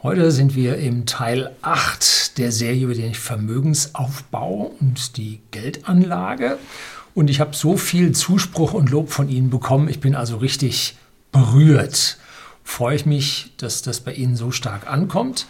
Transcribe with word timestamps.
Heute 0.00 0.30
sind 0.30 0.54
wir 0.54 0.76
im 0.76 1.06
Teil 1.06 1.56
8 1.62 2.38
der 2.38 2.52
Serie 2.52 2.84
über 2.84 2.94
den 2.94 3.14
Vermögensaufbau 3.14 4.72
und 4.78 5.16
die 5.16 5.40
Geldanlage. 5.50 6.56
Und 7.16 7.28
ich 7.28 7.40
habe 7.40 7.56
so 7.56 7.76
viel 7.76 8.12
Zuspruch 8.12 8.74
und 8.74 8.90
Lob 8.90 9.10
von 9.10 9.28
Ihnen 9.28 9.50
bekommen. 9.50 9.88
Ich 9.88 9.98
bin 9.98 10.14
also 10.14 10.36
richtig 10.36 10.96
berührt. 11.32 12.16
Freue 12.62 12.94
ich 12.94 13.06
mich, 13.06 13.50
dass 13.56 13.82
das 13.82 13.98
bei 13.98 14.12
Ihnen 14.12 14.36
so 14.36 14.52
stark 14.52 14.88
ankommt. 14.88 15.46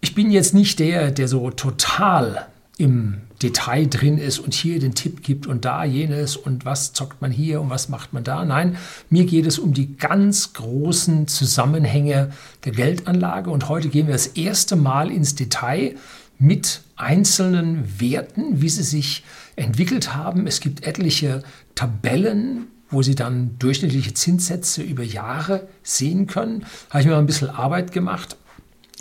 Ich 0.00 0.14
bin 0.14 0.30
jetzt 0.30 0.54
nicht 0.54 0.78
der, 0.78 1.10
der 1.10 1.28
so 1.28 1.50
total 1.50 2.46
im 2.82 3.18
Detail 3.40 3.86
drin 3.86 4.18
ist 4.18 4.40
und 4.40 4.54
hier 4.54 4.80
den 4.80 4.96
Tipp 4.96 5.22
gibt 5.22 5.46
und 5.46 5.64
da 5.64 5.84
jenes 5.84 6.36
und 6.36 6.64
was 6.64 6.92
zockt 6.92 7.22
man 7.22 7.30
hier 7.30 7.60
und 7.60 7.70
was 7.70 7.88
macht 7.88 8.12
man 8.12 8.24
da. 8.24 8.44
Nein, 8.44 8.76
mir 9.08 9.24
geht 9.24 9.46
es 9.46 9.60
um 9.60 9.72
die 9.72 9.96
ganz 9.96 10.52
großen 10.52 11.28
Zusammenhänge 11.28 12.32
der 12.64 12.72
Geldanlage 12.72 13.50
und 13.50 13.68
heute 13.68 13.88
gehen 13.88 14.08
wir 14.08 14.14
das 14.14 14.26
erste 14.26 14.74
Mal 14.74 15.12
ins 15.12 15.36
Detail 15.36 15.94
mit 16.40 16.82
einzelnen 16.96 18.00
Werten, 18.00 18.60
wie 18.60 18.68
sie 18.68 18.82
sich 18.82 19.22
entwickelt 19.54 20.12
haben. 20.12 20.48
Es 20.48 20.58
gibt 20.58 20.84
etliche 20.84 21.44
Tabellen, 21.76 22.66
wo 22.90 23.00
Sie 23.00 23.14
dann 23.14 23.58
durchschnittliche 23.58 24.12
Zinssätze 24.12 24.82
über 24.82 25.04
Jahre 25.04 25.68
sehen 25.84 26.26
können. 26.26 26.66
Habe 26.90 27.00
ich 27.00 27.06
mir 27.06 27.16
ein 27.16 27.26
bisschen 27.26 27.48
Arbeit 27.48 27.92
gemacht 27.92 28.36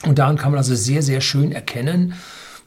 und 0.03 0.19
daran 0.19 0.37
kann 0.37 0.51
man 0.51 0.59
also 0.59 0.75
sehr, 0.75 1.01
sehr 1.01 1.19
schön 1.19 1.51
erkennen, 1.51 2.13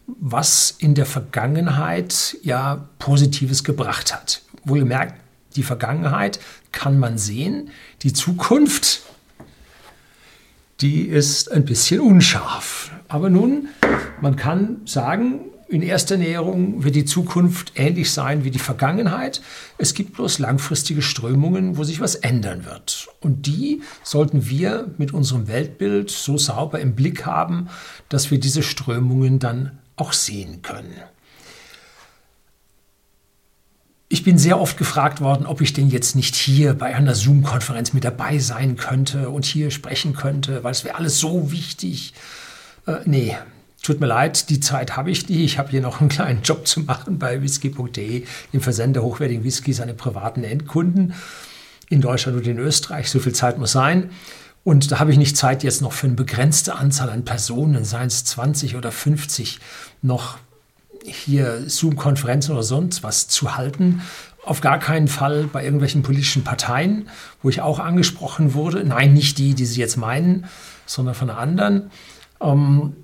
was 0.06 0.74
in 0.78 0.94
der 0.94 1.06
Vergangenheit 1.06 2.36
ja 2.42 2.88
Positives 2.98 3.64
gebracht 3.64 4.14
hat. 4.14 4.42
Wohlgemerkt, 4.64 5.14
die 5.56 5.62
Vergangenheit 5.62 6.40
kann 6.72 6.98
man 6.98 7.18
sehen, 7.18 7.70
die 8.02 8.12
Zukunft, 8.12 9.02
die 10.80 11.02
ist 11.02 11.50
ein 11.50 11.64
bisschen 11.64 12.00
unscharf. 12.00 12.90
Aber 13.08 13.30
nun, 13.30 13.68
man 14.20 14.36
kann 14.36 14.80
sagen, 14.84 15.40
in 15.68 15.82
erster 15.82 16.16
Näherung 16.16 16.84
wird 16.84 16.94
die 16.94 17.04
Zukunft 17.04 17.72
ähnlich 17.74 18.12
sein 18.12 18.44
wie 18.44 18.50
die 18.50 18.58
Vergangenheit. 18.58 19.40
Es 19.78 19.94
gibt 19.94 20.14
bloß 20.14 20.38
langfristige 20.38 21.02
Strömungen, 21.02 21.76
wo 21.76 21.84
sich 21.84 22.00
was 22.00 22.16
ändern 22.16 22.64
wird. 22.64 23.08
Und 23.20 23.46
die 23.46 23.82
sollten 24.02 24.48
wir 24.48 24.92
mit 24.98 25.12
unserem 25.14 25.48
Weltbild 25.48 26.10
so 26.10 26.36
sauber 26.36 26.80
im 26.80 26.94
Blick 26.94 27.24
haben, 27.24 27.68
dass 28.08 28.30
wir 28.30 28.38
diese 28.38 28.62
Strömungen 28.62 29.38
dann 29.38 29.78
auch 29.96 30.12
sehen 30.12 30.62
können. 30.62 30.94
Ich 34.08 34.22
bin 34.22 34.38
sehr 34.38 34.60
oft 34.60 34.76
gefragt 34.76 35.20
worden, 35.20 35.44
ob 35.46 35.60
ich 35.60 35.72
denn 35.72 35.88
jetzt 35.88 36.14
nicht 36.14 36.36
hier 36.36 36.74
bei 36.74 36.94
einer 36.94 37.14
Zoom-Konferenz 37.14 37.94
mit 37.94 38.04
dabei 38.04 38.38
sein 38.38 38.76
könnte 38.76 39.30
und 39.30 39.44
hier 39.44 39.70
sprechen 39.70 40.14
könnte, 40.14 40.62
weil 40.62 40.72
es 40.72 40.84
wäre 40.84 40.96
alles 40.96 41.18
so 41.18 41.50
wichtig. 41.50 42.14
Äh, 42.86 42.98
nee, 43.06 43.36
tut 43.82 44.00
mir 44.00 44.06
leid, 44.06 44.50
die 44.50 44.60
Zeit 44.60 44.96
habe 44.96 45.10
ich 45.10 45.28
nicht. 45.28 45.40
Ich 45.40 45.58
habe 45.58 45.70
hier 45.70 45.80
noch 45.80 46.00
einen 46.00 46.10
kleinen 46.10 46.42
Job 46.42 46.68
zu 46.68 46.80
machen 46.80 47.18
bei 47.18 47.42
whisky.de, 47.42 48.24
im 48.52 48.60
Versender 48.60 49.02
hochwertigen 49.02 49.42
Whiskys 49.42 49.78
den 49.78 49.96
privaten 49.96 50.44
Endkunden 50.44 51.14
in 51.88 52.00
Deutschland 52.00 52.38
und 52.38 52.46
in 52.46 52.58
Österreich. 52.58 53.10
So 53.10 53.18
viel 53.18 53.34
Zeit 53.34 53.58
muss 53.58 53.72
sein. 53.72 54.10
Und 54.64 54.90
da 54.90 54.98
habe 54.98 55.12
ich 55.12 55.18
nicht 55.18 55.36
Zeit, 55.36 55.62
jetzt 55.62 55.82
noch 55.82 55.92
für 55.92 56.06
eine 56.06 56.16
begrenzte 56.16 56.74
Anzahl 56.74 57.10
an 57.10 57.24
Personen, 57.24 57.84
seien 57.84 58.06
es 58.06 58.24
20 58.24 58.76
oder 58.76 58.90
50, 58.90 59.60
noch 60.02 60.38
hier 61.04 61.68
Zoom-Konferenzen 61.68 62.52
oder 62.52 62.62
sonst 62.62 63.02
was 63.02 63.28
zu 63.28 63.56
halten. 63.56 64.00
Auf 64.42 64.62
gar 64.62 64.78
keinen 64.78 65.08
Fall 65.08 65.48
bei 65.52 65.62
irgendwelchen 65.62 66.02
politischen 66.02 66.44
Parteien, 66.44 67.08
wo 67.42 67.50
ich 67.50 67.60
auch 67.60 67.78
angesprochen 67.78 68.54
wurde. 68.54 68.84
Nein, 68.84 69.12
nicht 69.12 69.38
die, 69.38 69.54
die 69.54 69.66
Sie 69.66 69.80
jetzt 69.80 69.96
meinen, 69.96 70.46
sondern 70.86 71.14
von 71.14 71.30
anderen. 71.30 71.90
Ähm, 72.40 72.94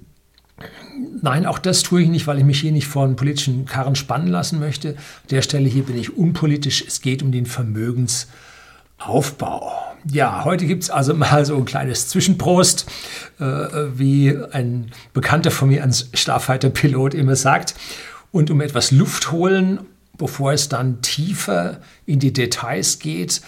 Nein, 1.22 1.46
auch 1.46 1.58
das 1.58 1.82
tue 1.82 2.02
ich 2.02 2.08
nicht, 2.08 2.26
weil 2.26 2.36
ich 2.38 2.44
mich 2.44 2.60
hier 2.60 2.72
nicht 2.72 2.86
vor 2.86 3.04
einen 3.04 3.16
politischen 3.16 3.64
Karren 3.64 3.96
spannen 3.96 4.28
lassen 4.28 4.60
möchte. 4.60 4.90
An 4.90 4.96
der 5.30 5.40
Stelle 5.42 5.68
hier 5.68 5.84
bin 5.84 5.96
ich 5.96 6.16
unpolitisch. 6.16 6.84
Es 6.86 7.00
geht 7.00 7.22
um 7.22 7.32
den 7.32 7.46
Vermögensaufbau. 7.46 9.89
Ja, 10.06 10.44
heute 10.44 10.66
gibt 10.66 10.82
es 10.84 10.90
also 10.90 11.14
mal 11.14 11.44
so 11.44 11.56
ein 11.56 11.64
kleines 11.64 12.08
Zwischenprost, 12.08 12.86
äh, 13.38 13.44
wie 13.44 14.36
ein 14.52 14.92
Bekannter 15.12 15.50
von 15.50 15.68
mir, 15.68 15.82
ein 15.82 15.92
Starfighter-Pilot, 15.92 17.14
immer 17.14 17.36
sagt. 17.36 17.74
Und 18.32 18.50
um 18.50 18.60
etwas 18.60 18.92
Luft 18.92 19.32
holen, 19.32 19.80
bevor 20.16 20.52
es 20.52 20.68
dann 20.68 21.02
tiefer 21.02 21.80
in 22.06 22.18
die 22.18 22.32
Details 22.32 22.98
geht. 22.98 23.42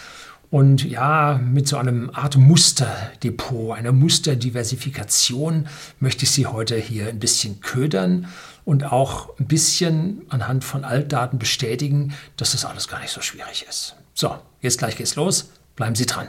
Und 0.51 0.85
ja, 0.85 1.41
mit 1.43 1.67
so 1.67 1.79
einem 1.79 2.11
Art 2.13 2.37
Musterdepot, 2.37 3.75
einer 3.75 3.93
Musterdiversifikation 3.93 5.67
möchte 5.99 6.25
ich 6.25 6.31
Sie 6.31 6.47
heute 6.47 6.77
hier 6.77 7.09
ein 7.09 7.19
bisschen 7.19 7.63
ködern 7.63 8.29
und 8.67 8.93
auch 8.93 9.39
ein 9.39 9.47
bisschen 9.47 10.23
anhand 10.29 10.65
von 10.65 10.85
Altdaten 10.85 11.39
bestätigen, 11.39 12.13
dass 12.37 12.53
das 12.53 12.67
alles 12.67 12.89
gar 12.89 13.01
nicht 13.01 13.13
so 13.13 13.23
schwierig 13.23 13.65
ist. 13.67 13.97
So, 14.13 14.37
jetzt 14.61 14.77
gleich 14.77 14.97
geht's 14.97 15.17
los. 15.17 15.49
Bleiben 15.75 15.95
Sie 15.95 16.05
dran. 16.05 16.29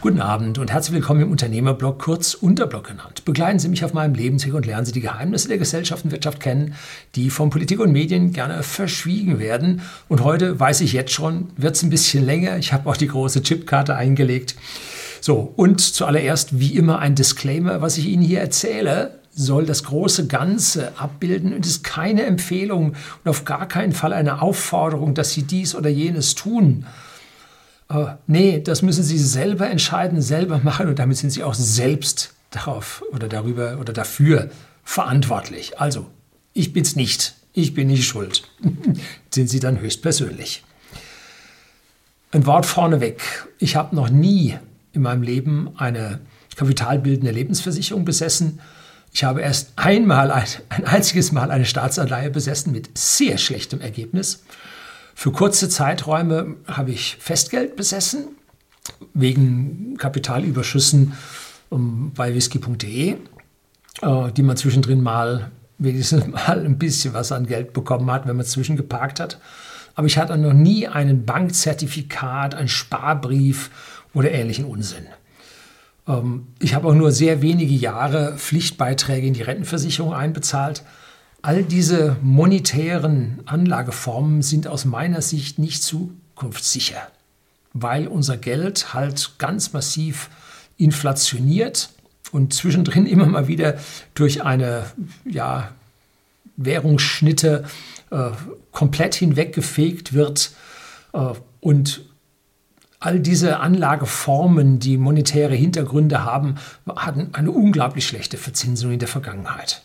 Guten 0.00 0.20
Abend 0.20 0.58
und 0.58 0.72
herzlich 0.72 0.94
willkommen 0.94 1.22
im 1.22 1.30
Unternehmerblog, 1.30 2.00
kurz 2.00 2.34
Unterblog 2.34 2.88
genannt. 2.88 3.24
Begleiten 3.24 3.58
Sie 3.58 3.68
mich 3.68 3.84
auf 3.84 3.92
meinem 3.92 4.14
Lebensweg 4.14 4.54
und 4.54 4.66
lernen 4.66 4.86
Sie 4.86 4.92
die 4.92 5.00
Geheimnisse 5.00 5.48
der 5.48 5.58
Gesellschaft 5.58 6.04
und 6.04 6.10
Wirtschaft 6.10 6.40
kennen, 6.40 6.74
die 7.14 7.30
von 7.30 7.50
Politik 7.50 7.80
und 7.80 7.92
Medien 7.92 8.32
gerne 8.32 8.62
verschwiegen 8.62 9.38
werden. 9.38 9.82
Und 10.08 10.22
heute 10.22 10.58
weiß 10.58 10.80
ich 10.80 10.92
jetzt 10.92 11.12
schon, 11.12 11.50
wird 11.56 11.76
es 11.76 11.82
ein 11.82 11.90
bisschen 11.90 12.24
länger. 12.24 12.56
Ich 12.58 12.72
habe 12.72 12.88
auch 12.88 12.96
die 12.96 13.08
große 13.08 13.42
Chipkarte 13.42 13.96
eingelegt. 13.96 14.56
So, 15.20 15.52
und 15.56 15.80
zuallererst 15.80 16.60
wie 16.60 16.76
immer 16.76 16.98
ein 16.98 17.14
Disclaimer, 17.14 17.80
was 17.80 17.98
ich 17.98 18.06
Ihnen 18.06 18.22
hier 18.22 18.40
erzähle, 18.40 19.18
soll 19.36 19.66
das 19.66 19.84
große 19.84 20.26
Ganze 20.26 20.98
abbilden 20.98 21.54
und 21.54 21.66
ist 21.66 21.84
keine 21.84 22.24
Empfehlung 22.24 22.94
und 23.22 23.28
auf 23.28 23.44
gar 23.44 23.68
keinen 23.68 23.92
Fall 23.92 24.14
eine 24.14 24.40
Aufforderung, 24.40 25.14
dass 25.14 25.32
Sie 25.32 25.42
dies 25.42 25.74
oder 25.74 25.90
jenes 25.90 26.34
tun. 26.34 26.86
Äh, 27.90 28.06
nee, 28.26 28.60
das 28.60 28.80
müssen 28.80 29.04
Sie 29.04 29.18
selber 29.18 29.68
entscheiden, 29.68 30.22
selber 30.22 30.58
machen 30.64 30.88
und 30.88 30.98
damit 30.98 31.18
sind 31.18 31.30
Sie 31.30 31.44
auch 31.44 31.54
selbst 31.54 32.32
darauf 32.50 33.04
oder 33.12 33.28
darüber 33.28 33.76
oder 33.78 33.92
dafür 33.92 34.50
verantwortlich. 34.82 35.78
Also, 35.78 36.06
ich 36.54 36.72
bin's 36.72 36.96
nicht. 36.96 37.34
Ich 37.52 37.74
bin 37.74 37.88
nicht 37.88 38.06
schuld. 38.06 38.42
sind 39.30 39.50
Sie 39.50 39.60
dann 39.60 39.80
höchstpersönlich. 39.80 40.64
Ein 42.32 42.46
Wort 42.46 42.64
vorneweg. 42.64 43.20
Ich 43.58 43.76
habe 43.76 43.94
noch 43.94 44.08
nie 44.08 44.56
in 44.92 45.02
meinem 45.02 45.22
Leben 45.22 45.70
eine 45.76 46.20
kapitalbildende 46.56 47.32
Lebensversicherung 47.32 48.06
besessen 48.06 48.60
ich 49.12 49.24
habe 49.24 49.40
erst 49.40 49.72
einmal, 49.76 50.30
ein, 50.30 50.44
ein 50.68 50.84
einziges 50.84 51.32
Mal 51.32 51.50
eine 51.50 51.64
Staatsanleihe 51.64 52.30
besessen 52.30 52.72
mit 52.72 52.96
sehr 52.98 53.38
schlechtem 53.38 53.80
Ergebnis. 53.80 54.44
Für 55.14 55.32
kurze 55.32 55.68
Zeiträume 55.68 56.56
habe 56.66 56.90
ich 56.90 57.16
Festgeld 57.18 57.76
besessen, 57.76 58.28
wegen 59.14 59.96
Kapitalüberschüssen 59.96 61.14
um, 61.70 62.12
bei 62.14 62.34
whisky.de, 62.34 63.16
äh, 64.02 64.32
die 64.32 64.42
man 64.42 64.56
zwischendrin 64.56 65.00
mal 65.02 65.50
wenigstens 65.78 66.26
mal 66.26 66.64
ein 66.64 66.78
bisschen 66.78 67.14
was 67.14 67.32
an 67.32 67.46
Geld 67.46 67.72
bekommen 67.72 68.10
hat, 68.10 68.26
wenn 68.26 68.36
man 68.36 68.46
zwischengeparkt 68.46 69.20
hat. 69.20 69.40
Aber 69.94 70.06
ich 70.06 70.18
hatte 70.18 70.36
noch 70.36 70.52
nie 70.52 70.86
ein 70.86 71.24
Bankzertifikat, 71.24 72.54
einen 72.54 72.68
Sparbrief 72.68 73.70
oder 74.12 74.30
ähnlichen 74.30 74.66
Unsinn. 74.66 75.06
Ähm, 76.06 76.46
ich 76.58 76.74
habe 76.74 76.88
auch 76.88 76.94
nur 76.94 77.12
sehr 77.12 77.42
wenige 77.42 77.74
Jahre 77.74 78.36
Pflichtbeiträge 78.36 79.26
in 79.26 79.34
die 79.34 79.42
Rentenversicherung 79.42 80.14
einbezahlt. 80.14 80.82
All 81.42 81.62
diese 81.62 82.16
monetären 82.22 83.40
Anlageformen 83.46 84.42
sind 84.42 84.66
aus 84.66 84.84
meiner 84.84 85.22
Sicht 85.22 85.58
nicht 85.58 85.82
zukunftssicher, 85.82 87.08
weil 87.72 88.08
unser 88.08 88.36
Geld 88.36 88.94
halt 88.94 89.38
ganz 89.38 89.72
massiv 89.72 90.30
inflationiert 90.76 91.90
und 92.32 92.52
zwischendrin 92.52 93.06
immer 93.06 93.26
mal 93.26 93.48
wieder 93.48 93.78
durch 94.14 94.42
eine 94.42 94.86
ja, 95.24 95.72
Währungsschnitte 96.56 97.64
äh, 98.10 98.30
komplett 98.72 99.14
hinweggefegt 99.14 100.14
wird 100.14 100.52
äh, 101.12 101.32
und 101.60 102.05
all 103.00 103.20
diese 103.20 103.60
Anlageformen, 103.60 104.78
die 104.78 104.96
monetäre 104.96 105.54
Hintergründe 105.54 106.24
haben, 106.24 106.56
hatten 106.88 107.30
eine 107.32 107.50
unglaublich 107.50 108.06
schlechte 108.06 108.36
Verzinsung 108.36 108.92
in 108.92 108.98
der 108.98 109.08
Vergangenheit. 109.08 109.82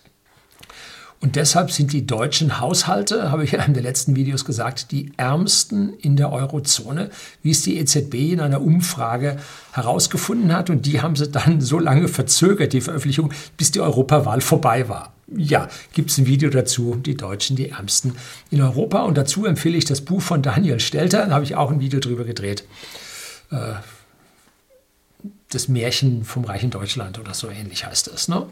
Und 1.21 1.35
deshalb 1.35 1.69
sind 1.69 1.93
die 1.93 2.07
deutschen 2.07 2.59
Haushalte, 2.59 3.31
habe 3.31 3.43
ich 3.43 3.53
in 3.53 3.59
einem 3.59 3.75
der 3.75 3.83
letzten 3.83 4.15
Videos 4.15 4.43
gesagt, 4.43 4.91
die 4.91 5.13
ärmsten 5.17 5.93
in 5.93 6.15
der 6.15 6.31
Eurozone, 6.31 7.11
wie 7.43 7.51
es 7.51 7.61
die 7.61 7.77
EZB 7.77 8.33
in 8.33 8.39
einer 8.39 8.59
Umfrage 8.59 9.37
herausgefunden 9.71 10.51
hat. 10.51 10.71
Und 10.71 10.87
die 10.87 10.99
haben 11.01 11.15
sie 11.15 11.29
dann 11.29 11.61
so 11.61 11.77
lange 11.77 12.07
verzögert, 12.07 12.73
die 12.73 12.81
Veröffentlichung, 12.81 13.31
bis 13.55 13.69
die 13.69 13.81
Europawahl 13.81 14.41
vorbei 14.41 14.89
war. 14.89 15.13
Ja, 15.35 15.69
gibt 15.93 16.11
es 16.11 16.17
ein 16.17 16.25
Video 16.25 16.49
dazu, 16.49 16.95
die 16.95 17.15
Deutschen, 17.15 17.55
die 17.55 17.69
Ärmsten 17.69 18.15
in 18.49 18.61
Europa. 18.61 19.03
Und 19.03 19.17
dazu 19.17 19.45
empfehle 19.45 19.77
ich 19.77 19.85
das 19.85 20.01
Buch 20.01 20.21
von 20.21 20.41
Daniel 20.41 20.79
Stelter, 20.79 21.27
da 21.27 21.33
habe 21.33 21.43
ich 21.43 21.55
auch 21.55 21.71
ein 21.71 21.79
Video 21.79 21.99
drüber 21.99 22.23
gedreht. 22.23 22.63
Äh, 23.51 23.73
das 25.49 25.67
Märchen 25.67 26.23
vom 26.23 26.45
reichen 26.45 26.69
Deutschland 26.69 27.19
oder 27.19 27.33
so 27.33 27.49
ähnlich 27.49 27.85
heißt 27.85 28.07
es. 28.07 28.27
Ne? 28.27 28.47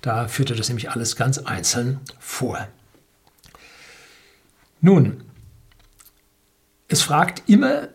Da 0.00 0.28
führt 0.28 0.50
er 0.50 0.56
das 0.56 0.68
nämlich 0.68 0.90
alles 0.90 1.16
ganz 1.16 1.38
einzeln 1.38 2.00
vor. 2.18 2.68
Nun, 4.80 5.22
es 6.88 7.02
fragt 7.02 7.48
immer, 7.48 7.88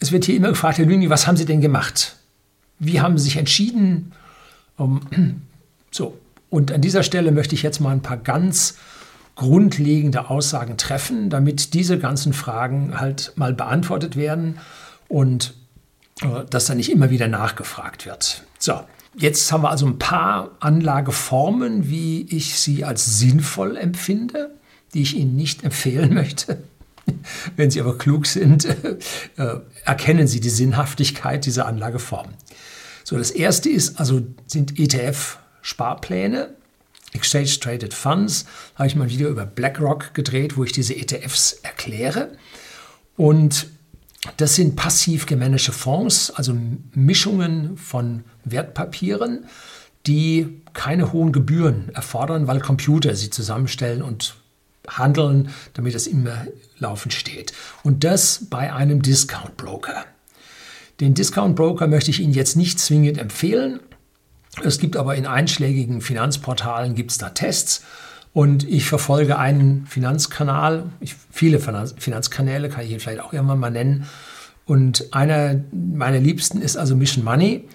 es 0.00 0.12
wird 0.12 0.24
hier 0.24 0.36
immer 0.36 0.48
gefragt, 0.48 0.78
Herr 0.78 0.86
Lüni, 0.86 1.08
was 1.08 1.26
haben 1.26 1.36
Sie 1.36 1.44
denn 1.44 1.60
gemacht? 1.60 2.16
Wie 2.78 3.00
haben 3.00 3.16
Sie 3.16 3.24
sich 3.24 3.36
entschieden? 3.36 4.12
Um, 4.76 5.00
so, 5.90 6.18
und 6.50 6.72
an 6.72 6.80
dieser 6.80 7.02
Stelle 7.02 7.32
möchte 7.32 7.54
ich 7.54 7.62
jetzt 7.62 7.80
mal 7.80 7.92
ein 7.92 8.02
paar 8.02 8.16
ganz 8.16 8.74
grundlegende 9.36 10.28
Aussagen 10.28 10.76
treffen, 10.76 11.30
damit 11.30 11.72
diese 11.72 11.98
ganzen 11.98 12.32
Fragen 12.32 13.00
halt 13.00 13.32
mal 13.36 13.54
beantwortet 13.54 14.16
werden 14.16 14.58
und 15.08 15.54
äh, 16.20 16.44
dass 16.50 16.66
da 16.66 16.74
nicht 16.74 16.92
immer 16.92 17.10
wieder 17.10 17.28
nachgefragt 17.28 18.04
wird. 18.04 18.44
So, 18.58 18.80
jetzt 19.16 19.50
haben 19.50 19.62
wir 19.62 19.70
also 19.70 19.86
ein 19.86 19.98
paar 19.98 20.50
Anlageformen, 20.60 21.88
wie 21.88 22.26
ich 22.28 22.58
sie 22.58 22.84
als 22.84 23.18
sinnvoll 23.18 23.76
empfinde, 23.76 24.50
die 24.92 25.02
ich 25.02 25.16
Ihnen 25.16 25.36
nicht 25.36 25.64
empfehlen 25.64 26.12
möchte. 26.14 26.62
Wenn 27.56 27.70
Sie 27.70 27.80
aber 27.80 27.96
klug 27.96 28.26
sind, 28.26 28.64
äh, 29.36 29.56
erkennen 29.84 30.26
Sie 30.26 30.40
die 30.40 30.50
Sinnhaftigkeit 30.50 31.46
dieser 31.46 31.66
Anlageformen. 31.66 32.34
So, 33.04 33.16
das 33.16 33.30
erste 33.30 33.70
ist 33.70 33.98
also 33.98 34.20
sind 34.46 34.78
ETF-Sparpläne. 35.62 36.54
Exchange 37.12 37.58
Traded 37.60 37.92
Funds, 37.92 38.46
habe 38.76 38.86
ich 38.86 38.94
mal 38.94 39.04
ein 39.04 39.10
Video 39.10 39.30
über 39.30 39.44
BlackRock 39.44 40.14
gedreht, 40.14 40.56
wo 40.56 40.62
ich 40.62 40.70
diese 40.70 40.94
ETFs 40.94 41.54
erkläre. 41.62 42.36
Und 43.16 43.66
das 44.36 44.54
sind 44.54 44.76
passiv 44.76 45.26
gemanagte 45.26 45.72
Fonds, 45.72 46.30
also 46.30 46.56
Mischungen 46.94 47.76
von 47.76 48.22
Wertpapieren, 48.44 49.46
die 50.06 50.62
keine 50.72 51.12
hohen 51.12 51.32
Gebühren 51.32 51.88
erfordern, 51.94 52.46
weil 52.46 52.60
Computer 52.60 53.16
sie 53.16 53.30
zusammenstellen 53.30 54.02
und 54.02 54.36
handeln, 54.86 55.50
damit 55.74 55.94
es 55.94 56.06
immer 56.06 56.46
laufend 56.78 57.12
steht. 57.12 57.52
Und 57.82 58.04
das 58.04 58.46
bei 58.50 58.72
einem 58.72 59.02
Discount 59.02 59.56
Broker. 59.56 60.04
Den 61.00 61.14
Discount 61.14 61.56
Broker 61.56 61.86
möchte 61.86 62.10
ich 62.10 62.20
Ihnen 62.20 62.34
jetzt 62.34 62.56
nicht 62.56 62.78
zwingend 62.78 63.18
empfehlen. 63.18 63.80
Es 64.64 64.78
gibt 64.78 64.96
aber 64.96 65.14
in 65.14 65.26
einschlägigen 65.26 66.00
Finanzportalen 66.00 66.94
gibt 66.94 67.12
es 67.12 67.18
da 67.18 67.30
Tests 67.30 67.84
und 68.32 68.68
ich 68.68 68.86
verfolge 68.86 69.38
einen 69.38 69.86
Finanzkanal, 69.86 70.84
ich, 71.00 71.16
viele 71.30 71.58
Finanzkanäle 71.58 72.68
kann 72.68 72.84
ich 72.84 72.90
Ihnen 72.90 73.00
vielleicht 73.00 73.20
auch 73.20 73.32
irgendwann 73.32 73.58
mal 73.58 73.70
nennen. 73.70 74.06
Und 74.66 75.12
einer 75.12 75.60
meiner 75.72 76.20
Liebsten 76.20 76.62
ist 76.62 76.76
also 76.76 76.94
Mission 76.94 77.24
Money. 77.24 77.68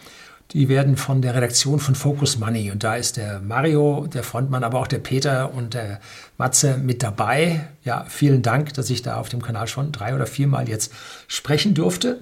Die 0.52 0.70
werden 0.70 0.96
von 0.96 1.22
der 1.22 1.36
Redaktion 1.36 1.80
von 1.80 1.96
Focus 1.96 2.38
Money. 2.38 2.72
Und 2.72 2.84
da 2.84 2.96
ist 2.96 3.18
der 3.18 3.42
Mario, 3.42 4.08
der 4.08 4.24
Frontmann, 4.24 4.64
aber 4.64 4.80
auch 4.80 4.88
der 4.88 5.00
Peter 5.00 5.54
und 5.54 5.74
der 5.74 6.00
Matze 6.38 6.78
mit 6.78 7.04
dabei. 7.04 7.68
Ja, 7.84 8.06
vielen 8.08 8.42
Dank, 8.42 8.74
dass 8.76 8.90
ich 8.90 9.02
da 9.02 9.18
auf 9.18 9.28
dem 9.28 9.42
Kanal 9.42 9.68
schon 9.68 9.92
drei 9.92 10.16
oder 10.16 10.28
viermal 10.28 10.70
jetzt 10.70 10.94
sprechen 11.28 11.74
durfte. 11.74 12.22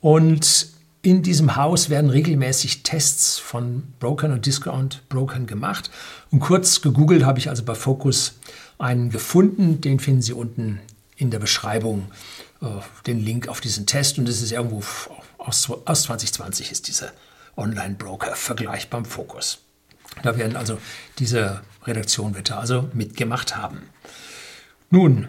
Und 0.00 0.66
in 1.02 1.22
diesem 1.22 1.56
Haus 1.56 1.90
werden 1.90 2.10
regelmäßig 2.10 2.84
Tests 2.84 3.38
von 3.38 3.82
Brokern 3.98 4.32
und 4.32 4.46
Discount-Brokern 4.46 5.46
gemacht. 5.46 5.90
Und 6.30 6.38
kurz 6.38 6.80
gegoogelt 6.80 7.24
habe 7.24 7.40
ich 7.40 7.48
also 7.48 7.64
bei 7.64 7.74
Focus 7.74 8.34
einen 8.78 9.10
gefunden. 9.10 9.80
Den 9.80 9.98
finden 9.98 10.22
Sie 10.22 10.32
unten 10.32 10.80
in 11.16 11.30
der 11.30 11.40
Beschreibung, 11.40 12.10
äh, 12.60 12.66
den 13.06 13.18
Link 13.18 13.48
auf 13.48 13.60
diesen 13.60 13.84
Test. 13.86 14.18
Und 14.18 14.28
das 14.28 14.40
ist 14.40 14.52
irgendwo 14.52 14.82
aus, 15.38 15.68
aus 15.84 16.02
2020 16.04 16.70
ist 16.70 16.86
dieser 16.86 17.12
Online-Broker-Vergleich 17.56 18.88
beim 18.88 19.04
Focus. 19.04 19.58
Da 20.22 20.36
werden 20.36 20.56
also 20.56 20.78
diese 21.18 21.62
Redaktion 21.84 22.36
wird 22.36 22.50
da 22.50 22.60
also 22.60 22.88
mitgemacht 22.92 23.56
haben. 23.56 23.82
Nun, 24.90 25.26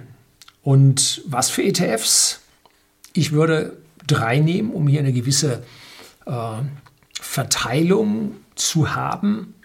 und 0.62 1.22
was 1.26 1.50
für 1.50 1.64
ETFs? 1.64 2.42
Ich 3.14 3.32
würde 3.32 3.78
drei 4.08 4.40
nehmen, 4.40 4.72
um 4.72 4.88
hier 4.88 5.00
eine 5.00 5.14
gewisse 5.14 5.64
äh, 6.26 6.62
Verteilung 7.20 8.36
zu 8.56 8.96
haben, 8.96 9.56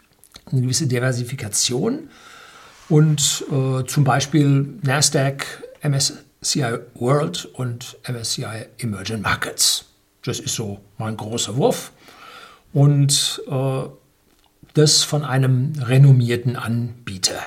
eine 0.51 0.63
gewisse 0.63 0.87
Diversifikation. 0.87 2.09
Und 2.89 3.45
äh, 3.51 3.85
zum 3.85 4.05
Beispiel 4.05 4.79
NASDAQ, 4.83 5.45
MSCI 5.83 6.79
World 6.95 7.45
und 7.47 7.99
MSCI 8.09 8.67
Emerging 8.79 9.21
Markets. 9.21 9.85
Das 10.25 10.41
ist 10.41 10.55
so 10.55 10.81
mein 10.97 11.17
großer 11.17 11.57
Wurf. 11.57 11.93
Und 12.73 13.43
äh, 13.49 13.83
das 14.75 15.03
von 15.03 15.25
einem 15.25 15.73
renommierten 15.81 16.57
Anbieter. 16.57 17.41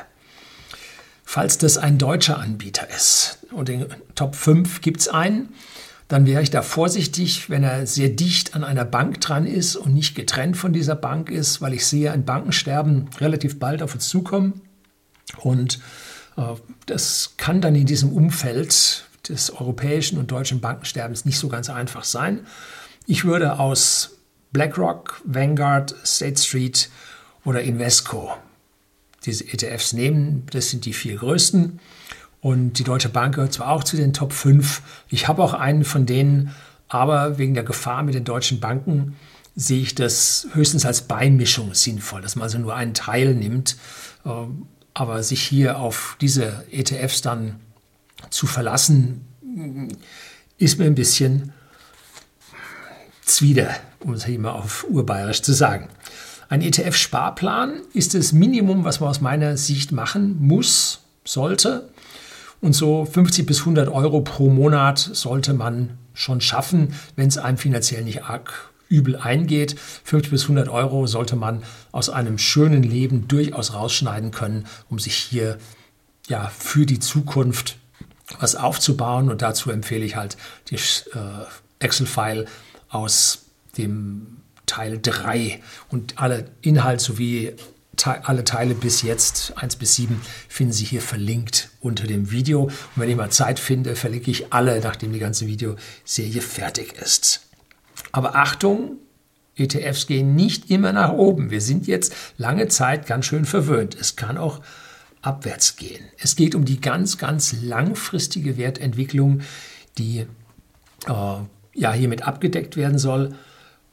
Falls 1.24 1.58
das 1.58 1.78
ein 1.78 1.98
deutscher 1.98 2.40
Anbieter 2.40 2.90
ist 2.90 3.40
und 3.52 3.70
in 3.70 3.86
Top 4.16 4.36
5 4.36 4.82
gibt 4.82 5.00
es 5.00 5.08
einen, 5.08 5.54
dann 6.12 6.25
wäre 6.25 6.42
ich 6.42 6.50
da 6.52 6.62
vorsichtig, 6.62 7.50
wenn 7.50 7.63
er 7.63 7.88
sehr 7.88 8.10
dicht 8.10 8.54
an 8.54 8.66
einer 8.66 8.84
Bank 8.84 9.22
dran 9.22 9.46
ist 9.46 9.78
und 9.78 9.94
nicht 9.94 10.13
getrennt 10.13 10.58
von 10.58 10.74
dieser 10.74 10.96
Bank 10.96 11.30
ist, 11.30 11.62
weil 11.62 11.74
ich 11.74 11.86
sehe 11.86 12.12
ein 12.12 12.25
Bankensterben 12.25 13.08
relativ 13.22 13.60
bald 13.60 13.81
auf 13.81 13.94
uns 13.94 14.10
zukommen. 14.10 14.60
Und 15.38 15.80
äh, 16.36 16.42
das 16.86 17.36
kann 17.38 17.62
dann 17.62 17.75
in 17.75 17.86
diesem 17.86 18.12
Umfeld 18.12 19.06
des 19.30 19.52
europäischen 19.52 20.18
und 20.18 20.31
deutschen 20.31 20.60
Bankensterbens 20.60 21.24
nicht 21.24 21.40
so 21.40 21.48
ganz 21.48 21.69
einfach 21.69 22.04
sein. 22.04 22.42
Ich 23.08 23.24
würde 23.24 23.58
aus 23.58 24.18
BlackRock, 24.52 25.22
Vanguard, 25.24 25.96
State 26.06 26.42
Street 26.42 26.90
oder 27.46 27.62
Invesco 27.62 28.34
diese 29.25 29.46
ETFs 29.46 29.94
nehmen. 29.94 30.46
Das 30.52 30.72
sind 30.72 30.84
die 30.84 30.92
vier 30.92 31.16
größten. 31.16 31.80
Und 32.42 32.80
die 32.80 32.84
Deutsche 32.84 33.10
Bank 33.10 33.36
gehört 33.36 33.54
zwar 33.54 33.70
auch 33.70 33.84
zu 33.84 33.96
den 33.96 34.14
Top 34.14 34.34
5. 34.34 34.82
Ich 35.10 35.28
habe 35.28 35.44
auch 35.44 35.54
einen 35.54 35.86
von 35.86 36.06
denen, 36.06 36.54
aber 36.88 37.38
wegen 37.38 37.54
der 37.54 37.64
Gefahr 37.64 38.04
mit 38.04 38.16
den 38.16 38.26
deutschen 38.26 38.60
Banken 38.60 39.16
sehe 39.56 39.82
ich 39.82 39.96
das 39.96 40.48
höchstens 40.54 40.86
als 40.86 41.04
Beimischung 41.04 41.74
sinnvoll, 41.74 42.22
dass 42.22 42.36
man 42.36 42.44
also 42.44 42.58
nur 42.58 42.76
einen 42.76 42.94
Teil 42.94 43.36
nimmt. 43.36 43.78
Ähm, 44.26 44.66
aber 44.94 45.24
sich 45.24 45.42
hier 45.42 45.80
auf 45.80 46.18
diese 46.20 46.66
ETFs 46.70 47.22
dann 47.22 47.60
zu 48.30 48.46
verlassen, 48.46 49.26
ist 50.58 50.80
mir 50.80 50.86
ein 50.86 50.96
bisschen 50.96 51.54
zwider, 53.24 53.75
um 54.00 54.13
es 54.13 54.25
hier 54.25 54.39
mal 54.39 54.51
auf 54.51 54.86
urbayerisch 54.89 55.42
zu 55.42 55.54
sagen. 55.54 55.88
Ein 56.50 56.62
ETF-Sparplan 56.62 57.82
ist 57.94 58.13
das 58.13 58.34
Minimum, 58.34 58.84
was 58.84 59.00
man 59.00 59.10
aus 59.10 59.22
meiner 59.22 59.56
Sicht 59.56 59.94
machen 59.94 60.38
muss, 60.42 61.00
sollte, 61.24 61.89
und 62.62 62.74
so 62.74 63.06
50 63.06 63.46
bis 63.46 63.62
100 63.62 63.89
Euro 63.89 64.22
pro 64.22 64.50
Monat 64.50 65.00
sollte 65.00 65.53
man 65.53 65.98
schon 66.13 66.41
schaffen, 66.41 66.94
wenn 67.15 67.27
es 67.27 67.38
einem 67.38 67.58
finanziell 67.58 68.03
nicht 68.03 68.24
arg 68.24 68.72
übel 68.88 69.15
eingeht. 69.15 69.80
50 70.03 70.32
bis 70.32 70.44
100 70.44 70.70
Euro 70.70 71.08
sollte 71.08 71.36
man 71.36 71.63
aus 71.91 72.10
einem 72.10 72.38
schönen 72.38 72.84
Leben 72.84 73.27
durchaus 73.27 73.74
rausschneiden 73.74 74.32
können, 74.32 74.68
um 74.89 75.00
sich 75.00 75.15
hier 75.15 75.58
ja 76.27 76.51
für 76.56 76.86
die 76.86 77.00
Zukunft 77.00 77.77
was 78.39 78.56
aufzubauen. 78.56 79.30
Und 79.30 79.41
dazu 79.41 79.72
empfehle 79.72 80.06
ich 80.06 80.15
halt 80.15 80.38
die 80.70 80.75
äh, 80.75 81.46
Excel-File 81.80 82.46
aus 82.89 83.46
dem 83.77 84.38
Teil 84.65 85.00
3 85.01 85.62
und 85.89 86.22
alle 86.22 86.46
Inhalt 86.62 87.01
sowie 87.01 87.53
alle 88.05 88.43
Teile 88.43 88.74
bis 88.74 89.01
jetzt, 89.01 89.53
1 89.57 89.75
bis 89.75 89.95
7, 89.95 90.19
finden 90.48 90.74
Sie 90.74 90.86
hier 90.86 91.01
verlinkt 91.01 91.69
unter 91.81 92.07
dem 92.07 92.31
Video. 92.31 92.63
Und 92.63 92.74
wenn 92.95 93.10
ich 93.10 93.15
mal 93.15 93.29
Zeit 93.29 93.60
finde, 93.60 93.95
verlinke 93.95 94.31
ich 94.31 94.53
alle, 94.53 94.79
nachdem 94.79 95.13
die 95.13 95.19
ganze 95.19 95.48
Videoserie 95.48 96.41
fertig 96.41 96.93
ist. 96.93 97.41
Aber 98.12 98.36
Achtung, 98.36 98.98
ETFs 99.55 100.07
gehen 100.07 100.36
nicht 100.36 100.69
immer 100.71 100.93
nach 100.93 101.12
oben. 101.12 101.51
Wir 101.51 101.62
sind 101.62 101.88
jetzt 101.88 102.13
lange 102.38 102.67
Zeit 102.67 103.05
ganz 103.05 103.25
schön 103.25 103.45
verwöhnt. 103.45 103.95
Es 104.00 104.15
kann 104.15 104.38
auch 104.38 104.62
abwärts 105.21 105.75
gehen. 105.75 106.03
Es 106.17 106.36
geht 106.36 106.55
um 106.55 106.65
die 106.65 106.81
ganz, 106.81 107.17
ganz 107.17 107.55
langfristige 107.62 108.57
Wertentwicklung, 108.57 109.41
die 109.98 110.25
äh, 111.07 111.36
ja 111.75 111.93
hiermit 111.93 112.24
abgedeckt 112.24 112.75
werden 112.75 112.98
soll. 112.98 113.36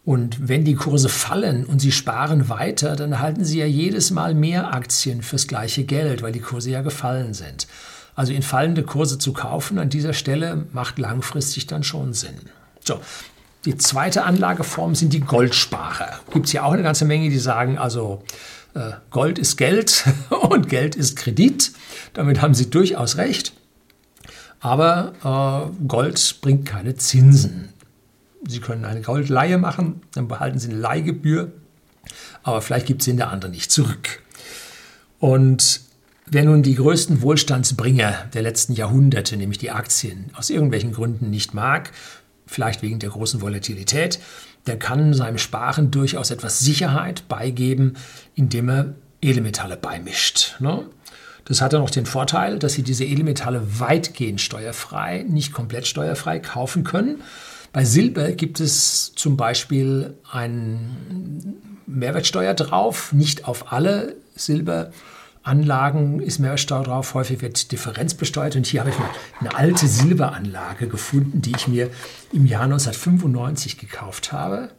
Und 0.08 0.48
wenn 0.48 0.64
die 0.64 0.74
Kurse 0.74 1.10
fallen 1.10 1.66
und 1.66 1.80
Sie 1.80 1.92
sparen 1.92 2.48
weiter, 2.48 2.96
dann 2.96 3.12
erhalten 3.12 3.44
Sie 3.44 3.58
ja 3.58 3.66
jedes 3.66 4.10
Mal 4.10 4.32
mehr 4.32 4.72
Aktien 4.72 5.20
fürs 5.20 5.46
gleiche 5.46 5.84
Geld, 5.84 6.22
weil 6.22 6.32
die 6.32 6.40
Kurse 6.40 6.70
ja 6.70 6.80
gefallen 6.80 7.34
sind. 7.34 7.66
Also 8.14 8.32
in 8.32 8.40
fallende 8.40 8.84
Kurse 8.84 9.18
zu 9.18 9.34
kaufen 9.34 9.78
an 9.78 9.90
dieser 9.90 10.14
Stelle 10.14 10.64
macht 10.72 10.98
langfristig 10.98 11.66
dann 11.66 11.82
schon 11.82 12.14
Sinn. 12.14 12.40
So, 12.82 13.02
die 13.66 13.76
zweite 13.76 14.24
Anlageform 14.24 14.94
sind 14.94 15.12
die 15.12 15.20
Goldsparer. 15.20 16.20
Gibt 16.32 16.46
es 16.46 16.54
ja 16.54 16.62
auch 16.62 16.72
eine 16.72 16.82
ganze 16.82 17.04
Menge, 17.04 17.28
die 17.28 17.38
sagen, 17.38 17.76
also 17.76 18.22
äh, 18.72 18.92
Gold 19.10 19.38
ist 19.38 19.58
Geld 19.58 20.06
und 20.30 20.70
Geld 20.70 20.96
ist 20.96 21.16
Kredit. 21.16 21.72
Damit 22.14 22.40
haben 22.40 22.54
Sie 22.54 22.70
durchaus 22.70 23.18
recht. 23.18 23.52
Aber 24.60 25.70
äh, 25.82 25.86
Gold 25.86 26.38
bringt 26.40 26.64
keine 26.64 26.94
Zinsen. 26.94 27.74
Sie 28.46 28.60
können 28.60 28.84
eine 28.84 29.02
Goldleihe 29.02 29.58
machen, 29.58 30.02
dann 30.12 30.28
behalten 30.28 30.58
Sie 30.58 30.70
eine 30.70 30.78
Leihgebühr, 30.78 31.52
aber 32.42 32.62
vielleicht 32.62 32.86
gibt 32.86 33.02
Sie 33.02 33.10
in 33.10 33.16
der 33.16 33.30
anderen 33.30 33.52
nicht 33.52 33.70
zurück. 33.70 34.22
Und 35.18 35.80
wer 36.26 36.44
nun 36.44 36.62
die 36.62 36.76
größten 36.76 37.22
Wohlstandsbringer 37.22 38.26
der 38.32 38.42
letzten 38.42 38.74
Jahrhunderte, 38.74 39.36
nämlich 39.36 39.58
die 39.58 39.70
Aktien, 39.70 40.30
aus 40.34 40.50
irgendwelchen 40.50 40.92
Gründen 40.92 41.30
nicht 41.30 41.54
mag, 41.54 41.90
vielleicht 42.46 42.82
wegen 42.82 42.98
der 42.98 43.10
großen 43.10 43.40
Volatilität, 43.40 44.20
der 44.66 44.78
kann 44.78 45.14
seinem 45.14 45.38
Sparen 45.38 45.90
durchaus 45.90 46.30
etwas 46.30 46.60
Sicherheit 46.60 47.26
beigeben, 47.28 47.94
indem 48.34 48.68
er 48.68 48.94
Edelmetalle 49.20 49.76
beimischt. 49.76 50.56
Ne? 50.60 50.86
Das 51.44 51.62
hat 51.62 51.72
dann 51.72 51.80
noch 51.80 51.90
den 51.90 52.06
Vorteil, 52.06 52.58
dass 52.58 52.74
Sie 52.74 52.82
diese 52.82 53.04
Edelmetalle 53.04 53.80
weitgehend 53.80 54.40
steuerfrei, 54.40 55.24
nicht 55.26 55.52
komplett 55.52 55.86
steuerfrei 55.86 56.38
kaufen 56.40 56.84
können. 56.84 57.22
Bei 57.72 57.84
Silber 57.84 58.32
gibt 58.32 58.60
es 58.60 59.12
zum 59.14 59.36
Beispiel 59.36 60.14
eine 60.30 60.78
Mehrwertsteuer 61.86 62.54
drauf, 62.54 63.12
nicht 63.12 63.46
auf 63.46 63.72
alle 63.72 64.16
Silberanlagen 64.34 66.20
ist 66.20 66.38
Mehrwertsteuer 66.38 66.84
drauf. 66.84 67.14
Häufig 67.14 67.42
wird 67.42 67.72
Differenz 67.72 68.14
besteuert. 68.14 68.56
Und 68.56 68.66
hier 68.66 68.80
habe 68.80 68.90
ich 68.90 68.96
eine 69.40 69.54
alte 69.54 69.86
Silberanlage 69.86 70.88
gefunden, 70.88 71.42
die 71.42 71.52
ich 71.56 71.68
mir 71.68 71.90
im 72.32 72.46
Jahr 72.46 72.64
1995 72.64 73.78
gekauft 73.78 74.32
habe. 74.32 74.70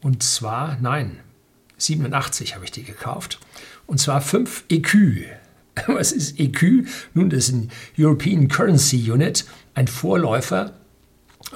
Und 0.00 0.22
zwar, 0.22 0.78
nein, 0.80 1.18
87 1.78 2.54
habe 2.54 2.64
ich 2.64 2.70
die 2.70 2.84
gekauft. 2.84 3.40
Und 3.86 3.98
zwar 3.98 4.20
5 4.20 4.64
EQ. 4.68 5.24
Was 5.86 6.12
ist 6.12 6.38
EQ? 6.38 6.86
Nun, 7.14 7.30
das 7.30 7.48
ist 7.48 7.54
ein 7.54 7.70
European 7.98 8.48
Currency 8.48 9.10
Unit, 9.10 9.44
ein 9.74 9.88
Vorläufer 9.88 10.77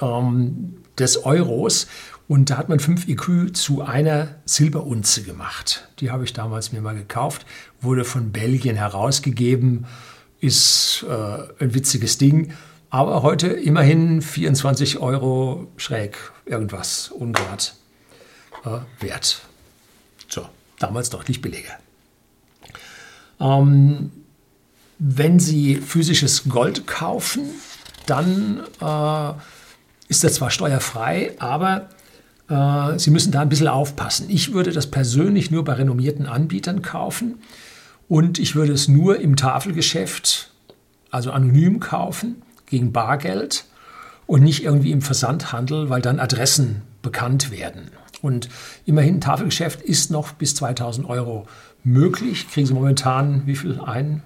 ähm, 0.01 0.77
des 0.97 1.25
Euros. 1.25 1.87
Und 2.27 2.49
da 2.49 2.57
hat 2.57 2.69
man 2.69 2.79
5 2.79 3.07
EQ 3.07 3.55
zu 3.55 3.81
einer 3.81 4.35
Silberunze 4.45 5.23
gemacht. 5.23 5.89
Die 5.99 6.09
habe 6.09 6.23
ich 6.23 6.33
damals 6.33 6.71
mir 6.71 6.81
mal 6.81 6.95
gekauft, 6.95 7.45
wurde 7.81 8.05
von 8.05 8.31
Belgien 8.31 8.75
herausgegeben, 8.75 9.85
ist 10.39 11.05
äh, 11.07 11.63
ein 11.63 11.73
witziges 11.73 12.17
Ding. 12.17 12.53
Aber 12.89 13.23
heute 13.23 13.47
immerhin 13.47 14.21
24 14.21 14.99
Euro 14.99 15.67
schräg 15.77 16.17
irgendwas 16.45 17.09
ungrad 17.09 17.75
äh, 18.65 18.79
wert. 18.99 19.41
So, 20.27 20.47
damals 20.79 21.09
deutlich 21.09 21.41
billiger. 21.41 21.73
Ähm, 23.39 24.11
wenn 24.99 25.39
Sie 25.39 25.75
physisches 25.75 26.47
Gold 26.47 26.87
kaufen, 26.87 27.41
dann 28.05 28.63
äh, 28.79 29.33
ist 30.13 30.23
das 30.23 30.35
zwar 30.35 30.51
steuerfrei, 30.51 31.31
aber 31.39 31.89
äh, 32.47 32.99
Sie 32.99 33.09
müssen 33.09 33.31
da 33.31 33.41
ein 33.41 33.49
bisschen 33.49 33.67
aufpassen. 33.67 34.27
Ich 34.29 34.53
würde 34.53 34.71
das 34.71 34.85
persönlich 34.85 35.49
nur 35.49 35.63
bei 35.63 35.73
renommierten 35.73 36.27
Anbietern 36.27 36.83
kaufen 36.83 37.39
und 38.07 38.37
ich 38.37 38.55
würde 38.55 38.73
es 38.73 38.87
nur 38.87 39.19
im 39.19 39.35
Tafelgeschäft, 39.35 40.51
also 41.09 41.31
anonym 41.31 41.79
kaufen, 41.79 42.43
gegen 42.67 42.91
Bargeld 42.91 43.65
und 44.27 44.43
nicht 44.43 44.63
irgendwie 44.63 44.91
im 44.91 45.01
Versandhandel, 45.01 45.89
weil 45.89 46.01
dann 46.01 46.19
Adressen 46.19 46.83
bekannt 47.01 47.49
werden. 47.49 47.89
Und 48.21 48.49
immerhin, 48.85 49.19
Tafelgeschäft 49.19 49.81
ist 49.81 50.11
noch 50.11 50.31
bis 50.33 50.53
2000 50.55 51.09
Euro 51.09 51.47
möglich. 51.83 52.47
Kriegen 52.49 52.67
Sie 52.67 52.73
momentan 52.73 53.47
wie 53.47 53.55
viel 53.55 53.79
ein? 53.79 54.21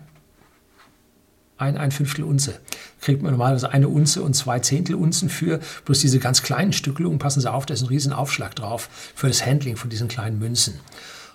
Ein, 1.58 1.78
ein 1.78 1.92
Fünftel 1.92 2.24
Unze. 2.24 2.60
Kriegt 3.02 3.22
man 3.22 3.32
normalerweise 3.32 3.72
eine 3.72 3.90
Unze 3.90 4.22
und 4.22 4.36
zwei 4.36 4.60
Zehntel 4.60 4.96
Unzen 4.96 5.30
für. 5.30 5.60
Bloß 5.86 6.00
diese 6.00 6.20
ganz 6.20 6.44
kleinen 6.44 6.74
Stückelungen, 6.74 7.20
passen 7.20 7.42
Sie 7.42 7.52
auf, 7.52 7.66
da 7.66 7.74
ist 7.74 7.82
ein 7.82 7.88
riesen 7.88 8.14
Aufschlag 8.14 8.56
drauf 8.56 8.90
für 9.16 9.28
das 9.28 9.46
Handling 9.46 9.76
von 9.76 9.90
diesen 9.90 10.08
kleinen 10.08 10.40
Münzen. 10.40 10.76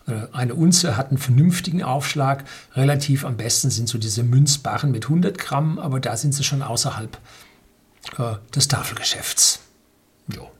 Äh, 0.06 0.26
eine 0.32 0.54
Unze 0.54 0.96
hat 0.96 1.08
einen 1.08 1.18
vernünftigen 1.18 1.82
Aufschlag. 1.82 2.44
Relativ 2.74 3.24
am 3.24 3.36
besten 3.36 3.70
sind 3.70 3.88
so 3.88 3.98
diese 3.98 4.22
Münzbarren 4.22 4.90
mit 4.90 5.04
100 5.04 5.38
Gramm, 5.38 5.78
aber 5.78 6.00
da 6.00 6.16
sind 6.16 6.34
sie 6.34 6.44
schon 6.44 6.62
außerhalb 6.62 7.18
äh, 8.18 8.34
des 8.54 8.68
Tafelgeschäfts. 8.68 9.60
Jo. 10.34 10.50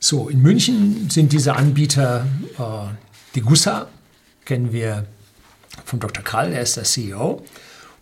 So, 0.00 0.28
in 0.28 0.42
München 0.42 1.08
sind 1.08 1.32
diese 1.32 1.54
Anbieter 1.54 2.26
äh, 2.58 2.94
die 3.34 3.40
Gussa, 3.40 3.88
kennen 4.44 4.72
wir 4.72 5.06
von 5.84 5.98
Dr. 5.98 6.22
Krall, 6.22 6.52
er 6.52 6.62
ist 6.62 6.76
der 6.76 6.84
CEO, 6.84 7.44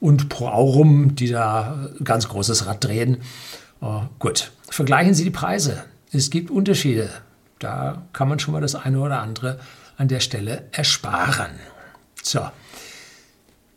und 0.02 0.28
Pro 0.28 0.49
Aurum, 0.49 1.14
die 1.14 1.28
da 1.28 1.88
ganz 2.02 2.28
großes 2.28 2.66
Rad 2.66 2.85
drehen. 2.85 3.18
Äh, 3.80 3.87
gut, 4.18 4.50
vergleichen 4.68 5.14
Sie 5.14 5.23
die 5.23 5.30
Preise. 5.30 5.85
Es 6.11 6.28
gibt 6.28 6.50
Unterschiede. 6.50 7.09
Da 7.61 8.02
kann 8.12 8.28
man 8.28 8.40
schon 8.40 8.52
mal 8.52 8.61
das 8.61 8.75
eine 8.75 8.99
oder 8.99 9.21
andere 9.21 9.61
an 9.97 10.09
der 10.09 10.18
Stelle 10.18 10.64
ersparen. 10.73 11.52
So, 12.21 12.40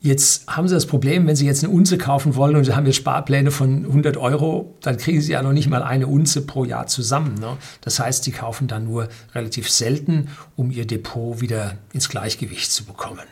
Jetzt 0.02 0.46
haben 0.48 0.68
Sie 0.68 0.76
das 0.76 0.86
Problem, 0.86 1.26
wenn 1.26 1.36
Sie 1.36 1.48
jetzt 1.48 1.64
eine 1.64 1.74
Unze 1.74 1.98
kaufen 1.98 2.36
wollen 2.36 2.56
und 2.56 2.64
Sie 2.64 2.76
haben 2.76 2.86
jetzt 2.86 2.98
Sparpläne 2.98 3.50
von 3.50 3.86
100 3.86 4.18
Euro, 4.18 4.76
dann 4.82 4.98
kriegen 4.98 5.20
Sie 5.20 5.32
ja 5.32 5.42
noch 5.42 5.52
nicht 5.52 5.68
mal 5.68 5.82
eine 5.82 6.06
Unze 6.06 6.46
pro 6.46 6.64
Jahr 6.64 6.86
zusammen. 6.86 7.34
Ne? 7.40 7.58
Das 7.82 8.00
heißt, 8.00 8.24
Sie 8.24 8.32
kaufen 8.32 8.68
dann 8.68 8.84
nur 8.84 9.10
relativ 9.34 9.68
selten, 9.68 10.30
um 10.56 10.70
Ihr 10.70 10.86
Depot 10.86 11.42
wieder 11.42 11.80
ins 11.92 12.08
Gleichgewicht 12.08 12.72
zu 12.72 12.86
bekommen. 12.86 13.26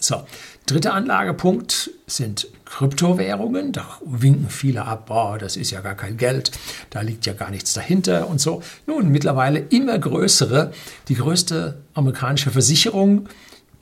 So, 0.00 0.26
dritter 0.66 0.94
Anlagepunkt 0.94 1.90
sind 2.06 2.48
Kryptowährungen. 2.64 3.72
Da 3.72 3.86
winken 4.04 4.50
viele 4.50 4.84
ab, 4.84 5.06
boah, 5.06 5.38
das 5.38 5.56
ist 5.56 5.70
ja 5.70 5.80
gar 5.80 5.94
kein 5.94 6.16
Geld, 6.16 6.50
da 6.90 7.00
liegt 7.00 7.26
ja 7.26 7.32
gar 7.32 7.50
nichts 7.50 7.72
dahinter 7.72 8.28
und 8.28 8.40
so. 8.40 8.62
Nun, 8.86 9.10
mittlerweile 9.10 9.60
immer 9.60 9.98
größere, 9.98 10.72
die 11.08 11.14
größte 11.14 11.82
amerikanische 11.94 12.50
Versicherung 12.50 13.28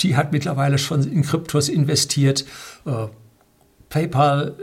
die 0.00 0.16
hat 0.16 0.32
mittlerweile 0.32 0.78
schon 0.78 1.02
in 1.10 1.22
Kryptos 1.22 1.68
investiert. 1.68 2.44
Äh, 2.84 3.06
PayPal, 3.88 4.54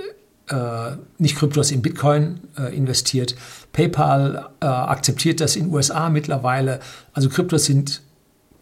äh, 0.50 0.98
nicht 1.18 1.38
Kryptos, 1.38 1.72
in 1.72 1.82
Bitcoin 1.82 2.42
äh, 2.58 2.76
investiert. 2.76 3.36
PayPal 3.72 4.50
äh, 4.60 4.66
akzeptiert 4.66 5.40
das 5.40 5.56
in 5.56 5.72
USA 5.72 6.10
mittlerweile. 6.10 6.80
Also 7.14 7.30
Kryptos 7.30 7.66
sind, 7.66 8.02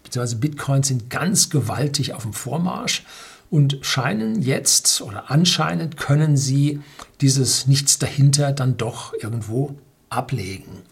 beziehungsweise 0.08 0.38
Bitcoins 0.38 0.88
sind 0.88 1.10
ganz 1.10 1.50
gewaltig 1.50 2.14
auf 2.14 2.24
dem 2.24 2.34
Vormarsch 2.34 3.04
und 3.50 3.78
scheinen 3.82 4.42
jetzt 4.42 5.02
oder 5.02 5.30
anscheinend 5.30 5.98
können 5.98 6.36
sie 6.38 6.80
dieses 7.22 7.68
Nichts 7.68 8.00
dahinter 8.00 8.52
dann 8.52 8.78
doch 8.78 9.14
irgendwo 9.14 9.76
ablegen. 10.10 10.84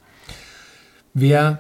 Wer 1.14 1.60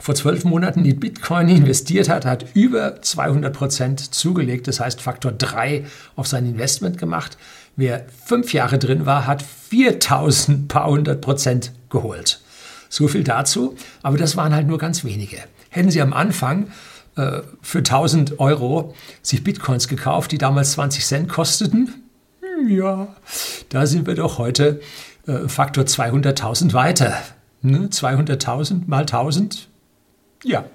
vor 0.00 0.14
zwölf 0.14 0.44
Monaten 0.44 0.84
in 0.84 0.98
Bitcoin 0.98 1.48
investiert 1.48 2.08
hat, 2.08 2.24
hat 2.24 2.46
über 2.54 3.02
200 3.02 3.54
Prozent 3.54 4.14
zugelegt, 4.14 4.66
das 4.66 4.80
heißt 4.80 5.02
Faktor 5.02 5.32
3 5.32 5.84
auf 6.16 6.26
sein 6.26 6.46
Investment 6.46 6.96
gemacht. 6.96 7.36
Wer 7.76 8.06
fünf 8.24 8.52
Jahre 8.52 8.78
drin 8.78 9.06
war, 9.06 9.26
hat 9.26 9.42
4000 9.42 10.68
paar 10.68 10.88
hundert 10.88 11.20
Prozent 11.20 11.72
geholt. 11.90 12.40
So 12.88 13.08
viel 13.08 13.24
dazu, 13.24 13.76
aber 14.02 14.18
das 14.18 14.36
waren 14.36 14.54
halt 14.54 14.66
nur 14.66 14.78
ganz 14.78 15.04
wenige. 15.04 15.38
Hätten 15.72 15.90
Sie 15.90 16.02
am 16.02 16.12
Anfang 16.12 16.68
äh, 17.16 17.40
für 17.62 17.78
1000 17.78 18.38
Euro 18.38 18.94
sich 19.22 19.42
Bitcoins 19.42 19.88
gekauft, 19.88 20.32
die 20.32 20.38
damals 20.38 20.72
20 20.72 21.04
Cent 21.04 21.28
kosteten, 21.30 21.94
hm, 22.40 22.68
ja, 22.68 23.08
da 23.70 23.86
sind 23.86 24.06
wir 24.06 24.14
doch 24.14 24.36
heute 24.36 24.80
äh, 25.26 25.48
Faktor 25.48 25.84
200.000 25.84 26.74
weiter. 26.74 27.16
Ne? 27.62 27.88
200.000 27.90 28.82
mal 28.86 29.00
1000 29.00 29.68
ja, 30.44 30.66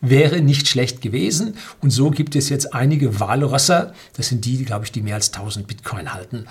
wäre 0.00 0.40
nicht 0.40 0.68
schlecht 0.68 1.02
gewesen. 1.02 1.56
Und 1.80 1.90
so 1.90 2.10
gibt 2.10 2.36
es 2.36 2.48
jetzt 2.48 2.74
einige 2.74 3.18
Walrösser, 3.18 3.92
das 4.16 4.28
sind 4.28 4.44
die, 4.44 4.64
glaube 4.64 4.84
ich, 4.84 4.92
die 4.92 5.02
mehr 5.02 5.16
als 5.16 5.32
1000 5.32 5.66
Bitcoin 5.66 6.14
halten, 6.14 6.46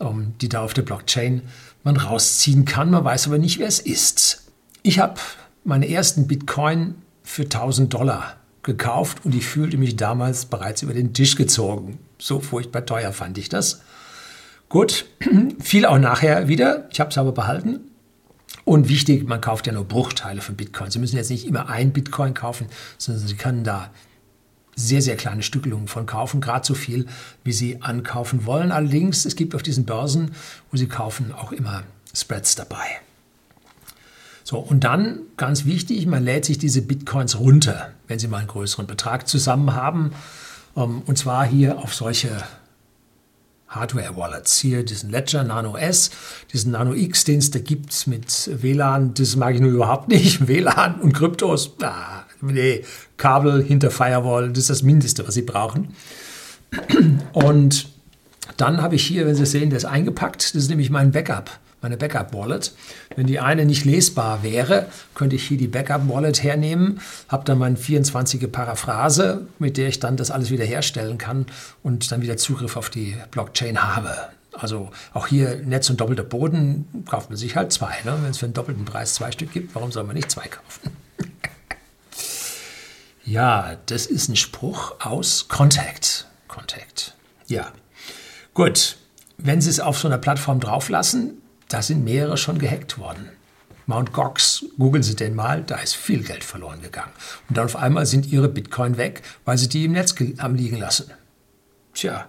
ähm, 0.00 0.32
die 0.40 0.48
da 0.48 0.62
auf 0.62 0.72
der 0.72 0.82
Blockchain 0.82 1.42
man 1.84 1.98
rausziehen 1.98 2.64
kann. 2.64 2.90
Man 2.90 3.04
weiß 3.04 3.26
aber 3.26 3.36
nicht, 3.36 3.58
wer 3.58 3.68
es 3.68 3.78
ist. 3.78 4.44
Ich 4.82 5.00
habe 5.00 5.20
meine 5.64 5.88
ersten 5.88 6.26
Bitcoin 6.26 6.94
für 7.26 7.42
1000 7.42 7.92
Dollar 7.92 8.36
gekauft 8.62 9.24
und 9.24 9.34
ich 9.34 9.46
fühlte 9.46 9.76
mich 9.76 9.96
damals 9.96 10.46
bereits 10.46 10.82
über 10.82 10.94
den 10.94 11.12
Tisch 11.12 11.34
gezogen. 11.36 11.98
So 12.18 12.40
furchtbar 12.40 12.86
teuer 12.86 13.12
fand 13.12 13.36
ich 13.36 13.48
das. 13.48 13.82
Gut, 14.68 15.06
fiel 15.60 15.86
auch 15.86 15.98
nachher 15.98 16.48
wieder. 16.48 16.88
Ich 16.90 17.00
habe 17.00 17.10
es 17.10 17.18
aber 17.18 17.32
behalten 17.32 17.80
und 18.64 18.88
wichtig, 18.88 19.28
man 19.28 19.40
kauft 19.40 19.66
ja 19.66 19.72
nur 19.72 19.84
Bruchteile 19.84 20.40
von 20.40 20.56
Bitcoin. 20.56 20.90
Sie 20.90 21.00
müssen 21.00 21.16
jetzt 21.16 21.30
nicht 21.30 21.46
immer 21.46 21.68
ein 21.68 21.92
Bitcoin 21.92 22.32
kaufen, 22.32 22.68
sondern 22.96 23.26
Sie 23.26 23.36
können 23.36 23.64
da 23.64 23.90
sehr, 24.76 25.02
sehr 25.02 25.16
kleine 25.16 25.42
Stückelungen 25.42 25.88
von 25.88 26.06
kaufen, 26.06 26.40
gerade 26.40 26.66
so 26.66 26.74
viel, 26.74 27.06
wie 27.42 27.52
Sie 27.52 27.82
ankaufen 27.82 28.46
wollen. 28.46 28.70
Allerdings, 28.70 29.24
es 29.24 29.34
gibt 29.34 29.54
auf 29.54 29.62
diesen 29.62 29.84
Börsen, 29.84 30.32
wo 30.70 30.76
Sie 30.76 30.86
kaufen, 30.86 31.32
auch 31.32 31.52
immer 31.52 31.82
Spreads 32.14 32.54
dabei. 32.54 33.00
So, 34.48 34.58
und 34.58 34.84
dann, 34.84 35.22
ganz 35.36 35.64
wichtig, 35.64 36.06
man 36.06 36.22
lädt 36.22 36.44
sich 36.44 36.56
diese 36.56 36.80
Bitcoins 36.80 37.40
runter, 37.40 37.90
wenn 38.06 38.20
Sie 38.20 38.28
mal 38.28 38.38
einen 38.38 38.46
größeren 38.46 38.86
Betrag 38.86 39.26
zusammen 39.26 39.74
haben. 39.74 40.12
Ähm, 40.76 41.02
und 41.04 41.18
zwar 41.18 41.44
hier 41.44 41.78
auf 41.78 41.92
solche 41.92 42.30
Hardware-Wallets. 43.66 44.56
Hier 44.60 44.84
diesen 44.84 45.10
Ledger 45.10 45.42
Nano 45.42 45.76
S, 45.76 46.12
diesen 46.52 46.70
Nano 46.70 46.94
X, 46.94 47.24
den 47.24 47.38
es 47.38 47.50
da 47.50 47.58
gibt 47.58 48.06
mit 48.06 48.48
WLAN, 48.62 49.14
das 49.14 49.34
mag 49.34 49.56
ich 49.56 49.60
nur 49.60 49.72
überhaupt 49.72 50.06
nicht. 50.06 50.46
WLAN 50.46 51.00
und 51.00 51.12
Kryptos, 51.12 51.74
ah, 51.82 52.22
nee, 52.40 52.84
Kabel 53.16 53.64
hinter 53.64 53.90
Firewall, 53.90 54.50
das 54.50 54.58
ist 54.60 54.70
das 54.70 54.82
Mindeste, 54.84 55.26
was 55.26 55.34
Sie 55.34 55.42
brauchen. 55.42 55.96
Und 57.32 57.88
dann 58.56 58.80
habe 58.80 58.94
ich 58.94 59.04
hier, 59.04 59.26
wenn 59.26 59.34
Sie 59.34 59.44
sehen, 59.44 59.70
das 59.70 59.84
eingepackt. 59.84 60.54
Das 60.54 60.62
ist 60.62 60.70
nämlich 60.70 60.90
mein 60.90 61.10
Backup 61.10 61.50
meine 61.82 61.96
Backup-Wallet. 61.96 62.72
Wenn 63.14 63.26
die 63.26 63.40
eine 63.40 63.64
nicht 63.64 63.84
lesbar 63.84 64.42
wäre, 64.42 64.86
könnte 65.14 65.36
ich 65.36 65.46
hier 65.46 65.58
die 65.58 65.68
Backup-Wallet 65.68 66.42
hernehmen, 66.42 67.00
habe 67.28 67.44
dann 67.44 67.58
meine 67.58 67.76
24er 67.76 68.48
Paraphrase, 68.48 69.46
mit 69.58 69.76
der 69.76 69.88
ich 69.88 70.00
dann 70.00 70.16
das 70.16 70.30
alles 70.30 70.50
wiederherstellen 70.50 71.18
kann 71.18 71.46
und 71.82 72.10
dann 72.10 72.22
wieder 72.22 72.36
Zugriff 72.36 72.76
auf 72.76 72.90
die 72.90 73.16
Blockchain 73.30 73.82
habe. 73.82 74.14
Also 74.52 74.90
auch 75.12 75.26
hier 75.26 75.56
Netz 75.64 75.90
und 75.90 76.00
doppelter 76.00 76.22
Boden 76.22 77.04
kauft 77.08 77.28
man 77.28 77.36
sich 77.36 77.56
halt 77.56 77.72
zwei. 77.72 77.94
Ne? 78.04 78.16
Wenn 78.22 78.30
es 78.30 78.38
für 78.38 78.46
einen 78.46 78.54
doppelten 78.54 78.84
Preis 78.84 79.14
zwei 79.14 79.30
Stück 79.30 79.52
gibt, 79.52 79.74
warum 79.74 79.92
soll 79.92 80.04
man 80.04 80.16
nicht 80.16 80.30
zwei 80.30 80.48
kaufen? 80.48 80.96
ja, 83.24 83.76
das 83.86 84.06
ist 84.06 84.28
ein 84.28 84.36
Spruch 84.36 84.94
aus 85.00 85.48
Contact. 85.48 86.26
Contact. 86.48 87.14
Ja. 87.48 87.72
Gut. 88.54 88.96
Wenn 89.38 89.60
Sie 89.60 89.68
es 89.68 89.80
auf 89.80 89.98
so 89.98 90.08
einer 90.08 90.16
Plattform 90.16 90.60
drauflassen, 90.60 91.42
da 91.68 91.82
sind 91.82 92.04
mehrere 92.04 92.36
schon 92.36 92.58
gehackt 92.58 92.98
worden. 92.98 93.30
Mount 93.86 94.12
Gox, 94.12 94.64
googeln 94.78 95.02
Sie 95.02 95.14
den 95.14 95.34
mal, 95.34 95.62
da 95.62 95.76
ist 95.76 95.94
viel 95.94 96.24
Geld 96.24 96.42
verloren 96.42 96.82
gegangen. 96.82 97.12
Und 97.48 97.56
dann 97.56 97.66
auf 97.66 97.76
einmal 97.76 98.04
sind 98.04 98.26
Ihre 98.26 98.48
Bitcoin 98.48 98.96
weg, 98.96 99.22
weil 99.44 99.58
Sie 99.58 99.68
die 99.68 99.84
im 99.84 99.92
Netz 99.92 100.14
haben 100.38 100.56
liegen 100.56 100.78
lassen. 100.78 101.12
Tja, 101.94 102.26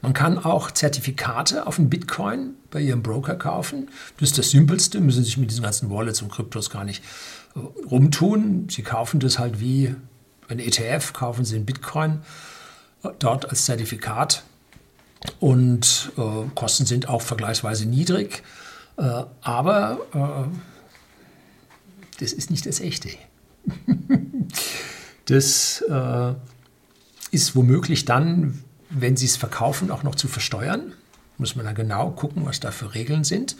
man 0.00 0.14
kann 0.14 0.38
auch 0.38 0.70
Zertifikate 0.70 1.66
auf 1.66 1.78
einen 1.78 1.90
Bitcoin 1.90 2.54
bei 2.70 2.80
Ihrem 2.80 3.02
Broker 3.02 3.34
kaufen. 3.34 3.90
Das 4.18 4.30
ist 4.30 4.38
das 4.38 4.50
Simpelste, 4.50 5.00
müssen 5.00 5.18
Sie 5.18 5.26
sich 5.26 5.36
mit 5.36 5.50
diesen 5.50 5.62
ganzen 5.62 5.90
Wallets 5.90 6.22
und 6.22 6.32
Kryptos 6.32 6.70
gar 6.70 6.84
nicht 6.84 7.04
äh, 7.54 7.58
rumtun. 7.86 8.68
Sie 8.70 8.82
kaufen 8.82 9.20
das 9.20 9.38
halt 9.38 9.60
wie 9.60 9.94
ein 10.48 10.58
ETF, 10.58 11.12
kaufen 11.12 11.44
Sie 11.44 11.56
einen 11.56 11.66
Bitcoin 11.66 12.22
äh, 13.02 13.10
dort 13.18 13.50
als 13.50 13.66
Zertifikat 13.66 14.42
und 15.38 16.12
äh, 16.16 16.48
Kosten 16.54 16.86
sind 16.86 17.08
auch 17.08 17.22
vergleichsweise 17.22 17.86
niedrig, 17.86 18.42
äh, 18.96 19.24
aber 19.42 20.00
äh, 20.14 20.56
das 22.20 22.32
ist 22.32 22.50
nicht 22.50 22.66
das 22.66 22.80
echte. 22.80 23.10
das 25.26 25.82
äh, 25.88 26.34
ist 27.30 27.54
womöglich 27.54 28.04
dann, 28.04 28.64
wenn 28.88 29.16
Sie 29.16 29.26
es 29.26 29.36
verkaufen, 29.36 29.90
auch 29.90 30.02
noch 30.02 30.14
zu 30.14 30.28
versteuern. 30.28 30.94
Muss 31.38 31.56
man 31.56 31.64
dann 31.64 31.74
genau 31.74 32.10
gucken, 32.10 32.44
was 32.44 32.60
da 32.60 32.70
für 32.70 32.94
Regeln 32.94 33.24
sind. 33.24 33.56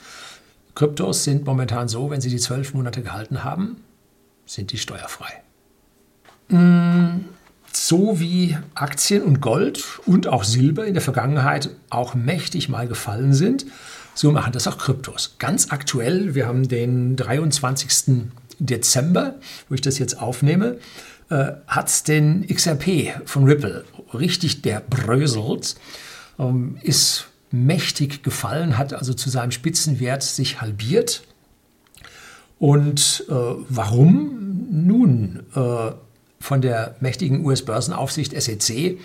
Kryptos 0.74 1.24
sind 1.24 1.46
momentan 1.46 1.88
so, 1.88 2.10
wenn 2.10 2.20
Sie 2.20 2.30
die 2.30 2.38
zwölf 2.38 2.74
Monate 2.74 3.02
gehalten 3.02 3.44
haben, 3.44 3.76
sind 4.46 4.72
die 4.72 4.78
steuerfrei. 4.78 5.42
Mmh 6.48 7.20
so 7.72 8.20
wie 8.20 8.56
Aktien 8.74 9.22
und 9.22 9.40
Gold 9.40 9.84
und 10.06 10.26
auch 10.26 10.44
Silber 10.44 10.86
in 10.86 10.94
der 10.94 11.02
Vergangenheit 11.02 11.70
auch 11.88 12.14
mächtig 12.14 12.68
mal 12.68 12.88
gefallen 12.88 13.32
sind, 13.32 13.66
so 14.14 14.32
machen 14.32 14.52
das 14.52 14.66
auch 14.66 14.78
Kryptos. 14.78 15.36
Ganz 15.38 15.70
aktuell, 15.70 16.34
wir 16.34 16.46
haben 16.46 16.68
den 16.68 17.16
23. 17.16 18.28
Dezember, 18.58 19.36
wo 19.68 19.74
ich 19.74 19.80
das 19.80 19.98
jetzt 19.98 20.20
aufnehme, 20.20 20.78
äh, 21.30 21.52
hat 21.66 21.88
es 21.88 22.02
den 22.02 22.46
XRP 22.46 23.14
von 23.24 23.44
Ripple 23.44 23.84
richtig 24.12 24.62
der 24.62 24.80
bröselt, 24.80 25.76
ähm, 26.38 26.76
ist 26.82 27.26
mächtig 27.50 28.22
gefallen, 28.22 28.78
hat 28.78 28.92
also 28.92 29.14
zu 29.14 29.30
seinem 29.30 29.50
Spitzenwert 29.50 30.22
sich 30.22 30.60
halbiert. 30.60 31.22
Und 32.58 33.24
äh, 33.28 33.32
warum? 33.32 34.66
Nun, 34.70 35.40
äh, 35.54 35.92
von 36.40 36.60
der 36.62 36.96
mächtigen 37.00 37.44
US-Börsenaufsicht 37.44 38.40
SEC 38.40 38.70
äh, 38.70 38.96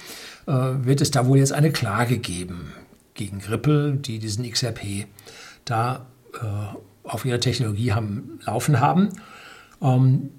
wird 0.47 1.01
es 1.01 1.11
da 1.11 1.27
wohl 1.27 1.37
jetzt 1.37 1.53
eine 1.53 1.71
Klage 1.71 2.17
geben 2.17 2.73
gegen 3.13 3.41
Ripple, 3.41 3.93
die 3.95 4.19
diesen 4.19 4.49
XRP 4.49 5.05
da 5.65 6.05
äh, 6.33 7.07
auf 7.07 7.25
ihrer 7.25 7.39
Technologie 7.39 7.93
haben, 7.93 8.39
laufen 8.45 8.79
haben. 8.79 9.09
Ähm, 9.81 10.31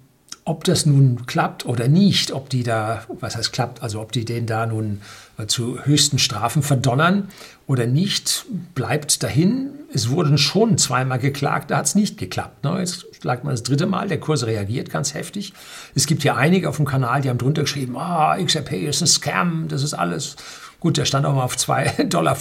ob 0.46 0.62
das 0.62 0.86
nun 0.86 1.26
klappt 1.26 1.66
oder 1.66 1.88
nicht, 1.88 2.30
ob 2.30 2.48
die 2.48 2.62
da, 2.62 3.02
was 3.20 3.36
heißt 3.36 3.52
klappt, 3.52 3.82
also 3.82 4.00
ob 4.00 4.12
die 4.12 4.24
den 4.24 4.46
da 4.46 4.64
nun 4.64 5.02
äh, 5.38 5.46
zu 5.46 5.84
höchsten 5.84 6.20
Strafen 6.20 6.62
verdonnern 6.62 7.28
oder 7.66 7.86
nicht, 7.86 8.46
bleibt 8.72 9.24
dahin. 9.24 9.70
Es 9.92 10.08
wurden 10.08 10.38
schon 10.38 10.78
zweimal 10.78 11.18
geklagt, 11.18 11.72
da 11.72 11.78
hat 11.78 11.86
es 11.86 11.96
nicht 11.96 12.16
geklappt. 12.16 12.62
Ne? 12.62 12.78
Jetzt 12.78 13.20
klagt 13.20 13.42
man 13.42 13.54
das 13.54 13.64
dritte 13.64 13.86
Mal, 13.86 14.06
der 14.06 14.20
Kurs 14.20 14.46
reagiert 14.46 14.88
ganz 14.88 15.14
heftig. 15.14 15.52
Es 15.96 16.06
gibt 16.06 16.22
ja 16.22 16.36
einige 16.36 16.68
auf 16.68 16.76
dem 16.76 16.86
Kanal, 16.86 17.22
die 17.22 17.28
haben 17.28 17.38
drunter 17.38 17.62
geschrieben, 17.62 17.96
ah, 17.96 18.36
XRP 18.40 18.74
ist 18.86 19.02
ein 19.02 19.08
Scam, 19.08 19.66
das 19.66 19.82
ist 19.82 19.94
alles. 19.94 20.36
Gut, 20.78 20.96
der 20.96 21.06
stand 21.06 21.26
auch 21.26 21.34
mal 21.34 21.42
auf 21.42 21.56
2,50 21.56 22.04
Dollar 22.08 22.36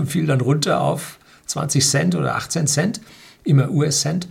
und 0.00 0.06
fiel 0.08 0.26
dann 0.26 0.40
runter 0.40 0.80
auf 0.80 1.18
20 1.46 1.86
Cent 1.86 2.14
oder 2.16 2.34
18 2.34 2.66
Cent, 2.66 3.00
immer 3.44 3.70
US-Cent. 3.70 4.26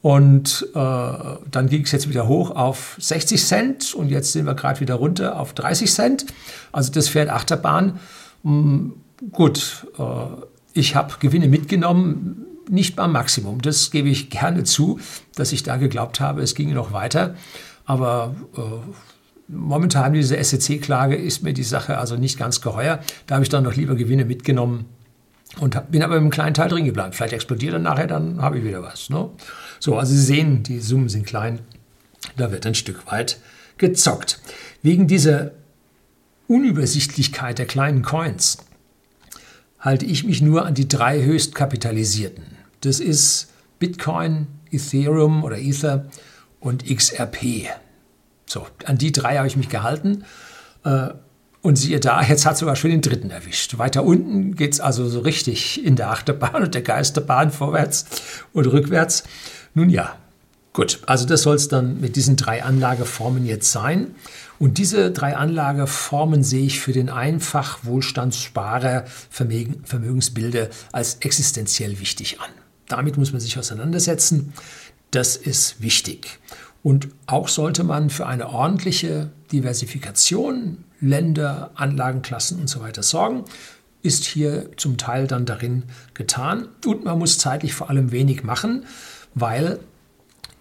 Und 0.00 0.66
äh, 0.74 0.76
dann 0.76 1.68
ging 1.68 1.82
es 1.82 1.92
jetzt 1.92 2.08
wieder 2.08 2.28
hoch 2.28 2.52
auf 2.52 2.96
60 3.00 3.44
Cent 3.44 3.94
und 3.94 4.10
jetzt 4.10 4.32
sind 4.32 4.46
wir 4.46 4.54
gerade 4.54 4.80
wieder 4.80 4.94
runter 4.94 5.40
auf 5.40 5.54
30 5.54 5.92
Cent. 5.92 6.26
Also 6.70 6.92
das 6.92 7.08
fährt 7.08 7.30
Achterbahn. 7.30 7.98
Hm, 8.44 8.94
gut, 9.32 9.86
äh, 9.98 10.02
ich 10.72 10.94
habe 10.94 11.14
Gewinne 11.18 11.48
mitgenommen, 11.48 12.46
nicht 12.70 12.94
beim 12.94 13.12
Maximum. 13.12 13.60
Das 13.60 13.90
gebe 13.90 14.08
ich 14.08 14.30
gerne 14.30 14.62
zu, 14.62 15.00
dass 15.34 15.52
ich 15.52 15.64
da 15.64 15.76
geglaubt 15.76 16.20
habe, 16.20 16.42
es 16.42 16.54
ginge 16.54 16.74
noch 16.74 16.92
weiter. 16.92 17.34
Aber 17.84 18.36
äh, 18.56 18.60
momentan 19.48 20.12
diese 20.12 20.42
SEC-Klage 20.42 21.16
ist 21.16 21.42
mir 21.42 21.54
die 21.54 21.64
Sache 21.64 21.98
also 21.98 22.16
nicht 22.16 22.38
ganz 22.38 22.60
geheuer. 22.60 23.00
Da 23.26 23.36
habe 23.36 23.42
ich 23.42 23.48
dann 23.48 23.64
noch 23.64 23.74
lieber 23.74 23.96
Gewinne 23.96 24.24
mitgenommen 24.24 24.84
und 25.58 25.90
bin 25.90 26.02
aber 26.02 26.16
einem 26.16 26.30
kleinen 26.30 26.54
Teil 26.54 26.68
drin 26.68 26.84
geblieben. 26.84 27.12
Vielleicht 27.12 27.32
explodiert 27.32 27.72
er 27.72 27.78
nachher, 27.78 28.06
dann 28.06 28.40
habe 28.40 28.58
ich 28.58 28.64
wieder 28.64 28.82
was. 28.82 29.10
Ne? 29.10 29.30
So, 29.80 29.96
also 29.96 30.12
Sie 30.12 30.22
sehen, 30.22 30.62
die 30.62 30.80
Summen 30.80 31.08
sind 31.08 31.26
klein. 31.26 31.60
Da 32.36 32.50
wird 32.50 32.66
ein 32.66 32.74
Stück 32.74 33.10
weit 33.10 33.38
gezockt. 33.78 34.40
Wegen 34.82 35.06
dieser 35.06 35.52
Unübersichtlichkeit 36.46 37.58
der 37.58 37.66
kleinen 37.66 38.02
Coins 38.02 38.58
halte 39.78 40.06
ich 40.06 40.24
mich 40.24 40.42
nur 40.42 40.66
an 40.66 40.74
die 40.74 40.88
drei 40.88 41.22
höchstkapitalisierten. 41.22 42.44
Das 42.80 43.00
ist 43.00 43.52
Bitcoin, 43.78 44.48
Ethereum 44.70 45.44
oder 45.44 45.58
Ether 45.58 46.06
und 46.60 46.84
XRP. 46.84 47.68
So, 48.46 48.66
an 48.84 48.98
die 48.98 49.12
drei 49.12 49.36
habe 49.36 49.46
ich 49.46 49.56
mich 49.56 49.68
gehalten. 49.68 50.24
Äh, 50.84 51.10
und 51.60 51.76
siehe 51.76 52.00
da, 52.00 52.22
jetzt 52.22 52.46
hat 52.46 52.56
sogar 52.56 52.76
schon 52.76 52.90
den 52.90 53.00
dritten 53.00 53.30
erwischt. 53.30 53.78
Weiter 53.78 54.04
unten 54.04 54.54
geht 54.54 54.74
es 54.74 54.80
also 54.80 55.08
so 55.08 55.20
richtig 55.20 55.84
in 55.84 55.96
der 55.96 56.10
Achterbahn 56.10 56.62
und 56.62 56.74
der 56.74 56.82
Geisterbahn 56.82 57.50
vorwärts 57.50 58.06
und 58.52 58.66
rückwärts. 58.66 59.24
Nun 59.78 59.90
ja, 59.90 60.16
gut, 60.72 61.02
also 61.06 61.24
das 61.24 61.42
soll 61.42 61.54
es 61.54 61.68
dann 61.68 62.00
mit 62.00 62.16
diesen 62.16 62.34
drei 62.34 62.64
Anlageformen 62.64 63.46
jetzt 63.46 63.70
sein. 63.70 64.16
Und 64.58 64.78
diese 64.78 65.12
drei 65.12 65.36
Anlageformen 65.36 66.42
sehe 66.42 66.66
ich 66.66 66.80
für 66.80 66.90
den 66.90 67.08
einfach 67.08 67.84
Wohlstandssparer 67.84 69.04
Vermögensbilder 69.30 70.66
als 70.90 71.18
existenziell 71.20 72.00
wichtig 72.00 72.40
an. 72.40 72.50
Damit 72.88 73.18
muss 73.18 73.30
man 73.30 73.40
sich 73.40 73.56
auseinandersetzen. 73.56 74.52
Das 75.12 75.36
ist 75.36 75.80
wichtig. 75.80 76.40
Und 76.82 77.06
auch 77.26 77.46
sollte 77.46 77.84
man 77.84 78.10
für 78.10 78.26
eine 78.26 78.48
ordentliche 78.48 79.30
Diversifikation, 79.52 80.82
Länder, 81.00 81.70
Anlagenklassen 81.76 82.58
und 82.58 82.66
so 82.66 82.80
weiter 82.80 83.04
sorgen. 83.04 83.44
Ist 84.02 84.24
hier 84.24 84.70
zum 84.76 84.96
Teil 84.96 85.28
dann 85.28 85.46
darin 85.46 85.84
getan. 86.14 86.66
Und 86.84 87.04
man 87.04 87.16
muss 87.16 87.38
zeitlich 87.38 87.74
vor 87.74 87.90
allem 87.90 88.10
wenig 88.10 88.42
machen, 88.42 88.84
weil 89.40 89.80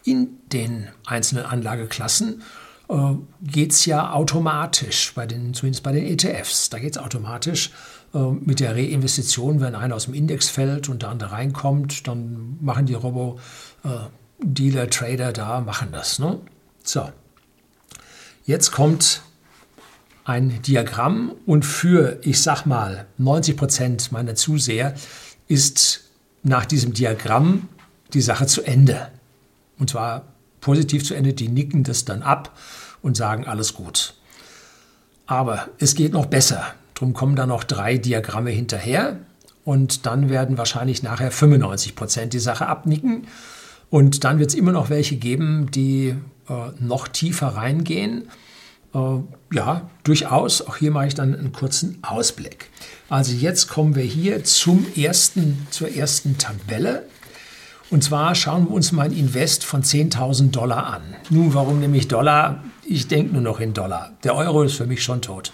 in 0.04 0.40
den 0.52 0.88
einzelnen 1.06 1.46
Anlageklassen 1.46 2.42
äh, 2.90 2.96
geht 3.42 3.74
es 3.74 3.86
ja 3.86 4.14
automatisch, 4.14 5.14
bei 5.14 5.26
den, 5.26 5.54
zumindest 5.54 5.84
bei 5.84 5.92
den 5.92 6.06
ETFs. 6.06 6.70
Da 6.70 6.80
geht 6.80 6.96
es 6.96 6.98
automatisch 6.98 7.72
äh, 8.14 8.20
mit 8.20 8.60
der 8.60 8.76
Reinvestition, 8.76 9.60
wenn 9.60 9.76
einer 9.76 9.96
aus 9.96 10.06
dem 10.06 10.14
Index 10.14 10.50
fällt 10.50 10.88
und 10.90 11.02
der 11.02 11.10
andere 11.10 11.32
reinkommt, 11.34 12.08
dann 12.08 12.58
machen 12.62 12.86
die 12.86 12.94
Robo-Dealer, 12.94 14.84
äh, 14.84 14.90
Trader 14.90 15.34
da, 15.34 15.60
machen 15.60 15.90
das. 15.92 16.20
Ne? 16.20 16.40
So, 16.84 17.10
jetzt 18.46 18.72
kommt 18.72 19.22
ein 20.24 20.62
Diagramm 20.62 21.34
und 21.46 21.66
für, 21.66 22.20
ich 22.22 22.42
sag 22.42 22.66
mal, 22.66 23.08
90 23.18 23.58
Prozent 23.58 24.12
meiner 24.12 24.36
Zuseher 24.36 24.94
ist 25.48 26.06
nach 26.44 26.66
diesem 26.66 26.94
Diagramm 26.94 27.68
die 28.14 28.22
Sache 28.22 28.46
zu 28.46 28.64
Ende. 28.64 29.10
Und 29.80 29.90
zwar 29.90 30.24
positiv 30.62 31.06
zu 31.06 31.14
Ende, 31.14 31.34
die 31.34 31.50
nicken 31.50 31.84
das 31.84 32.06
dann 32.06 32.22
ab 32.22 32.58
und 33.02 33.16
sagen 33.18 33.46
alles 33.46 33.74
gut. 33.74 34.16
Aber 35.26 35.68
es 35.78 35.96
geht 35.96 36.14
noch 36.14 36.26
besser. 36.26 36.64
Drum 36.94 37.14
kommen 37.14 37.36
da 37.36 37.46
noch 37.46 37.64
drei 37.64 37.98
Diagramme 37.98 38.50
hinterher 38.50 39.20
und 39.66 40.06
dann 40.06 40.30
werden 40.30 40.58
wahrscheinlich 40.58 41.04
nachher 41.04 41.30
95 41.30 41.96
Prozent 41.96 42.34
die 42.34 42.40
Sache 42.40 42.68
abnicken. 42.68 43.28
Und 43.90 44.24
dann 44.24 44.40
wird 44.40 44.50
es 44.50 44.56
immer 44.56 44.72
noch 44.72 44.90
welche 44.90 45.18
geben, 45.18 45.70
die 45.72 46.16
äh, 46.50 46.54
noch 46.80 47.08
tiefer 47.08 47.48
reingehen. 47.48 48.30
Äh, 48.94 49.00
ja, 49.54 49.90
durchaus. 50.04 50.66
Auch 50.66 50.78
hier 50.78 50.92
mache 50.92 51.08
ich 51.08 51.16
dann 51.16 51.36
einen 51.36 51.52
kurzen 51.52 52.00
Ausblick. 52.02 52.70
Also 53.10 53.34
jetzt 53.34 53.68
kommen 53.68 53.96
wir 53.96 54.04
hier 54.04 54.44
zum 54.44 54.86
ersten, 54.96 55.68
zur 55.70 55.94
ersten 55.94 56.38
Tabelle. 56.38 57.04
Und 57.90 58.04
zwar 58.04 58.36
schauen 58.36 58.66
wir 58.68 58.72
uns 58.72 58.92
mal 58.92 59.06
ein 59.06 59.14
Invest 59.14 59.64
von 59.64 59.82
10.000 59.82 60.52
Dollar 60.52 60.88
an. 60.88 61.02
Nun, 61.30 61.54
warum 61.54 61.80
nehme 61.80 61.96
ich 61.98 62.08
Dollar? 62.08 62.64
Ich 62.86 63.08
denke 63.08 63.34
nur 63.34 63.42
noch 63.42 63.60
in 63.60 63.74
Dollar. 63.74 64.12
Der 64.24 64.36
Euro 64.36 64.64
ist 64.64 64.76
für 64.76 64.86
mich 64.86 65.04
schon 65.04 65.22
tot. 65.22 65.54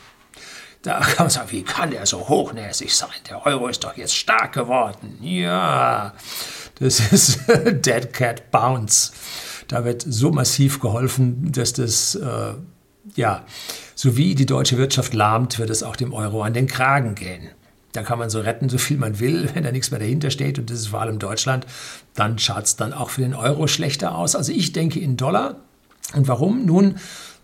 Da 0.81 0.99
kann 0.99 1.25
man 1.25 1.29
sagen, 1.29 1.51
wie 1.51 1.63
kann 1.63 1.91
der 1.91 2.05
so 2.05 2.27
hochnäsig 2.27 2.93
sein? 2.93 3.09
Der 3.29 3.45
Euro 3.45 3.67
ist 3.67 3.83
doch 3.83 3.95
jetzt 3.95 4.15
stark 4.15 4.53
geworden. 4.53 5.17
Ja, 5.21 6.13
das 6.79 6.99
ist 7.11 7.39
Dead 7.47 8.11
Cat 8.11 8.51
Bounce. 8.51 9.13
Da 9.67 9.85
wird 9.85 10.03
so 10.05 10.31
massiv 10.31 10.79
geholfen, 10.79 11.51
dass 11.51 11.73
das, 11.73 12.15
äh, 12.15 12.53
ja, 13.15 13.45
so 13.95 14.17
wie 14.17 14.35
die 14.35 14.45
deutsche 14.45 14.77
Wirtschaft 14.77 15.13
lahmt, 15.13 15.57
wird 15.57 15.69
es 15.69 15.83
auch 15.83 15.95
dem 15.95 16.13
Euro 16.13 16.41
an 16.43 16.53
den 16.53 16.67
Kragen 16.67 17.15
gehen. 17.15 17.49
Da 17.93 18.01
kann 18.01 18.19
man 18.19 18.29
so 18.29 18.41
retten, 18.41 18.69
so 18.69 18.77
viel 18.77 18.97
man 18.97 19.19
will, 19.19 19.49
wenn 19.53 19.63
da 19.63 19.71
nichts 19.71 19.91
mehr 19.91 19.99
dahinter 19.99 20.31
steht. 20.31 20.59
Und 20.59 20.69
das 20.69 20.79
ist 20.79 20.87
vor 20.87 20.99
allem 20.99 21.17
Deutschland. 21.17 21.65
Dann 22.15 22.37
schaut 22.37 22.65
es 22.65 22.75
dann 22.75 22.93
auch 22.93 23.09
für 23.09 23.21
den 23.21 23.33
Euro 23.33 23.67
schlechter 23.67 24.15
aus. 24.15 24.35
Also 24.35 24.51
ich 24.51 24.71
denke 24.71 24.99
in 24.99 25.17
Dollar. 25.17 25.55
Und 26.13 26.27
warum? 26.27 26.65
Nun, 26.65 26.95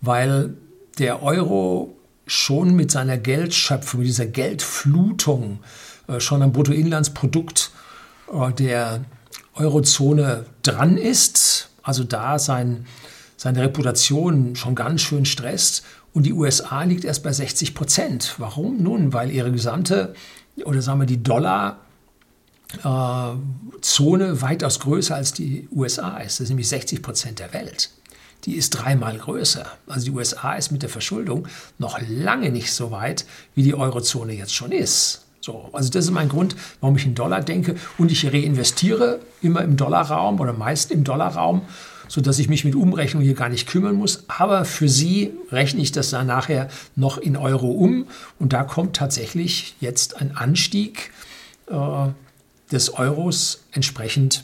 weil 0.02 0.54
der 1.00 1.24
Euro 1.24 1.96
schon 2.28 2.76
mit 2.76 2.92
seiner 2.92 3.18
Geldschöpfung, 3.18 4.02
mit 4.02 4.08
dieser 4.08 4.28
Geldflutung 4.28 5.60
äh, 6.08 6.20
schon 6.20 6.42
am 6.44 6.52
Bruttoinlandsprodukt 6.52 7.72
äh, 8.32 8.52
der 8.54 9.06
Eurozone 9.56 10.46
dran 10.62 10.98
ist. 10.98 11.70
Also 11.82 12.04
da 12.04 12.38
sein, 12.38 12.86
seine 13.38 13.62
Reputation 13.64 14.56
schon 14.56 14.76
ganz 14.76 15.02
schön 15.02 15.26
stresst. 15.26 15.84
Und 16.14 16.24
die 16.24 16.34
USA 16.34 16.84
liegt 16.84 17.06
erst 17.06 17.24
bei 17.24 17.32
60 17.32 17.74
Prozent. 17.74 18.36
Warum? 18.38 18.82
Nun, 18.84 19.14
weil 19.14 19.32
ihre 19.32 19.52
gesamte 19.52 20.14
oder 20.66 20.82
sagen 20.82 21.00
wir 21.00 21.06
die 21.06 21.24
Dollar 21.24 21.80
Zone 22.78 24.42
weitaus 24.42 24.80
größer 24.80 25.16
als 25.16 25.34
die 25.34 25.68
USA 25.72 26.18
ist. 26.18 26.40
Das 26.40 26.46
ist 26.46 26.50
nämlich 26.50 26.70
60 26.70 27.02
Prozent 27.02 27.40
der 27.40 27.54
Welt. 27.54 27.90
Die 28.46 28.56
ist 28.56 28.70
dreimal 28.72 29.18
größer. 29.18 29.66
Also 29.88 30.06
die 30.06 30.12
USA 30.12 30.54
ist 30.54 30.72
mit 30.72 30.82
der 30.82 30.90
Verschuldung 30.90 31.48
noch 31.78 32.00
lange 32.08 32.52
nicht 32.52 32.72
so 32.72 32.92
weit, 32.92 33.26
wie 33.56 33.64
die 33.64 33.76
Eurozone 33.76 34.34
jetzt 34.34 34.54
schon 34.54 34.72
ist. 34.72 35.26
So, 35.42 35.70
also 35.74 35.90
das 35.90 36.06
ist 36.06 36.12
mein 36.12 36.30
Grund, 36.30 36.56
warum 36.80 36.96
ich 36.96 37.06
in 37.06 37.16
Dollar 37.16 37.42
denke. 37.42 37.76
Und 37.98 38.12
ich 38.12 38.26
reinvestiere 38.32 39.20
immer 39.42 39.62
im 39.62 39.76
Dollarraum 39.76 40.40
oder 40.40 40.54
meist 40.54 40.92
im 40.92 41.04
Dollarraum, 41.04 41.64
sodass 42.08 42.40
ich 42.40 42.50
mich 42.50 42.66
mit 42.66 42.76
Umrechnung 42.76 43.24
hier 43.24 43.34
gar 43.34 43.50
nicht 43.50 43.68
kümmern 43.68 43.96
muss. 43.96 44.26
Aber 44.28 44.64
für 44.64 44.88
Sie 44.88 45.32
rechne 45.52 45.82
ich 45.82 45.92
das 45.92 46.12
dann 46.12 46.28
nachher 46.28 46.70
noch 46.96 47.18
in 47.18 47.36
Euro 47.36 47.72
um. 47.72 48.06
Und 48.38 48.54
da 48.54 48.64
kommt 48.64 48.96
tatsächlich 48.96 49.76
jetzt 49.80 50.22
ein 50.22 50.36
Anstieg 50.38 51.12
äh, 51.68 52.10
des 52.72 52.94
Euros 52.94 53.66
entsprechend 53.72 54.44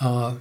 äh, 0.00 0.32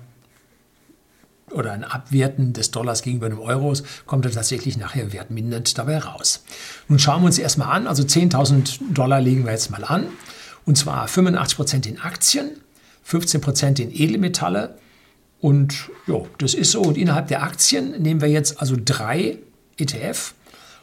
oder 1.52 1.72
ein 1.72 1.84
Abwerten 1.84 2.54
des 2.54 2.72
Dollars 2.72 3.02
gegenüber 3.02 3.30
dem 3.30 3.40
Euros 3.40 3.84
kommt 4.06 4.26
dann 4.26 4.32
tatsächlich 4.32 4.78
nachher 4.78 5.14
wertmindernd 5.14 5.78
dabei 5.78 5.98
raus. 5.98 6.44
Nun 6.88 7.00
schauen 7.00 7.22
wir 7.24 7.28
uns 7.28 7.40
erstmal 7.40 7.76
an, 7.76 7.88
also 7.88 8.04
10.000 8.04 8.94
Dollar 8.94 9.20
legen 9.20 9.46
wir 9.46 9.52
jetzt 9.52 9.72
mal 9.72 9.84
an, 9.84 10.08
und 10.66 10.78
zwar 10.78 11.08
85% 11.08 11.88
in 11.88 12.00
Aktien, 12.00 12.52
15% 13.08 13.82
in 13.82 13.92
Edelmetalle 13.92 14.78
und 15.42 15.90
ja, 16.06 16.22
das 16.38 16.54
ist 16.54 16.72
so. 16.72 16.82
Und 16.82 16.98
innerhalb 16.98 17.28
der 17.28 17.44
Aktien 17.44 18.02
nehmen 18.02 18.22
wir 18.22 18.28
jetzt 18.28 18.60
also 18.62 18.76
drei 18.84 19.40
ETF, 19.78 20.34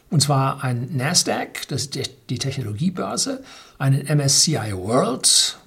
und 0.08 0.22
zwar 0.22 0.62
ein 0.62 0.96
Nasdaq, 0.96 1.68
das 1.68 1.86
ist 1.86 1.98
die 2.30 2.38
Technologiebörse, 2.38 3.42
einen 3.78 4.06
MSCI 4.06 4.72
World, 4.72 5.58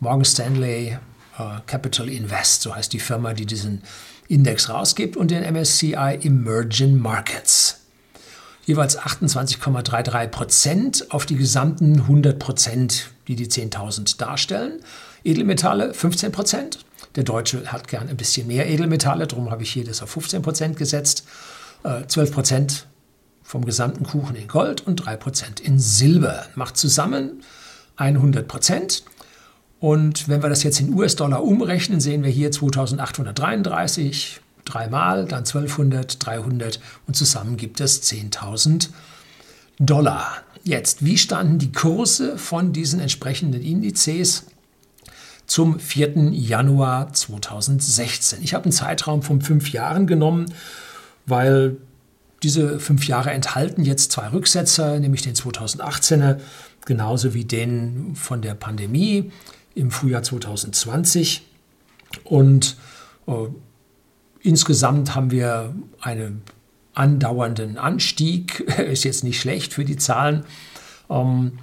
Morgan 0.00 0.24
Stanley 0.24 0.98
uh, 1.38 1.60
Capital 1.66 2.08
Invest, 2.08 2.62
so 2.62 2.74
heißt 2.74 2.92
die 2.92 3.00
Firma, 3.00 3.32
die 3.32 3.46
diesen 3.46 3.82
Index 4.28 4.68
rausgibt, 4.68 5.16
und 5.16 5.30
den 5.30 5.42
MSCI 5.42 6.18
Emerging 6.22 6.98
Markets. 6.98 7.80
Jeweils 8.66 8.98
28,33 8.98 10.26
Prozent 10.26 11.06
auf 11.10 11.24
die 11.24 11.36
gesamten 11.36 12.00
100 12.00 12.38
Prozent, 12.38 13.10
die 13.28 13.36
die 13.36 13.46
10.000 13.46 14.18
darstellen. 14.18 14.80
Edelmetalle 15.22 15.94
15 15.94 16.32
Prozent. 16.32 16.84
Der 17.14 17.22
Deutsche 17.22 17.72
hat 17.72 17.88
gern 17.88 18.08
ein 18.08 18.16
bisschen 18.16 18.48
mehr 18.48 18.68
Edelmetalle, 18.68 19.26
darum 19.26 19.50
habe 19.50 19.62
ich 19.62 19.70
hier 19.72 19.84
das 19.84 20.02
auf 20.02 20.10
15 20.10 20.42
Prozent 20.42 20.76
gesetzt. 20.76 21.24
12 22.08 22.16
äh, 22.16 22.32
Prozent 22.32 22.86
vom 23.42 23.64
gesamten 23.64 24.04
Kuchen 24.04 24.34
in 24.34 24.48
Gold 24.48 24.84
und 24.84 24.96
3 24.96 25.16
Prozent 25.16 25.60
in 25.60 25.78
Silber. 25.78 26.46
Macht 26.56 26.76
zusammen 26.76 27.42
100 27.96 28.48
Prozent. 28.48 29.04
Und 29.80 30.28
wenn 30.28 30.42
wir 30.42 30.48
das 30.48 30.62
jetzt 30.62 30.80
in 30.80 30.94
US-Dollar 30.94 31.42
umrechnen, 31.42 32.00
sehen 32.00 32.22
wir 32.22 32.30
hier 32.30 32.50
2833 32.50 34.40
dreimal, 34.64 35.26
dann 35.26 35.40
1200, 35.40 36.24
300 36.24 36.80
und 37.06 37.14
zusammen 37.14 37.56
gibt 37.56 37.80
es 37.80 38.02
10.000 38.02 38.88
Dollar. 39.78 40.38
Jetzt, 40.64 41.04
wie 41.04 41.18
standen 41.18 41.58
die 41.58 41.72
Kurse 41.72 42.38
von 42.38 42.72
diesen 42.72 42.98
entsprechenden 42.98 43.62
Indizes 43.62 44.46
zum 45.46 45.78
4. 45.78 46.32
Januar 46.32 47.12
2016? 47.12 48.42
Ich 48.42 48.54
habe 48.54 48.64
einen 48.64 48.72
Zeitraum 48.72 49.22
von 49.22 49.40
fünf 49.42 49.70
Jahren 49.70 50.06
genommen, 50.06 50.46
weil 51.26 51.76
diese 52.42 52.80
fünf 52.80 53.06
Jahre 53.06 53.30
enthalten 53.30 53.84
jetzt 53.84 54.10
zwei 54.12 54.28
Rücksetzer, 54.28 54.98
nämlich 54.98 55.22
den 55.22 55.34
2018er 55.34 56.40
genauso 56.84 57.34
wie 57.34 57.44
den 57.44 58.14
von 58.14 58.42
der 58.42 58.54
Pandemie 58.54 59.30
im 59.76 59.92
Frühjahr 59.92 60.24
2020. 60.24 61.42
Und 62.24 62.76
äh, 63.28 63.32
insgesamt 64.40 65.14
haben 65.14 65.30
wir 65.30 65.74
einen 66.00 66.42
andauernden 66.94 67.78
Anstieg. 67.78 68.60
Ist 68.78 69.04
jetzt 69.04 69.22
nicht 69.22 69.40
schlecht 69.40 69.74
für 69.74 69.84
die 69.84 69.96
Zahlen. 69.96 70.44
Ähm, 71.08 71.58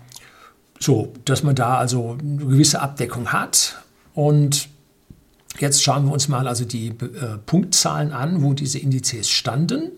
so, 0.79 1.13
dass 1.25 1.43
man 1.43 1.55
da 1.55 1.77
also 1.77 2.17
eine 2.19 2.45
gewisse 2.45 2.81
Abdeckung 2.81 3.33
hat. 3.33 3.77
Und 4.13 4.69
jetzt 5.59 5.83
schauen 5.83 6.05
wir 6.05 6.13
uns 6.13 6.27
mal 6.27 6.47
also 6.47 6.65
die 6.65 6.89
äh, 6.89 7.37
Punktzahlen 7.45 8.11
an, 8.11 8.43
wo 8.43 8.53
diese 8.53 8.79
Indizes 8.79 9.29
standen. 9.29 9.91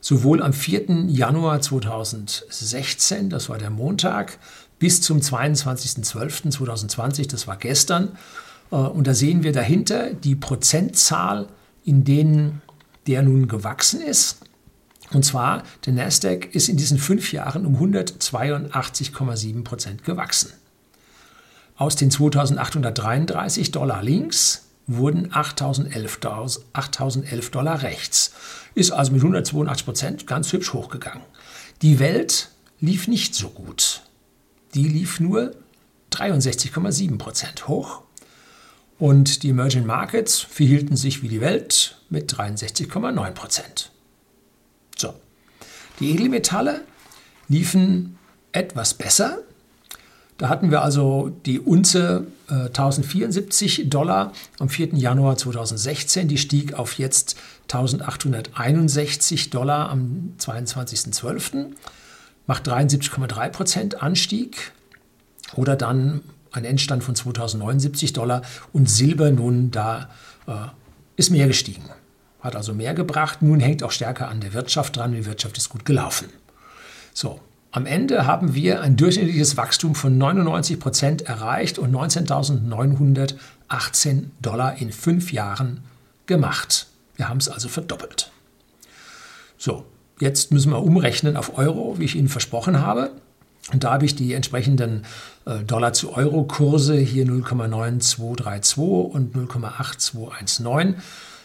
Sowohl 0.00 0.42
am 0.42 0.52
4. 0.52 1.04
Januar 1.06 1.60
2016, 1.60 3.30
das 3.30 3.48
war 3.48 3.58
der 3.58 3.70
Montag, 3.70 4.38
bis 4.82 5.00
zum 5.00 5.20
22.12.2020, 5.20 7.30
das 7.30 7.46
war 7.46 7.56
gestern. 7.56 8.18
Äh, 8.72 8.74
und 8.74 9.06
da 9.06 9.14
sehen 9.14 9.44
wir 9.44 9.52
dahinter 9.52 10.12
die 10.12 10.34
Prozentzahl, 10.34 11.46
in 11.84 12.02
denen 12.02 12.62
der 13.06 13.22
nun 13.22 13.46
gewachsen 13.46 14.00
ist. 14.00 14.38
Und 15.12 15.24
zwar, 15.24 15.62
der 15.86 15.92
Nasdaq 15.92 16.52
ist 16.52 16.68
in 16.68 16.76
diesen 16.76 16.98
fünf 16.98 17.32
Jahren 17.32 17.64
um 17.64 17.76
182,7 17.76 19.62
Prozent 19.62 20.02
gewachsen. 20.02 20.50
Aus 21.76 21.94
den 21.94 22.10
2833 22.10 23.70
Dollar 23.70 24.02
links 24.02 24.64
wurden 24.88 25.32
8011 25.32 26.18
Dollar 26.18 27.82
rechts. 27.82 28.32
Ist 28.74 28.90
also 28.90 29.12
mit 29.12 29.20
182 29.20 29.84
Prozent 29.84 30.26
ganz 30.26 30.52
hübsch 30.52 30.72
hochgegangen. 30.72 31.22
Die 31.82 32.00
Welt 32.00 32.50
lief 32.80 33.06
nicht 33.06 33.36
so 33.36 33.50
gut 33.50 34.02
die 34.74 34.88
lief 34.88 35.20
nur 35.20 35.54
63,7 36.12 37.18
Prozent 37.18 37.68
hoch. 37.68 38.02
Und 38.98 39.42
die 39.42 39.50
Emerging 39.50 39.84
Markets 39.84 40.40
verhielten 40.40 40.96
sich 40.96 41.22
wie 41.22 41.28
die 41.28 41.40
Welt 41.40 41.98
mit 42.08 42.32
63,9 42.32 43.30
Prozent. 43.32 43.90
So. 44.96 45.14
Die 45.98 46.10
Edelmetalle 46.10 46.82
liefen 47.48 48.16
etwas 48.52 48.94
besser. 48.94 49.38
Da 50.38 50.48
hatten 50.48 50.70
wir 50.70 50.82
also 50.82 51.32
die 51.46 51.60
Unze 51.60 52.26
äh, 52.48 52.66
1074 52.66 53.90
Dollar 53.90 54.32
am 54.58 54.68
4. 54.68 54.94
Januar 54.94 55.36
2016. 55.36 56.28
Die 56.28 56.38
stieg 56.38 56.74
auf 56.74 56.98
jetzt 56.98 57.36
1861 57.64 59.50
Dollar 59.50 59.90
am 59.90 60.34
22.12 60.38 61.72
macht 62.46 62.68
73,3 62.68 63.48
Prozent 63.50 64.02
Anstieg 64.02 64.72
oder 65.54 65.76
dann 65.76 66.22
ein 66.52 66.64
Endstand 66.64 67.04
von 67.04 67.14
2079 67.14 68.12
Dollar 68.12 68.42
und 68.72 68.90
Silber 68.90 69.30
nun 69.30 69.70
da 69.70 70.10
äh, 70.46 70.52
ist 71.16 71.30
mehr 71.30 71.46
gestiegen, 71.46 71.84
hat 72.40 72.56
also 72.56 72.74
mehr 72.74 72.94
gebracht. 72.94 73.42
Nun 73.42 73.60
hängt 73.60 73.82
auch 73.82 73.92
stärker 73.92 74.28
an 74.28 74.40
der 74.40 74.52
Wirtschaft 74.52 74.96
dran. 74.96 75.12
Die 75.12 75.24
Wirtschaft 75.24 75.56
ist 75.58 75.68
gut 75.68 75.84
gelaufen. 75.84 76.28
So, 77.14 77.40
am 77.70 77.86
Ende 77.86 78.26
haben 78.26 78.54
wir 78.54 78.82
ein 78.82 78.96
durchschnittliches 78.96 79.56
Wachstum 79.56 79.94
von 79.94 80.18
99 80.18 80.78
Prozent 80.78 81.22
erreicht 81.22 81.78
und 81.78 81.94
19.918 81.94 84.24
Dollar 84.40 84.76
in 84.76 84.92
fünf 84.92 85.32
Jahren 85.32 85.80
gemacht. 86.26 86.86
Wir 87.16 87.28
haben 87.28 87.38
es 87.38 87.48
also 87.48 87.68
verdoppelt. 87.68 88.30
So, 89.56 89.86
jetzt 90.22 90.52
müssen 90.52 90.70
wir 90.70 90.82
umrechnen 90.82 91.36
auf 91.36 91.58
Euro, 91.58 91.98
wie 91.98 92.04
ich 92.04 92.14
Ihnen 92.14 92.28
versprochen 92.28 92.80
habe. 92.80 93.10
Und 93.72 93.84
da 93.84 93.92
habe 93.92 94.04
ich 94.04 94.14
die 94.14 94.34
entsprechenden 94.34 95.04
äh, 95.44 95.58
Dollar 95.64 95.92
zu 95.92 96.14
Euro 96.14 96.44
Kurse 96.44 96.96
hier 96.96 97.26
0,9232 97.26 98.76
und 98.78 99.34
0,8219 99.34 100.94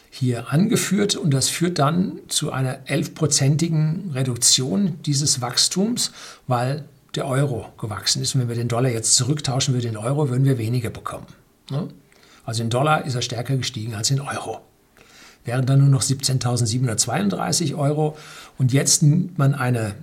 hier 0.09 0.51
angeführt 0.51 1.15
und 1.15 1.31
das 1.31 1.49
führt 1.49 1.77
dann 1.79 2.19
zu 2.27 2.51
einer 2.51 2.85
11-prozentigen 2.85 4.13
Reduktion 4.13 4.99
dieses 5.05 5.41
Wachstums, 5.41 6.11
weil 6.47 6.85
der 7.13 7.27
Euro 7.27 7.67
gewachsen 7.77 8.21
ist. 8.21 8.33
Und 8.33 8.41
wenn 8.41 8.49
wir 8.49 8.55
den 8.55 8.67
Dollar 8.67 8.89
jetzt 8.89 9.15
zurücktauschen 9.15 9.73
würden 9.73 9.89
in 9.89 9.97
Euro, 9.97 10.29
würden 10.29 10.45
wir 10.45 10.57
weniger 10.57 10.89
bekommen. 10.89 11.27
Ne? 11.69 11.87
Also 12.45 12.63
in 12.63 12.69
Dollar 12.69 13.05
ist 13.05 13.15
er 13.15 13.21
stärker 13.21 13.57
gestiegen 13.57 13.93
als 13.93 14.09
in 14.09 14.21
Euro. 14.21 14.61
Wären 15.47 15.65
dann 15.65 15.79
nur 15.79 15.87
noch 15.87 16.01
17.732 16.01 17.73
Euro. 17.75 18.17
Und 18.57 18.73
jetzt 18.73 19.01
nimmt 19.01 19.37
man 19.37 19.55
eine 19.55 19.95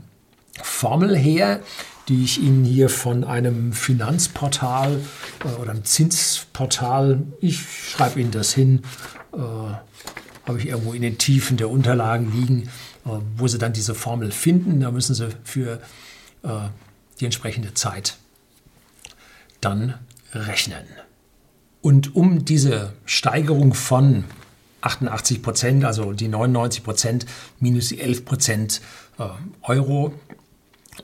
Formel 0.62 1.14
her, 1.14 1.60
die 2.08 2.24
ich 2.24 2.40
Ihnen 2.40 2.64
hier 2.64 2.88
von 2.88 3.24
einem 3.24 3.74
Finanzportal 3.74 5.00
äh, 5.44 5.60
oder 5.60 5.72
einem 5.72 5.84
Zinsportal, 5.84 7.22
ich 7.40 7.60
schreibe 7.90 8.20
Ihnen 8.20 8.30
das 8.30 8.54
hin, 8.54 8.82
äh, 9.34 9.36
habe 9.38 10.58
ich 10.58 10.66
irgendwo 10.66 10.94
in 10.94 11.02
den 11.02 11.18
Tiefen 11.18 11.58
der 11.58 11.68
Unterlagen 11.68 12.32
liegen, 12.32 12.70
äh, 13.04 13.10
wo 13.36 13.46
Sie 13.46 13.58
dann 13.58 13.74
diese 13.74 13.94
Formel 13.94 14.32
finden. 14.32 14.80
Da 14.80 14.90
müssen 14.90 15.14
Sie 15.14 15.28
für 15.44 15.80
äh, 16.42 16.48
die 17.20 17.26
entsprechende 17.26 17.74
Zeit 17.74 18.16
dann 19.60 19.94
rechnen. 20.32 20.84
Und 21.82 22.16
um 22.16 22.46
diese 22.46 22.94
Steigerung 23.04 23.74
von 23.74 24.24
88 24.84 25.42
Prozent, 25.42 25.84
also 25.84 26.12
die 26.12 26.28
99 26.28 26.84
Prozent 26.84 27.26
minus 27.58 27.88
die 27.88 28.00
11 28.00 28.24
Prozent 28.24 28.80
äh, 29.18 29.24
Euro 29.62 30.12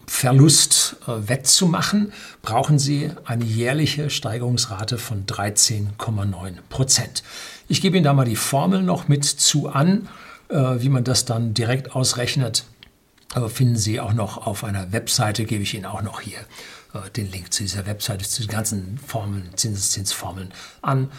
Verlust 0.06 0.96
äh, 1.06 1.28
wettzumachen, 1.28 2.12
brauchen 2.42 2.78
Sie 2.78 3.10
eine 3.24 3.44
jährliche 3.44 4.10
Steigerungsrate 4.10 4.98
von 4.98 5.26
13,9 5.26 6.58
Prozent. 6.68 7.22
Ich 7.68 7.80
gebe 7.80 7.96
Ihnen 7.96 8.04
da 8.04 8.12
mal 8.12 8.24
die 8.24 8.36
Formel 8.36 8.82
noch 8.82 9.08
mit 9.08 9.24
zu 9.24 9.68
an, 9.68 10.08
äh, 10.48 10.56
wie 10.56 10.88
man 10.88 11.04
das 11.04 11.24
dann 11.24 11.54
direkt 11.54 11.94
ausrechnet. 11.94 12.64
Aber 13.32 13.48
finden 13.48 13.76
Sie 13.76 14.00
auch 14.00 14.12
noch 14.12 14.46
auf 14.46 14.64
einer 14.64 14.92
Webseite, 14.92 15.44
gebe 15.44 15.62
ich 15.62 15.74
Ihnen 15.74 15.86
auch 15.86 16.02
noch 16.02 16.20
hier 16.20 16.38
den 17.14 17.30
Link 17.30 17.52
zu 17.52 17.62
dieser 17.62 17.86
Webseite, 17.86 18.28
zu 18.28 18.42
den 18.42 18.50
ganzen 18.50 18.98
Formeln, 18.98 19.50
Zinseszinsformeln 19.54 20.50
an. 20.82 21.12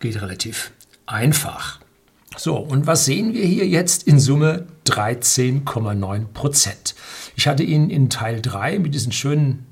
Geht 0.00 0.22
relativ 0.22 0.70
einfach. 1.08 1.80
So, 2.36 2.56
und 2.56 2.86
was 2.86 3.04
sehen 3.04 3.34
wir 3.34 3.44
hier 3.44 3.66
jetzt 3.66 4.04
in 4.04 4.20
Summe? 4.20 4.66
13,9 4.86 6.26
Prozent. 6.32 6.94
Ich 7.36 7.46
hatte 7.48 7.62
Ihnen 7.62 7.90
in 7.90 8.08
Teil 8.10 8.40
3 8.40 8.78
mit 8.78 8.94
diesen 8.94 9.12
schönen 9.12 9.66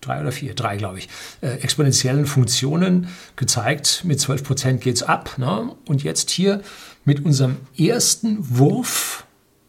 drei 0.00 0.20
oder 0.20 0.32
vier, 0.32 0.54
drei 0.54 0.76
glaube 0.76 0.98
ich, 0.98 1.08
äh, 1.40 1.48
exponentiellen 1.62 2.26
Funktionen 2.26 3.08
gezeigt. 3.36 4.02
Mit 4.04 4.20
12 4.20 4.44
Prozent 4.44 4.80
geht 4.80 4.96
es 4.96 5.02
ab. 5.02 5.38
Ne? 5.38 5.74
Und 5.88 6.02
jetzt 6.02 6.30
hier 6.30 6.62
mit 7.04 7.24
unserem 7.24 7.56
ersten 7.78 8.38
Wurf, 8.58 9.26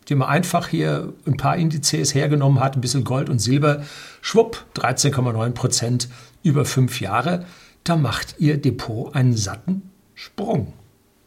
den 0.10 0.20
man 0.20 0.30
einfach 0.30 0.68
hier 0.68 1.14
ein 1.26 1.38
paar 1.38 1.58
Indizes 1.58 2.14
hergenommen 2.14 2.60
hat, 2.60 2.76
ein 2.76 2.82
bisschen 2.82 3.04
Gold 3.04 3.30
und 3.30 3.40
Silber, 3.40 3.84
schwupp, 4.22 4.66
13,9 4.76 5.52
Prozent 5.52 6.10
über 6.44 6.66
fünf 6.66 7.00
Jahre. 7.02 7.46
Da 7.84 7.96
macht 7.96 8.36
Ihr 8.40 8.58
Depot 8.58 9.16
einen 9.16 9.36
satten 9.36 9.90
Sprung. 10.14 10.74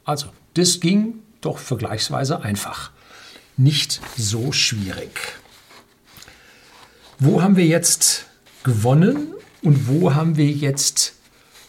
Also, 0.09 0.29
das 0.55 0.81
ging 0.81 1.17
doch 1.43 1.59
vergleichsweise 1.59 2.41
einfach. 2.41 2.93
Nicht 3.59 4.01
so 4.17 4.53
schwierig. 4.53 5.11
Wo 7.19 7.43
haben 7.43 7.59
wir 7.59 7.67
jetzt 7.67 8.25
gewonnen 8.65 9.35
und 9.61 9.87
wo 9.87 10.15
haben 10.15 10.39
wir 10.39 10.47
jetzt 10.47 11.13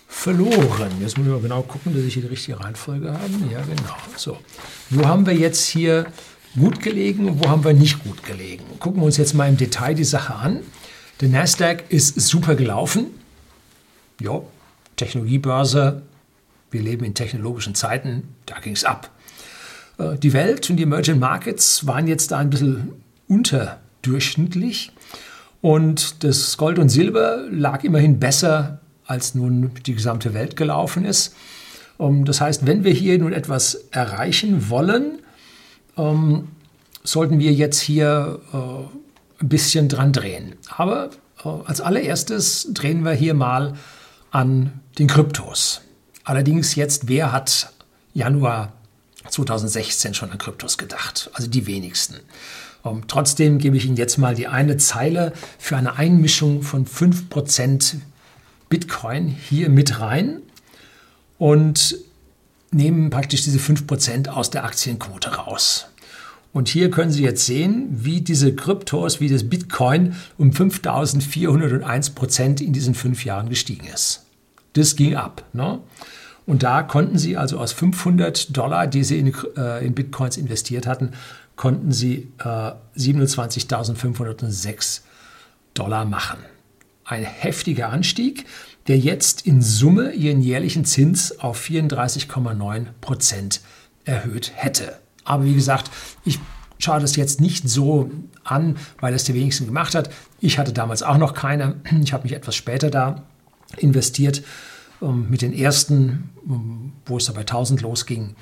verloren? 0.07 0.89
Jetzt 1.01 1.17
ich 1.17 1.25
mal 1.25 1.41
genau 1.41 1.63
gucken, 1.63 1.93
dass 1.93 2.03
ich 2.03 2.13
hier 2.13 2.23
die 2.23 2.29
richtige 2.29 2.61
Reihenfolge 2.61 3.11
habe. 3.11 3.29
Ja, 3.51 3.59
genau. 3.59 3.97
So. 4.15 4.37
Wo 4.89 5.05
haben 5.05 5.25
wir 5.25 5.33
jetzt 5.33 5.67
hier 5.67 6.05
gut 6.57 6.79
gelegen 6.79 7.27
und 7.27 7.43
wo 7.43 7.49
haben 7.49 7.65
wir 7.65 7.73
nicht 7.73 8.01
gut 8.05 8.23
gelegen? 8.23 8.63
Gucken 8.79 9.01
wir 9.01 9.05
uns 9.07 9.17
jetzt 9.17 9.33
mal 9.33 9.49
im 9.49 9.57
Detail 9.57 9.95
die 9.95 10.05
Sache 10.05 10.33
an. 10.33 10.61
Der 11.19 11.27
Nasdaq 11.27 11.83
ist 11.89 12.17
super 12.21 12.55
gelaufen. 12.55 13.07
Ja, 14.21 14.39
Technologiebörse. 14.95 16.03
Wir 16.71 16.81
leben 16.81 17.05
in 17.05 17.13
technologischen 17.13 17.75
Zeiten. 17.75 18.35
Da 18.45 18.59
ging 18.59 18.73
es 18.73 18.83
ab. 18.83 19.11
Äh, 19.97 20.17
die 20.17 20.33
Welt 20.33 20.69
und 20.69 20.77
die 20.77 20.83
Emerging 20.83 21.19
Markets 21.19 21.85
waren 21.87 22.07
jetzt 22.07 22.31
da 22.31 22.37
ein 22.37 22.49
bisschen 22.49 22.93
unterdurchschnittlich. 23.27 24.91
Und 25.61 26.23
das 26.23 26.57
Gold 26.57 26.79
und 26.79 26.89
Silber 26.89 27.45
lag 27.51 27.83
immerhin 27.83 28.19
besser, 28.19 28.79
als 29.05 29.35
nun 29.35 29.71
die 29.85 29.95
gesamte 29.95 30.33
Welt 30.33 30.55
gelaufen 30.55 31.05
ist. 31.05 31.35
Ähm, 31.99 32.25
das 32.25 32.41
heißt, 32.41 32.65
wenn 32.65 32.83
wir 32.83 32.93
hier 32.93 33.17
nun 33.19 33.33
etwas 33.33 33.75
erreichen 33.91 34.69
wollen, 34.69 35.19
ähm, 35.97 36.49
sollten 37.03 37.39
wir 37.39 37.51
jetzt 37.51 37.79
hier 37.79 38.39
äh, 38.53 39.43
ein 39.43 39.49
bisschen 39.49 39.89
dran 39.89 40.13
drehen. 40.13 40.55
Aber 40.69 41.09
äh, 41.43 41.49
als 41.65 41.81
allererstes 41.81 42.69
drehen 42.73 43.03
wir 43.03 43.13
hier 43.13 43.33
mal 43.33 43.73
an 44.31 44.79
den 44.97 45.07
Kryptos. 45.07 45.81
Allerdings 46.29 46.75
jetzt, 46.75 47.07
wer 47.07 47.31
hat 47.31 47.73
Januar 48.13 48.73
2016 49.29 50.13
schon 50.13 50.29
an 50.29 50.37
Kryptos 50.37 50.77
gedacht? 50.77 51.31
Also 51.33 51.49
die 51.49 51.65
wenigsten. 51.65 52.17
Um, 52.83 52.97
ähm, 52.97 53.03
trotzdem 53.07 53.57
gebe 53.57 53.77
ich 53.77 53.87
Ihnen 53.87 53.97
jetzt 53.97 54.19
mal 54.19 54.35
die 54.35 54.45
eine 54.45 54.77
Zeile 54.77 55.33
für 55.57 55.75
eine 55.75 55.95
Einmischung 55.95 56.61
von 56.61 56.85
5% 56.85 57.95
Bitcoin 58.69 59.27
hier 59.27 59.69
mit 59.69 59.99
rein 59.99 60.43
und 61.39 61.97
nehmen 62.69 63.09
praktisch 63.09 63.41
diese 63.41 63.57
5% 63.57 64.27
aus 64.27 64.51
der 64.51 64.65
Aktienquote 64.65 65.33
raus. 65.33 65.87
Und 66.53 66.69
hier 66.69 66.91
können 66.91 67.11
Sie 67.11 67.23
jetzt 67.23 67.47
sehen, 67.47 67.87
wie 67.89 68.21
diese 68.21 68.53
Kryptos, 68.53 69.19
wie 69.19 69.29
das 69.29 69.49
Bitcoin 69.49 70.15
um 70.37 70.51
5401% 70.51 72.61
in 72.61 72.71
diesen 72.71 72.93
fünf 72.93 73.25
Jahren 73.25 73.49
gestiegen 73.49 73.87
ist. 73.87 74.27
Das 74.73 74.95
ging 74.95 75.15
ab. 75.15 75.43
Ne? 75.53 75.79
Und 76.49 76.63
da 76.63 76.81
konnten 76.81 77.19
Sie 77.19 77.37
also 77.37 77.59
aus 77.59 77.73
500 77.73 78.57
Dollar, 78.57 78.87
die 78.87 79.03
Sie 79.03 79.19
in, 79.19 79.31
äh, 79.55 79.85
in 79.85 79.93
Bitcoins 79.93 80.35
investiert 80.35 80.87
hatten, 80.87 81.11
konnten 81.55 81.91
sie 81.91 82.31
äh, 82.39 82.71
27.506 82.97 85.01
Dollar 85.75 86.05
machen. 86.05 86.39
Ein 87.05 87.23
heftiger 87.23 87.89
Anstieg, 87.89 88.47
der 88.87 88.97
jetzt 88.97 89.45
in 89.45 89.61
Summe 89.61 90.13
ihren 90.13 90.41
jährlichen 90.41 90.85
Zins 90.85 91.39
auf 91.39 91.63
34,9 91.63 92.85
Prozent 92.99 93.61
erhöht 94.05 94.51
hätte. 94.55 94.97
Aber 95.25 95.45
wie 95.45 95.53
gesagt, 95.53 95.91
ich 96.25 96.39
schaue 96.79 96.99
das 96.99 97.15
jetzt 97.15 97.41
nicht 97.41 97.69
so 97.69 98.09
an, 98.43 98.77
weil 99.01 99.13
es 99.13 99.25
der 99.25 99.35
wenigsten 99.35 99.67
gemacht 99.67 99.93
hat. 99.93 100.09
Ich 100.39 100.57
hatte 100.57 100.73
damals 100.73 101.03
auch 101.03 101.19
noch 101.19 101.35
keine. 101.35 101.75
Ich 102.01 102.11
habe 102.11 102.23
mich 102.23 102.33
etwas 102.33 102.55
später 102.55 102.89
da 102.89 103.21
investiert 103.77 104.41
mit 105.01 105.41
den 105.41 105.53
ersten, 105.53 106.29
ähm, 106.47 106.91
wo 107.05 107.17
es 107.17 107.25
da 107.25 107.33
bei 107.33 107.41
1000 107.41 107.81
losging. 107.81 108.35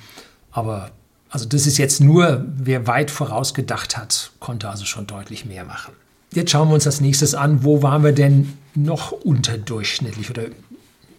Aber 0.50 0.90
also 1.30 1.46
das 1.46 1.66
ist 1.66 1.78
jetzt 1.78 2.00
nur, 2.00 2.44
wer 2.56 2.86
weit 2.86 3.10
vorausgedacht 3.10 3.96
hat, 3.96 4.30
konnte 4.40 4.68
also 4.68 4.84
schon 4.84 5.06
deutlich 5.06 5.44
mehr 5.44 5.64
machen. 5.64 5.92
Jetzt 6.32 6.50
schauen 6.50 6.68
wir 6.68 6.74
uns 6.74 6.84
das 6.84 7.00
nächstes 7.00 7.34
an, 7.34 7.64
wo 7.64 7.82
waren 7.82 8.04
wir 8.04 8.12
denn 8.12 8.54
noch 8.74 9.12
unterdurchschnittlich 9.12 10.30
oder 10.30 10.44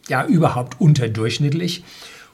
ja 0.08 0.26
überhaupt 0.26 0.80
unterdurchschnittlich. 0.82 1.84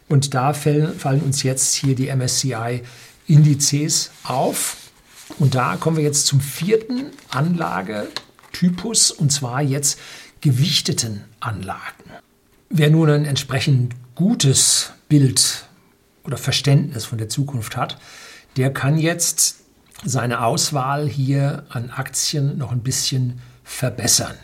Und 0.08 0.34
da 0.34 0.54
fallen 0.54 1.22
uns 1.26 1.44
jetzt 1.44 1.74
hier 1.74 1.96
die 1.96 2.08
MSCI-Indizes 2.16 4.12
auf. 4.24 4.78
Und 5.40 5.56
da 5.56 5.76
kommen 5.78 5.98
wir 5.98 6.04
jetzt 6.04 6.28
zum 6.28 6.40
vierten 6.40 7.08
Anlagetypus 7.30 9.12
und 9.12 9.32
zwar 9.32 9.62
jetzt 9.62 10.00
gewichteten 10.42 11.24
Anlagen. 11.40 12.04
Wer 12.70 12.90
nun 12.90 13.10
ein 13.10 13.26
entsprechend 13.26 13.96
gutes 14.16 14.92
Bild 15.08 15.66
oder 16.24 16.38
Verständnis 16.38 17.06
von 17.06 17.18
der 17.18 17.30
Zukunft 17.30 17.78
hat, 17.78 17.98
der 18.58 18.74
kann 18.74 18.98
jetzt 18.98 19.62
seine 20.04 20.44
Auswahl 20.44 21.08
hier 21.08 21.66
an 21.70 21.90
Aktien 21.90 22.58
noch 22.58 22.72
ein 22.72 22.82
bisschen 22.82 23.40
verbessern. 23.64 24.36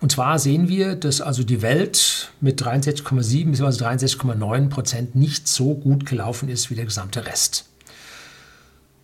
Und 0.00 0.12
zwar 0.12 0.38
sehen 0.38 0.68
wir, 0.68 0.94
dass 0.94 1.20
also 1.20 1.42
die 1.42 1.62
Welt 1.62 2.30
mit 2.40 2.62
63,7 2.62 3.50
bzw. 3.50 3.84
63,9 3.84 4.68
Prozent 4.68 5.16
nicht 5.16 5.48
so 5.48 5.74
gut 5.74 6.06
gelaufen 6.06 6.48
ist 6.48 6.70
wie 6.70 6.74
der 6.74 6.84
gesamte 6.84 7.26
Rest. 7.26 7.66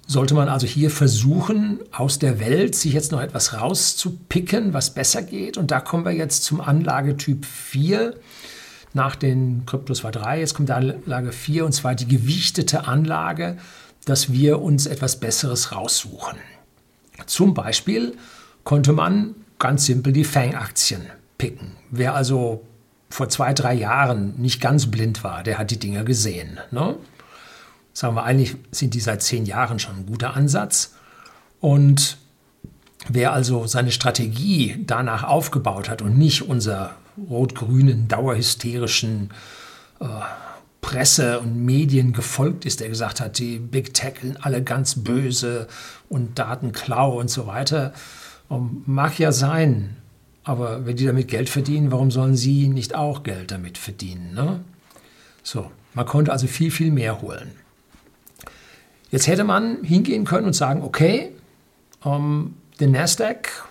Sollte 0.07 0.35
man 0.35 0.49
also 0.49 0.67
hier 0.67 0.91
versuchen, 0.91 1.81
aus 1.93 2.19
der 2.19 2.41
Welt 2.41 2.75
sich 2.75 2.93
jetzt 2.93 3.13
noch 3.13 3.21
etwas 3.21 3.55
rauszupicken, 3.55 4.75
was 4.75 4.95
besser 4.95 5.23
geht. 5.23 5.57
Und 5.57 5.71
da 5.71 5.81
kommen 5.81 6.05
wir 6.05 6.13
jetzt 6.13 6.45
zum 6.45 6.61
Anlagetyp 6.61 7.47
4 7.47 8.15
nach 8.95 9.17
den 9.17 9.65
Kryptos 9.67 10.05
war 10.05 10.13
3. 10.13 10.41
Jetzt 10.41 10.55
kommt 10.55 10.69
die 10.69 10.75
Anlage 10.75 11.33
4 11.33 11.65
und 11.65 11.73
zwar 11.73 11.95
die 11.95 12.09
gewichtete 12.09 12.87
Anlage, 12.87 13.57
dass 14.05 14.33
wir 14.33 14.61
uns 14.61 14.87
etwas 14.87 15.19
Besseres 15.19 15.73
raussuchen. 15.73 16.39
Zum 17.27 17.55
Beispiel 17.55 18.15
konnte 18.65 18.93
man 18.93 19.35
ganz 19.59 19.87
simpel 19.87 20.13
die 20.13 20.25
Fang-Aktien 20.25 21.03
picken. 21.39 21.73
Wer 21.91 22.15
also 22.15 22.65
vor 23.09 23.29
zwei, 23.29 23.53
drei 23.53 23.75
Jahren 23.75 24.35
nicht 24.39 24.61
ganz 24.61 24.91
blind 24.91 25.23
war, 25.23 25.43
der 25.43 25.59
hat 25.59 25.71
die 25.71 25.79
Dinger 25.79 26.05
gesehen. 26.05 26.59
Ne? 26.71 26.97
Sagen 27.93 28.15
wir, 28.15 28.25
eigentlich 28.25 28.57
sind 28.71 28.95
die 28.95 29.01
seit 29.01 29.23
zehn 29.23 29.45
Jahren 29.45 29.79
schon 29.79 29.97
ein 29.97 30.07
guter 30.07 30.35
Ansatz. 30.35 30.95
Und 31.61 32.19
wer 33.09 33.33
also 33.33 33.67
seine 33.67 33.93
Strategie 33.93 34.83
danach 34.87 35.25
aufgebaut 35.25 35.89
hat 35.89 36.03
und 36.03 36.17
nicht 36.17 36.43
unser 36.43 36.95
rot-grünen, 37.29 38.09
dauerhysterischen 38.09 39.31
äh, 40.01 40.07
Presse 40.81 41.41
und 41.41 41.65
Medien 41.65 42.13
gefolgt 42.13 42.65
ist, 42.65 42.81
der 42.81 42.89
gesagt 42.89 43.21
hat, 43.21 43.39
die 43.39 43.59
Big 43.59 43.95
Tech 43.95 44.15
sind 44.23 44.45
alle 44.45 44.63
ganz 44.63 44.97
böse 44.97 45.69
und 46.09 46.39
Datenklau 46.39 47.21
und 47.21 47.31
so 47.31 47.47
weiter, 47.47 47.93
ähm, 48.51 48.83
mag 48.87 49.19
ja 49.19 49.31
sein, 49.31 49.97
aber 50.45 50.87
wenn 50.87 50.97
die 50.97 51.07
damit 51.07 51.29
Geld 51.29 51.49
verdienen, 51.49 51.93
warum 51.93 52.11
sollen 52.11 52.37
sie 52.37 52.69
nicht 52.69 52.95
auch 52.95 53.23
Geld 53.23 53.53
damit 53.53 53.79
verdienen? 53.79 54.35
Ne? 54.35 54.61
So, 55.43 55.71
man 55.95 56.07
konnte 56.07 56.33
also 56.33 56.47
viel, 56.47 56.71
viel 56.71 56.91
mehr 56.91 57.23
holen. 57.23 57.53
Jetzt 59.13 59.27
hätte 59.27 59.45
man 59.45 59.85
hingehen 59.85 60.25
können 60.25 60.47
und 60.47 60.55
sagen, 60.55 60.83
okay, 60.83 61.33
ähm, 62.03 62.55
der 62.81 62.89
Nasdaq, 62.89 63.71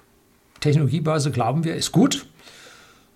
Technologiebörse, 0.60 1.32
glauben 1.32 1.64
wir, 1.64 1.76
ist 1.76 1.92
gut. 1.92 2.28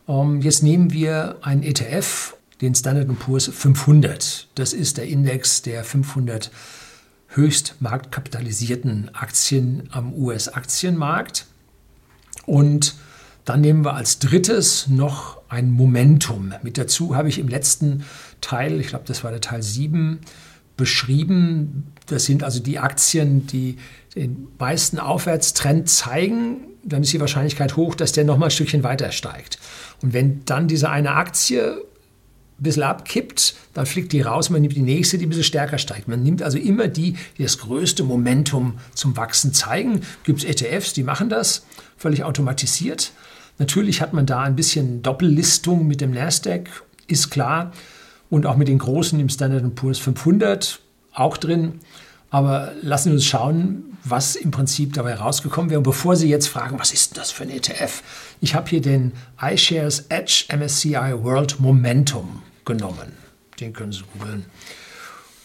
Ähm, 0.08 0.42
jetzt 0.42 0.64
nehmen 0.64 0.92
wir 0.92 1.38
einen 1.42 1.62
ETF, 1.62 2.36
den 2.62 2.74
Standard 2.74 3.08
Poor's 3.20 3.46
500. 3.46 4.48
Das 4.56 4.74
ist 4.74 4.98
der 4.98 5.08
Index 5.08 5.62
der 5.62 5.84
500 5.84 6.50
höchst 7.28 7.76
marktkapitalisierten 7.80 9.14
Aktien 9.14 9.88
am 9.92 10.12
US-Aktienmarkt. 10.14 11.46
Und 12.48 12.96
dann 13.44 13.62
nehmen 13.62 13.86
wir 13.86 13.94
als 13.94 14.18
drittes 14.18 14.88
noch 14.88 15.42
ein 15.48 15.70
Momentum. 15.70 16.56
Mit 16.64 16.80
dazu 16.80 17.16
habe 17.16 17.30
ich 17.30 17.38
im 17.38 17.50
letzten 17.50 18.04
Teil, 18.42 18.80
ich 18.80 18.88
glaube, 18.88 19.06
das 19.06 19.24
war 19.24 19.30
der 19.30 19.42
Teil 19.42 19.62
7, 19.62 20.22
beschrieben. 20.78 21.92
Das 22.08 22.26
sind 22.26 22.44
also 22.44 22.60
die 22.60 22.80
Aktien, 22.80 23.48
die 23.48 23.78
den 24.16 24.48
meisten 24.58 25.00
Aufwärtstrend 25.00 25.90
zeigen. 25.90 26.58
Dann 26.84 27.04
ist 27.04 27.14
die 27.14 27.20
Wahrscheinlichkeit 27.20 27.76
hoch, 27.76 27.96
dass 27.96 28.12
der 28.12 28.24
nochmal 28.24 28.50
ein 28.50 28.52
Stückchen 28.52 28.84
weiter 28.84 29.12
steigt. 29.12 29.60
Und 30.02 30.14
wenn 30.14 30.46
dann 30.46 30.68
diese 30.68 30.90
eine 30.90 31.12
Aktie 31.12 31.82
ein 32.58 32.64
bisschen 32.64 32.84
abkippt, 32.84 33.56
dann 33.74 33.86
fliegt 33.86 34.14
die 34.14 34.22
raus, 34.22 34.50
man 34.50 34.62
nimmt 34.62 34.76
die 34.76 34.82
nächste, 34.82 35.18
die 35.18 35.26
ein 35.26 35.30
bisschen 35.30 35.44
stärker 35.44 35.78
steigt. 35.78 36.08
Man 36.08 36.24
nimmt 36.24 36.42
also 36.42 36.58
immer 36.58 36.88
die, 36.88 37.18
die 37.38 37.44
das 37.44 37.58
größte 37.58 38.04
Momentum 38.04 38.78
zum 38.94 39.18
Wachsen 39.18 39.54
zeigen. 39.54 40.02
Gibt 40.24 40.44
es 40.44 40.46
ETFs, 40.46 40.94
die 40.94 41.04
machen 41.04 41.30
das, 41.30 41.66
völlig 41.98 42.24
automatisiert. 42.24 43.12
Natürlich 43.58 44.02
hat 44.02 44.14
man 44.14 44.26
da 44.26 44.42
ein 44.42 44.56
bisschen 44.56 45.02
Doppellistung 45.02 45.88
mit 45.88 46.02
dem 46.02 46.12
Nasdaq, 46.12 46.70
ist 47.08 47.30
klar. 47.30 47.72
Und 48.30 48.46
auch 48.46 48.58
mit 48.58 48.68
den 48.68 48.80
großen 48.80 49.20
im 49.20 49.30
Standard 49.30 49.76
Poor's 49.76 50.00
500 50.00 50.80
auch 51.14 51.38
drin. 51.38 51.80
Aber 52.30 52.74
lassen 52.82 53.10
wir 53.10 53.14
uns 53.14 53.26
schauen, 53.26 53.98
was 54.04 54.36
im 54.36 54.52
Prinzip 54.52 54.94
dabei 54.94 55.16
rausgekommen 55.16 55.70
wäre. 55.70 55.80
Und 55.80 55.84
bevor 55.84 56.16
Sie 56.16 56.30
jetzt 56.30 56.48
fragen, 56.48 56.80
was 56.80 56.94
ist 56.94 57.12
denn 57.12 57.22
das 57.22 57.32
für 57.32 57.44
ein 57.44 57.50
ETF? 57.50 58.04
Ich 58.42 58.56
habe 58.56 58.70
hier 58.70 58.82
den 58.82 59.14
iShares 59.42 60.06
Edge 60.10 60.46
MSCI 60.56 61.24
World 61.24 61.60
Momentum 61.60 62.44
genommen. 62.66 63.14
Den 63.60 63.74
können 63.74 63.92
Sie 63.92 64.04
googeln. 64.14 64.46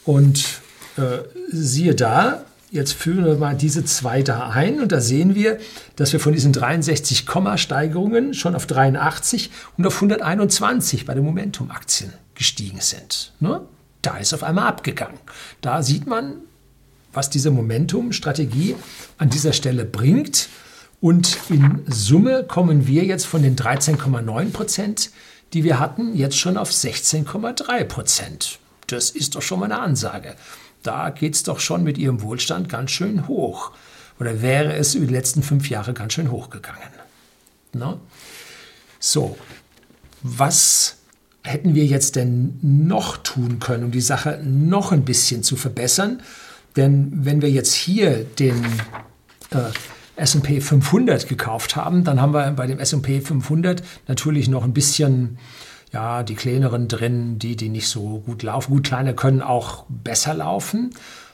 Und 0.05 0.61
äh, 0.97 1.19
siehe 1.51 1.95
da, 1.95 2.45
jetzt 2.71 2.93
führen 2.93 3.25
wir 3.25 3.37
mal 3.37 3.57
diese 3.57 3.85
zwei 3.85 4.23
da 4.23 4.51
ein 4.51 4.81
und 4.81 4.93
da 4.93 5.01
sehen 5.01 5.35
wir, 5.35 5.59
dass 5.97 6.13
wir 6.13 6.21
von 6.21 6.33
diesen 6.33 6.53
63 6.53 7.27
Komma-Steigerungen 7.27 8.35
schon 8.35 8.55
auf 8.55 8.67
83 8.67 9.51
und 9.77 9.87
auf 9.87 9.95
121 9.97 11.07
bei 11.07 11.15
den 11.15 11.25
Momentum-Aktien 11.25 12.13
gestiegen 12.41 12.81
sind. 12.81 13.35
Ne? 13.39 13.61
Da 14.01 14.17
ist 14.17 14.33
auf 14.33 14.43
einmal 14.43 14.67
abgegangen. 14.67 15.19
Da 15.61 15.83
sieht 15.83 16.07
man, 16.07 16.37
was 17.13 17.29
diese 17.29 17.51
Momentum-Strategie 17.51 18.77
an 19.19 19.29
dieser 19.29 19.53
Stelle 19.53 19.85
bringt. 19.85 20.49
Und 21.03 21.37
in 21.51 21.85
Summe 21.87 22.45
kommen 22.45 22.87
wir 22.87 23.05
jetzt 23.05 23.27
von 23.27 23.43
den 23.43 23.57
13,9 23.57 24.53
Prozent, 24.53 25.11
die 25.53 25.65
wir 25.65 25.79
hatten, 25.79 26.17
jetzt 26.17 26.39
schon 26.39 26.57
auf 26.57 26.71
16,3 26.71 27.85
Prozent. 27.85 28.59
Das 28.87 29.11
ist 29.11 29.35
doch 29.35 29.43
schon 29.43 29.61
mal 29.61 29.67
eine 29.67 29.81
Ansage. 29.81 30.35
Da 30.83 31.11
geht 31.11 31.35
es 31.35 31.43
doch 31.43 31.61
schon 31.61 31.83
mit 31.83 31.99
Ihrem 31.99 32.23
Wohlstand 32.23 32.71
ganz 32.71 32.91
schön 32.91 33.29
hoch. 33.29 33.73
Oder 34.19 34.41
wäre 34.41 34.73
es 34.73 34.95
über 34.95 35.05
die 35.05 35.13
letzten 35.13 35.43
fünf 35.43 35.69
Jahre 35.69 35.93
ganz 35.93 36.15
schön 36.15 36.31
hochgegangen. 36.31 36.89
Na? 37.75 37.91
Ne? 37.91 38.01
So, 38.99 39.37
was 40.23 41.00
hätten 41.43 41.75
wir 41.75 41.87
jetzt 41.87 42.17
denn 42.17 42.59
noch 42.63 43.17
tun 43.19 43.59
können, 43.59 43.85
um 43.85 43.91
die 43.91 44.01
Sache 44.01 44.41
noch 44.45 44.93
ein 44.93 45.05
bisschen 45.05 45.43
zu 45.43 45.57
verbessern? 45.57 46.21
Denn 46.77 47.11
wenn 47.13 47.43
wir 47.43 47.51
jetzt 47.51 47.75
hier 47.75 48.25
den 48.25 48.65
äh, 49.51 49.71
S&P 50.17 50.61
500 50.61 51.29
gekauft 51.29 51.77
haben, 51.77 52.05
dann 52.05 52.21
haben 52.21 52.35
wir 52.35 52.51
bei 52.53 52.67
dem 52.67 52.79
S&P 52.79 53.21
500 53.21 53.83
natürlich 54.07 54.49
noch 54.49 54.65
ein 54.65 54.73
bisschen 54.73 55.39
ja, 55.93 56.23
die 56.23 56.35
kleineren 56.35 56.89
drin, 56.89 57.39
die, 57.39 57.57
die 57.57 57.69
nicht 57.69 57.89
so 57.89 58.21
gut 58.21 58.43
laufen. 58.43 58.73
Gut, 58.73 58.87
kleine 58.87 59.15
können 59.15 59.43
auch 59.43 59.87
besser 59.89 60.35
laufen, 60.35 60.91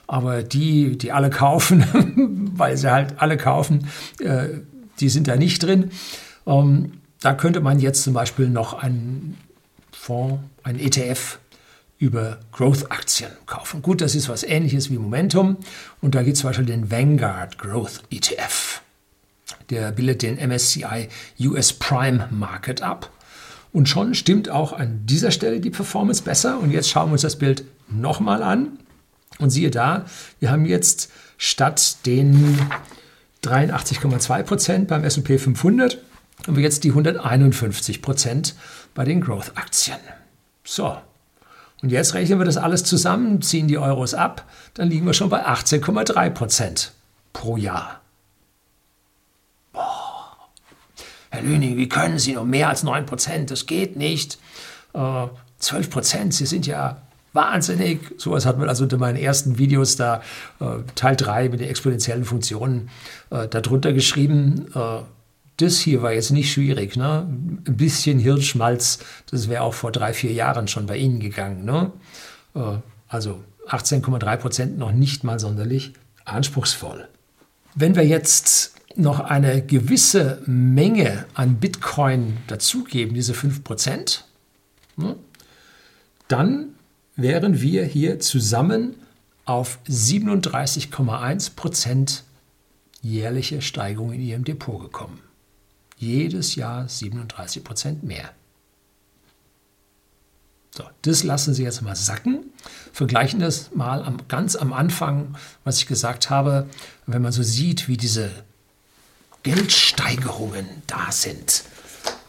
aber 0.07 0.43
die, 0.43 0.97
die 0.97 1.13
alle 1.13 1.31
kaufen, 1.31 1.85
weil 2.57 2.77
sie 2.77 2.91
halt 2.91 3.15
alle 3.19 3.37
kaufen, 3.37 3.89
äh, 4.21 4.49
die 5.01 5.11
sind 5.11 5.29
da 5.29 5.37
nicht 5.37 5.63
drin. 5.63 5.91
Ähm, 6.47 6.93
da 7.21 7.35
könnte 7.35 7.61
man 7.61 7.81
jetzt 7.81 8.03
zum 8.03 8.15
Beispiel 8.15 8.49
noch 8.49 8.73
einen 8.75 9.37
Fonds, 10.07 10.41
einen 10.63 10.79
ETF 10.79 11.41
über 11.99 12.39
Growth-Aktien 12.53 13.33
kaufen. 13.47 13.83
Gut, 13.83 14.01
das 14.01 14.15
ist 14.15 14.29
was 14.29 14.45
ähnliches 14.45 14.89
wie 14.89 14.99
Momentum. 14.99 15.57
Und 16.01 16.15
da 16.15 16.23
gibt 16.23 16.37
es 16.37 16.43
zum 16.43 16.51
Beispiel 16.51 16.67
den 16.67 16.93
Vanguard 16.93 17.59
Growth 17.59 18.05
ETF. 18.11 18.83
Der 19.71 19.91
bildet 19.91 20.23
den 20.23 20.37
MSCI 20.37 21.09
US 21.41 21.73
Prime 21.73 22.29
Market 22.31 22.83
ab. 22.83 23.11
Und 23.73 23.89
schon 23.89 24.15
stimmt 24.15 24.49
auch 24.49 24.73
an 24.73 25.05
dieser 25.07 25.33
Stelle 25.33 25.59
die 25.59 25.71
Performance 25.71 26.23
besser. 26.23 26.61
Und 26.61 26.71
jetzt 26.71 26.89
schauen 26.89 27.09
wir 27.09 27.15
uns 27.15 27.23
das 27.23 27.37
Bild 27.37 27.65
nochmal 27.89 28.45
an. 28.45 28.79
Und 29.41 29.51
siehe 29.51 29.73
da, 29.73 30.05
wir 30.39 30.53
haben 30.53 30.67
jetzt 30.67 31.11
statt 31.37 32.07
den 32.07 32.61
83,2 33.43 34.43
Prozent 34.45 34.87
beim 34.87 35.03
S&P 35.03 35.37
500 35.37 35.99
haben 36.45 36.57
wir 36.57 36.63
jetzt 36.63 36.85
die 36.85 36.91
151 36.91 38.03
Prozent 38.03 38.55
bei 38.95 39.05
den 39.05 39.21
Growth-Aktien. 39.21 39.99
So, 40.65 40.97
und 41.83 41.93
jetzt 41.93 42.15
rechnen 42.15 42.39
wir 42.39 42.47
das 42.47 42.57
alles 42.57 42.85
zusammen, 42.85 43.43
ziehen 43.43 43.69
die 43.69 43.79
Euros 43.79 44.15
ab, 44.15 44.45
dann 44.75 44.89
liegen 44.89 45.07
wir 45.07 45.13
schon 45.13 45.29
bei 45.29 45.47
18,3 45.47 46.31
Prozent 46.31 46.93
pro 47.33 47.57
Jahr. 47.57 48.01
Boah. 49.73 50.49
Herr 51.31 51.43
Lüning, 51.43 51.77
wie 51.77 51.89
können 51.89 52.19
Sie 52.19 52.33
noch 52.33 52.45
mehr 52.45 52.71
als 52.71 52.83
9 52.83 53.05
Prozent? 53.05 53.51
Das 53.51 53.67
geht 53.67 53.97
nicht. 53.97 54.39
Äh, 54.95 55.27
12 55.59 55.91
Prozent, 55.91 56.35
Sie 56.35 56.47
sind 56.47 56.67
ja 56.67 57.03
wahnsinnig. 57.35 58.01
Sowas 58.17 58.47
hat 58.47 58.59
man 58.59 58.69
also 58.69 58.85
unter 58.85 58.97
meinen 58.97 59.17
ersten 59.17 59.59
Videos 59.59 59.97
da, 59.97 60.23
äh, 60.61 60.79
Teil 60.95 61.15
3 61.15 61.51
mit 61.51 61.61
den 61.61 61.69
exponentiellen 61.69 62.25
Funktionen, 62.25 62.89
äh, 63.31 63.47
darunter 63.49 63.93
geschrieben. 63.93 64.67
Äh, 64.75 65.01
das 65.57 65.79
hier 65.79 66.03
war 66.03 66.13
jetzt 66.13 66.31
nicht 66.31 66.53
schwierig. 66.53 66.97
Ne? 66.97 67.27
Ein 67.67 67.77
bisschen 67.77 68.19
Hirnschmalz, 68.19 68.99
das 69.31 69.49
wäre 69.49 69.63
auch 69.63 69.75
vor 69.75 69.93
drei, 69.93 70.13
vier 70.13 70.33
Jahren 70.33 70.69
schon 70.69 70.87
bei 70.87 70.97
Ihnen 70.97 71.21
gegangen. 71.21 71.65
Ne? 71.65 71.93
Äh, 72.55 72.79
also 73.09 73.43
18,3 73.69 74.37
Prozent 74.37 74.79
noch 74.79 74.93
nicht 74.93 75.25
mal 75.25 75.41
sonderlich 75.41 75.95
anspruchsvoll. 76.25 77.09
Wenn 77.75 77.97
wir 77.97 78.07
jetzt 78.07 78.75
noch 78.97 79.21
eine 79.21 79.63
gewisse 79.63 80.43
Menge 80.47 81.27
an 81.35 81.57
Bitcoin 81.57 82.39
dazugeben, 82.47 83.15
diese 83.15 83.35
5 83.35 83.65
Prozent, 83.65 84.25
ne, 84.97 85.17
dann 86.29 86.71
wären 87.15 87.61
wir 87.61 87.85
hier 87.85 88.21
zusammen 88.21 88.95
auf 89.45 89.79
37,1 89.89 91.55
Prozent 91.55 92.25
jährliche 93.03 93.63
Steigerung 93.63 94.13
in 94.13 94.21
Ihrem 94.21 94.45
Depot 94.45 94.81
gekommen. 94.81 95.21
Jedes 95.97 96.55
Jahr 96.55 96.89
37 96.89 97.65
Prozent 97.65 98.03
mehr. 98.03 98.31
So, 100.77 100.85
das 101.03 101.23
lassen 101.23 101.55
Sie 101.55 101.63
jetzt 101.63 101.81
mal 101.81 101.97
sacken. 101.97 102.53
Vergleichen 102.93 103.41
das 103.41 103.75
mal 103.75 104.03
am, 104.03 104.29
ganz 104.29 104.57
am 104.57 104.75
Anfang, 104.75 105.35
was 105.65 105.79
ich 105.79 105.87
gesagt 105.87 106.29
habe, 106.29 106.69
wenn 107.07 107.23
man 107.23 107.33
so 107.33 107.43
sieht, 107.43 107.89
wie 107.89 107.97
diese 107.97 108.31
Geldsteigerungen 109.43 110.67
da 110.87 111.11
sind, 111.13 111.65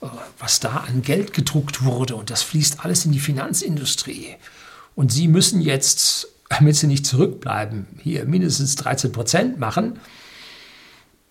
äh, 0.01 0.07
was 0.39 0.61
da 0.61 0.85
an 0.87 1.01
Geld 1.01 1.33
gedruckt 1.33 1.83
wurde 1.83 2.15
und 2.15 2.29
das 2.29 2.43
fließt 2.43 2.85
alles 2.85 3.03
in 3.03 3.11
die 3.11 3.19
Finanzindustrie. 3.19 4.35
Und 4.95 5.11
Sie 5.11 5.27
müssen 5.27 5.59
jetzt, 5.59 6.29
damit 6.47 6.77
Sie 6.77 6.87
nicht 6.87 7.05
zurückbleiben, 7.05 7.85
hier 8.01 8.25
mindestens 8.25 8.75
13 8.77 9.11
Prozent 9.11 9.59
machen. 9.59 9.99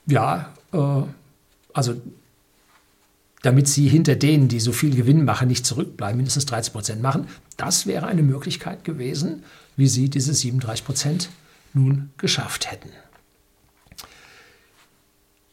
Ja, 0.07 0.53
äh, 0.73 1.03
also 1.73 2.01
damit 3.47 3.69
sie 3.69 3.89
hinter 3.89 4.17
denen, 4.17 4.49
die 4.49 4.59
so 4.59 4.73
viel 4.73 4.97
Gewinn 4.97 5.25
machen, 5.25 5.47
nicht 5.47 5.65
zurückbleiben, 5.65 6.17
mindestens 6.17 6.47
30 6.47 6.73
Prozent 6.73 7.01
machen. 7.01 7.29
Das 7.57 7.87
wäre 7.87 8.07
eine 8.07 8.25
Möglichkeit 8.25 8.83
gewesen, 8.83 9.45
wie 9.77 9.87
sie 9.87 10.11
diese 10.11 10.35
37 10.35 10.85
Prozent 10.85 11.29
nun 11.73 12.11
geschafft 12.19 12.71
hätten. 12.71 12.89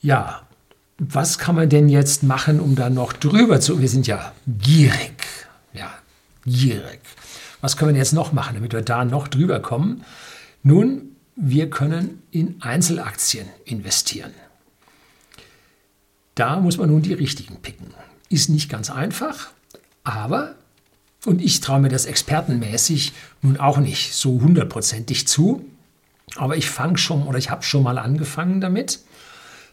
Ja, 0.01 0.41
was 0.97 1.37
kann 1.37 1.55
man 1.55 1.69
denn 1.69 1.87
jetzt 1.87 2.23
machen, 2.23 2.59
um 2.59 2.75
da 2.75 2.89
noch 2.89 3.13
drüber 3.13 3.59
zu? 3.59 3.79
Wir 3.79 3.89
sind 3.89 4.07
ja 4.07 4.33
gierig, 4.47 5.27
ja, 5.73 5.93
gierig. 6.45 6.99
Was 7.61 7.77
können 7.77 7.93
wir 7.93 7.99
jetzt 7.99 8.13
noch 8.13 8.33
machen, 8.33 8.55
damit 8.55 8.73
wir 8.73 8.81
da 8.81 9.05
noch 9.05 9.27
drüber 9.27 9.59
kommen? 9.59 10.03
Nun, 10.63 11.15
wir 11.35 11.69
können 11.69 12.23
in 12.31 12.59
Einzelaktien 12.61 13.47
investieren. 13.65 14.31
Da 16.35 16.59
muss 16.59 16.77
man 16.77 16.89
nun 16.89 17.01
die 17.01 17.13
richtigen 17.13 17.57
picken. 17.57 17.93
Ist 18.29 18.49
nicht 18.49 18.69
ganz 18.69 18.89
einfach, 18.89 19.51
aber, 20.03 20.55
und 21.25 21.41
ich 21.41 21.61
traue 21.61 21.81
mir 21.81 21.89
das 21.89 22.05
expertenmäßig 22.05 23.13
nun 23.41 23.57
auch 23.57 23.77
nicht 23.77 24.13
so 24.13 24.41
hundertprozentig 24.41 25.27
zu, 25.27 25.65
aber 26.35 26.57
ich 26.57 26.69
fange 26.69 26.97
schon 26.97 27.23
oder 27.23 27.37
ich 27.37 27.49
habe 27.49 27.63
schon 27.63 27.83
mal 27.83 27.97
angefangen 27.97 28.59
damit. 28.59 28.99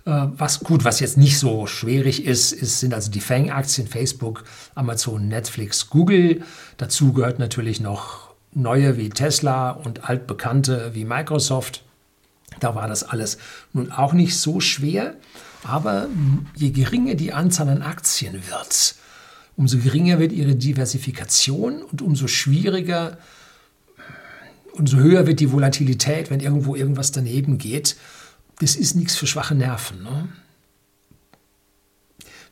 Äh, 0.05 0.27
was 0.37 0.61
gut, 0.61 0.85
was 0.85 1.01
jetzt 1.01 1.17
nicht 1.17 1.39
so 1.39 1.67
schwierig 1.67 2.25
ist, 2.25 2.53
ist 2.53 2.81
sind 2.81 2.95
also 2.95 3.11
die 3.11 3.21
Fang-Aktien 3.21 3.87
Facebook, 3.87 4.45
Amazon, 4.75 5.29
Netflix, 5.29 5.89
Google. 5.89 6.43
Dazu 6.77 7.13
gehört 7.13 7.39
natürlich 7.39 7.81
noch 7.81 8.31
neue 8.53 8.97
wie 8.97 9.11
Tesla 9.11 9.71
und 9.71 10.09
altbekannte 10.09 10.91
wie 10.95 11.05
Microsoft. 11.05 11.85
Da 12.59 12.75
war 12.75 12.89
das 12.89 13.05
alles 13.05 13.39
nun 13.73 13.93
auch 13.93 14.13
nicht 14.13 14.37
so 14.37 14.61
schwer. 14.61 15.15
Aber 15.63 16.09
je 16.55 16.71
geringer 16.71 17.15
die 17.15 17.33
Anzahl 17.33 17.69
an 17.69 17.83
Aktien 17.83 18.35
wird, 18.35 18.95
umso 19.57 19.79
geringer 19.79 20.19
wird 20.19 20.33
ihre 20.33 20.57
Diversifikation 20.57 21.83
und 21.83 22.03
umso 22.03 22.29
schwieriger, 22.29 23.19
umso 24.73 24.97
höher 24.97 25.27
wird 25.27 25.41
die 25.41 25.53
Volatilität, 25.53 26.31
wenn 26.31 26.41
irgendwo 26.41 26.75
irgendwas 26.75 27.13
daneben 27.13 27.59
geht. 27.59 27.97
Das 28.61 28.77
ist 28.77 28.95
nichts 28.95 29.17
für 29.17 29.27
schwache 29.27 29.55
Nerven. 29.55 30.03
Ne? 30.03 30.29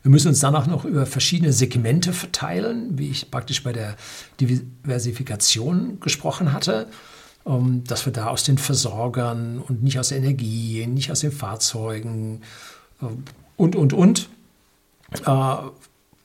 Wir 0.01 0.11
müssen 0.11 0.29
uns 0.29 0.39
dann 0.39 0.55
auch 0.55 0.67
noch 0.67 0.85
über 0.85 1.05
verschiedene 1.05 1.51
Segmente 1.51 2.13
verteilen, 2.13 2.97
wie 2.97 3.09
ich 3.09 3.31
praktisch 3.31 3.63
bei 3.63 3.73
der 3.73 3.95
Diversifikation 4.39 5.99
gesprochen 5.99 6.53
hatte, 6.53 6.87
ähm, 7.45 7.83
dass 7.85 8.05
wir 8.05 8.13
da 8.13 8.27
aus 8.27 8.43
den 8.43 8.57
Versorgern 8.57 9.59
und 9.59 9.83
nicht 9.83 9.99
aus 9.99 10.09
der 10.09 10.19
Energie, 10.19 10.85
nicht 10.87 11.11
aus 11.11 11.19
den 11.21 11.31
Fahrzeugen 11.31 12.41
und, 13.57 13.75
und, 13.75 13.93
und. 13.93 14.29
Äh, 15.25 15.55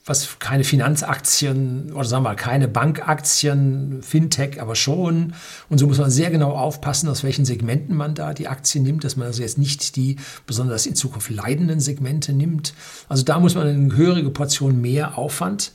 was 0.07 0.37
keine 0.37 0.63
Finanzaktien 0.63 1.91
oder 1.91 2.05
sagen 2.05 2.23
wir 2.23 2.29
mal 2.29 2.35
keine 2.35 2.67
Bankaktien, 2.67 4.03
Fintech 4.03 4.61
aber 4.61 4.75
schon. 4.75 5.33
Und 5.67 5.79
so 5.79 5.87
muss 5.87 5.97
man 5.97 6.11
sehr 6.11 6.29
genau 6.29 6.51
aufpassen, 6.51 7.09
aus 7.09 7.23
welchen 7.23 7.43
Segmenten 7.43 7.95
man 7.95 8.13
da 8.13 8.35
die 8.35 8.47
Aktien 8.47 8.83
nimmt, 8.83 9.03
dass 9.03 9.15
man 9.15 9.27
also 9.27 9.41
jetzt 9.41 9.57
nicht 9.57 9.95
die 9.95 10.17
besonders 10.45 10.85
in 10.85 10.93
Zukunft 10.93 11.31
leidenden 11.31 11.79
Segmente 11.79 12.33
nimmt. 12.33 12.75
Also 13.09 13.23
da 13.23 13.39
muss 13.39 13.55
man 13.55 13.67
eine 13.67 13.95
höhere 13.95 14.29
Portion 14.29 14.79
mehr 14.79 15.17
Aufwand 15.17 15.71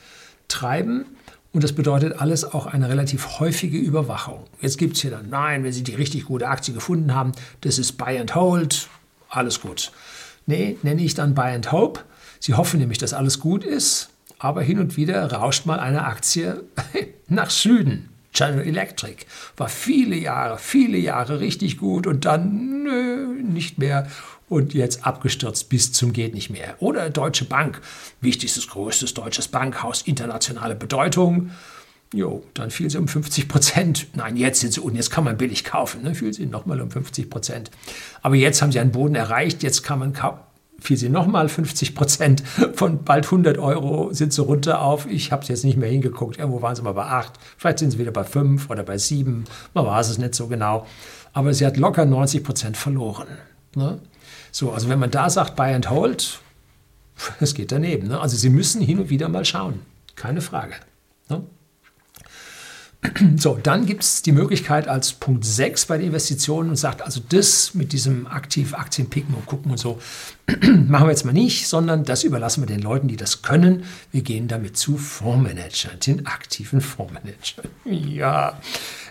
treiben. 0.46 1.06
Und 1.52 1.64
das 1.64 1.72
bedeutet 1.72 2.20
alles 2.20 2.44
auch 2.44 2.66
eine 2.66 2.88
relativ 2.88 3.40
häufige 3.40 3.78
Überwachung. 3.78 4.44
Jetzt 4.60 4.78
gibt 4.78 4.94
es 4.94 5.02
hier 5.02 5.10
dann, 5.10 5.28
nein, 5.28 5.64
wenn 5.64 5.72
Sie 5.72 5.82
die 5.82 5.96
richtig 5.96 6.26
gute 6.26 6.46
Aktie 6.46 6.72
gefunden 6.72 7.12
haben, 7.12 7.32
das 7.62 7.80
ist 7.80 7.94
Buy 7.94 8.18
and 8.18 8.36
Hold, 8.36 8.88
alles 9.28 9.60
gut. 9.60 9.90
Nee, 10.46 10.76
nenne 10.82 11.02
ich 11.02 11.14
dann 11.14 11.34
Buy 11.34 11.54
and 11.54 11.72
Hope. 11.72 12.00
Sie 12.38 12.54
hoffen 12.54 12.80
nämlich, 12.80 12.98
dass 12.98 13.12
alles 13.12 13.40
gut 13.40 13.64
ist, 13.64 14.10
aber 14.38 14.62
hin 14.62 14.78
und 14.78 14.96
wieder 14.96 15.30
rauscht 15.32 15.66
mal 15.66 15.78
eine 15.78 16.04
Aktie 16.04 16.64
nach 17.28 17.50
Süden. 17.50 18.08
General 18.32 18.64
Electric 18.64 19.26
war 19.56 19.68
viele 19.68 20.16
Jahre, 20.16 20.58
viele 20.58 20.98
Jahre 20.98 21.40
richtig 21.40 21.78
gut 21.78 22.06
und 22.06 22.24
dann 22.24 22.84
nö, 22.84 23.42
nicht 23.42 23.78
mehr 23.78 24.06
und 24.48 24.74
jetzt 24.74 25.06
abgestürzt 25.06 25.68
bis 25.68 25.92
zum 25.92 26.12
geht 26.12 26.34
nicht 26.34 26.50
mehr. 26.50 26.76
Oder 26.80 27.10
Deutsche 27.10 27.44
Bank, 27.44 27.80
wichtigstes, 28.20 28.68
größtes 28.68 29.14
deutsches 29.14 29.48
Bankhaus, 29.48 30.02
internationale 30.02 30.74
Bedeutung. 30.74 31.50
Jo, 32.12 32.42
dann 32.54 32.70
fiel 32.70 32.90
sie 32.90 32.98
um 32.98 33.06
50 33.06 33.48
Prozent. 33.48 34.08
Nein, 34.14 34.36
jetzt 34.36 34.60
sind 34.60 34.72
sie 34.72 34.80
unten, 34.80 34.96
jetzt 34.96 35.10
kann 35.10 35.22
man 35.22 35.36
billig 35.36 35.64
kaufen. 35.64 36.02
Ne? 36.02 36.14
Fiel 36.14 36.32
sie 36.32 36.46
nochmal 36.46 36.80
um 36.80 36.90
50 36.90 37.30
Prozent. 37.30 37.70
Aber 38.20 38.34
jetzt 38.34 38.62
haben 38.62 38.72
sie 38.72 38.80
einen 38.80 38.90
Boden 38.90 39.14
erreicht, 39.14 39.62
jetzt 39.62 39.84
kann 39.84 40.00
man 40.00 40.12
fiel 40.80 40.96
sie 40.96 41.08
nochmal 41.08 41.48
50 41.48 41.94
Prozent. 41.94 42.42
Von 42.74 43.04
bald 43.04 43.26
100 43.26 43.58
Euro 43.58 44.12
sind 44.12 44.32
sie 44.32 44.42
runter 44.42 44.82
auf, 44.82 45.06
ich 45.06 45.30
habe 45.30 45.42
es 45.42 45.48
jetzt 45.48 45.64
nicht 45.64 45.76
mehr 45.76 45.90
hingeguckt, 45.90 46.38
irgendwo 46.38 46.62
waren 46.62 46.74
sie 46.74 46.82
mal 46.82 46.92
bei 46.92 47.04
8, 47.04 47.32
vielleicht 47.58 47.78
sind 47.78 47.90
sie 47.90 47.98
wieder 47.98 48.12
bei 48.12 48.24
5 48.24 48.70
oder 48.70 48.82
bei 48.82 48.98
7, 48.98 49.44
man 49.74 49.86
weiß 49.86 50.08
es 50.08 50.18
nicht 50.18 50.34
so 50.34 50.48
genau. 50.48 50.86
Aber 51.32 51.54
sie 51.54 51.66
hat 51.66 51.76
locker 51.76 52.06
90 52.06 52.42
Prozent 52.42 52.76
verloren. 52.76 53.28
Ne? 53.76 54.00
So, 54.50 54.72
also 54.72 54.88
wenn 54.88 54.98
man 54.98 55.10
da 55.10 55.30
sagt, 55.30 55.54
buy 55.54 55.74
and 55.74 55.90
hold, 55.90 56.40
es 57.40 57.54
geht 57.54 57.72
daneben. 57.72 58.08
Ne? 58.08 58.20
Also 58.20 58.36
Sie 58.36 58.50
müssen 58.50 58.80
hin 58.80 58.98
und 58.98 59.10
wieder 59.10 59.28
mal 59.28 59.44
schauen, 59.44 59.80
keine 60.16 60.40
Frage. 60.40 60.74
Ne? 61.28 61.42
So, 63.36 63.58
dann 63.62 63.86
gibt 63.86 64.02
es 64.02 64.22
die 64.22 64.32
Möglichkeit 64.32 64.88
als 64.88 65.12
Punkt 65.12 65.44
6 65.44 65.86
bei 65.86 65.98
den 65.98 66.08
Investitionen 66.08 66.70
und 66.70 66.76
sagt, 66.76 67.02
also 67.02 67.20
das 67.28 67.74
mit 67.74 67.92
diesem 67.92 68.26
aktiv 68.26 68.74
Aktien 68.74 69.08
picken 69.08 69.34
und 69.34 69.46
gucken 69.46 69.70
und 69.70 69.78
so, 69.78 69.98
machen 70.86 71.06
wir 71.06 71.10
jetzt 71.10 71.24
mal 71.24 71.32
nicht, 71.32 71.68
sondern 71.68 72.04
das 72.04 72.24
überlassen 72.24 72.62
wir 72.62 72.66
den 72.66 72.82
Leuten, 72.82 73.08
die 73.08 73.16
das 73.16 73.42
können. 73.42 73.84
Wir 74.12 74.22
gehen 74.22 74.48
damit 74.48 74.76
zu 74.76 74.96
Fondsmanagern, 74.96 75.98
den 76.06 76.26
aktiven 76.26 76.80
Fondsmanagern. 76.80 77.70
Ja, 77.84 78.60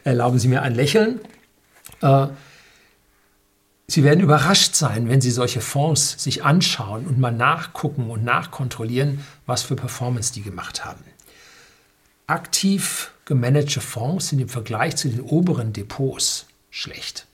erlauben 0.03 0.39
Sie 0.39 0.47
mir 0.47 0.61
ein 0.61 0.75
Lächeln. 0.75 1.19
Äh, 2.01 2.27
Sie 3.87 4.03
werden 4.03 4.19
überrascht 4.19 4.75
sein, 4.75 5.09
wenn 5.09 5.19
Sie 5.19 5.31
solche 5.31 5.61
Fonds 5.61 6.23
sich 6.23 6.43
anschauen 6.43 7.07
und 7.07 7.17
mal 7.17 7.31
nachgucken 7.31 8.11
und 8.11 8.23
nachkontrollieren, 8.23 9.25
was 9.47 9.63
für 9.63 9.75
Performance 9.75 10.31
die 10.31 10.43
gemacht 10.43 10.85
haben. 10.85 11.03
Aktiv 12.29 13.11
gemanagte 13.25 13.81
Fonds 13.81 14.29
sind 14.29 14.39
im 14.39 14.49
Vergleich 14.49 14.95
zu 14.95 15.09
den 15.09 15.21
oberen 15.21 15.73
Depots 15.73 16.45
schlecht. 16.69 17.25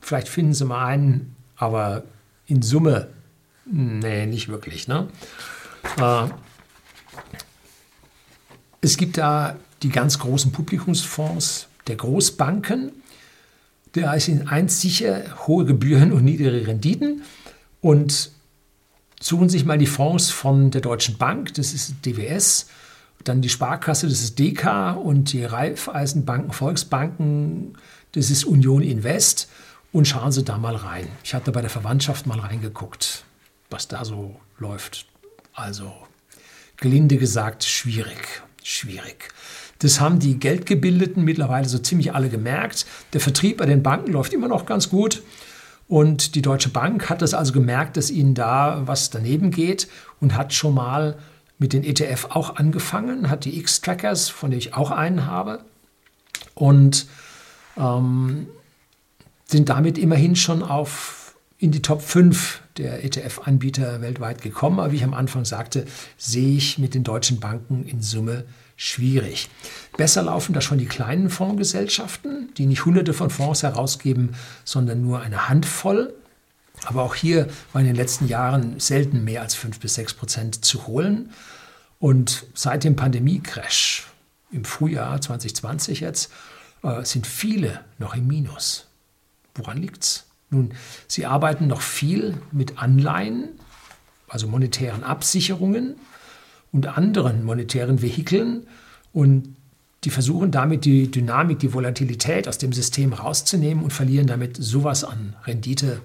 Vielleicht 0.00 0.28
finden 0.28 0.54
Sie 0.54 0.64
mal 0.64 0.86
einen, 0.86 1.36
aber 1.56 2.04
in 2.46 2.62
Summe, 2.62 3.08
nee, 3.66 4.26
nicht 4.26 4.48
wirklich. 4.48 4.88
Ne? 4.88 5.08
Äh, 5.98 6.28
es 8.80 8.96
gibt 8.96 9.18
da 9.18 9.56
die 9.82 9.90
ganz 9.90 10.18
großen 10.18 10.52
Publikumsfonds 10.52 11.68
der 11.86 11.96
Großbanken. 11.96 12.92
Da 13.92 14.18
sind 14.18 14.48
eins 14.48 14.80
sicher 14.80 15.46
hohe 15.46 15.64
Gebühren 15.64 16.12
und 16.12 16.24
niedrige 16.24 16.66
Renditen. 16.66 17.22
Und 17.80 18.30
suchen 19.20 19.48
sich 19.48 19.64
mal 19.64 19.78
die 19.78 19.86
Fonds 19.86 20.30
von 20.30 20.70
der 20.70 20.80
Deutschen 20.80 21.18
Bank, 21.18 21.54
das 21.54 21.72
ist 21.72 21.94
DWS, 22.04 22.66
dann 23.24 23.42
die 23.42 23.48
Sparkasse, 23.48 24.08
das 24.08 24.20
ist 24.20 24.38
DK 24.38 24.96
und 24.96 25.32
die 25.32 25.44
Raiffeisenbanken, 25.44 26.52
Volksbanken, 26.52 27.76
das 28.12 28.30
ist 28.30 28.44
Union 28.44 28.82
Invest. 28.82 29.48
Und 29.92 30.06
schauen 30.06 30.30
Sie 30.30 30.44
da 30.44 30.56
mal 30.56 30.76
rein. 30.76 31.08
Ich 31.24 31.34
hatte 31.34 31.50
bei 31.50 31.62
der 31.62 31.70
Verwandtschaft 31.70 32.24
mal 32.24 32.38
reingeguckt, 32.38 33.24
was 33.70 33.88
da 33.88 34.04
so 34.04 34.36
läuft. 34.58 35.06
Also, 35.52 35.92
gelinde 36.76 37.16
gesagt, 37.16 37.64
schwierig. 37.64 38.42
Schwierig. 38.62 39.30
Das 39.80 39.98
haben 39.98 40.20
die 40.20 40.38
Geldgebildeten 40.38 41.24
mittlerweile 41.24 41.68
so 41.68 41.78
ziemlich 41.78 42.14
alle 42.14 42.28
gemerkt. 42.28 42.86
Der 43.14 43.20
Vertrieb 43.20 43.56
bei 43.56 43.66
den 43.66 43.82
Banken 43.82 44.12
läuft 44.12 44.32
immer 44.32 44.46
noch 44.46 44.64
ganz 44.64 44.90
gut. 44.90 45.22
Und 45.88 46.36
die 46.36 46.42
Deutsche 46.42 46.68
Bank 46.68 47.10
hat 47.10 47.20
das 47.20 47.34
also 47.34 47.52
gemerkt, 47.52 47.96
dass 47.96 48.10
ihnen 48.10 48.34
da 48.34 48.82
was 48.86 49.10
daneben 49.10 49.50
geht 49.50 49.88
und 50.20 50.36
hat 50.36 50.52
schon 50.52 50.74
mal 50.74 51.18
mit 51.60 51.72
den 51.72 51.84
ETF 51.84 52.28
auch 52.30 52.56
angefangen, 52.56 53.30
hat 53.30 53.44
die 53.44 53.58
X-Trackers, 53.58 54.30
von 54.30 54.50
denen 54.50 54.58
ich 54.58 54.74
auch 54.74 54.90
einen 54.90 55.26
habe, 55.26 55.64
und 56.54 57.06
ähm, 57.76 58.48
sind 59.44 59.68
damit 59.68 59.98
immerhin 59.98 60.34
schon 60.34 60.62
auf 60.62 61.36
in 61.58 61.70
die 61.70 61.82
Top 61.82 62.00
5 62.00 62.62
der 62.78 63.04
ETF-Anbieter 63.04 64.00
weltweit 64.00 64.40
gekommen. 64.40 64.80
Aber 64.80 64.92
wie 64.92 64.96
ich 64.96 65.04
am 65.04 65.12
Anfang 65.12 65.44
sagte, 65.44 65.84
sehe 66.16 66.56
ich 66.56 66.78
mit 66.78 66.94
den 66.94 67.04
deutschen 67.04 67.38
Banken 67.38 67.84
in 67.84 68.00
Summe 68.00 68.44
schwierig. 68.76 69.50
Besser 69.98 70.22
laufen 70.22 70.54
da 70.54 70.62
schon 70.62 70.78
die 70.78 70.86
kleinen 70.86 71.28
Fondsgesellschaften, 71.28 72.54
die 72.56 72.64
nicht 72.64 72.86
hunderte 72.86 73.12
von 73.12 73.28
Fonds 73.28 73.62
herausgeben, 73.62 74.30
sondern 74.64 75.02
nur 75.02 75.20
eine 75.20 75.50
Handvoll. 75.50 76.14
Aber 76.86 77.02
auch 77.02 77.14
hier 77.14 77.48
war 77.72 77.80
in 77.80 77.86
den 77.86 77.96
letzten 77.96 78.26
Jahren 78.26 78.80
selten 78.80 79.24
mehr 79.24 79.42
als 79.42 79.54
5 79.54 79.80
bis 79.80 79.94
6 79.94 80.14
Prozent 80.14 80.64
zu 80.64 80.86
holen. 80.86 81.30
Und 81.98 82.46
seit 82.54 82.84
dem 82.84 82.96
Pandemie-Crash 82.96 84.06
im 84.50 84.64
Frühjahr 84.64 85.20
2020 85.20 86.00
jetzt 86.00 86.32
äh, 86.82 87.04
sind 87.04 87.26
viele 87.26 87.84
noch 87.98 88.14
im 88.14 88.26
Minus. 88.26 88.86
Woran 89.54 89.78
liegt 89.78 90.04
es? 90.04 90.26
Nun, 90.48 90.72
sie 91.06 91.26
arbeiten 91.26 91.66
noch 91.66 91.80
viel 91.80 92.40
mit 92.50 92.78
Anleihen, 92.78 93.50
also 94.28 94.48
monetären 94.48 95.04
Absicherungen 95.04 95.96
und 96.72 96.86
anderen 96.86 97.44
monetären 97.44 98.02
Vehikeln 98.02 98.66
und 99.12 99.56
die 100.04 100.10
versuchen 100.10 100.50
damit 100.50 100.84
die 100.84 101.10
Dynamik, 101.10 101.58
die 101.58 101.74
Volatilität 101.74 102.48
aus 102.48 102.58
dem 102.58 102.72
System 102.72 103.12
rauszunehmen 103.12 103.84
und 103.84 103.92
verlieren 103.92 104.26
damit 104.26 104.56
sowas 104.56 105.04
an 105.04 105.36
Rendite, 105.44 106.00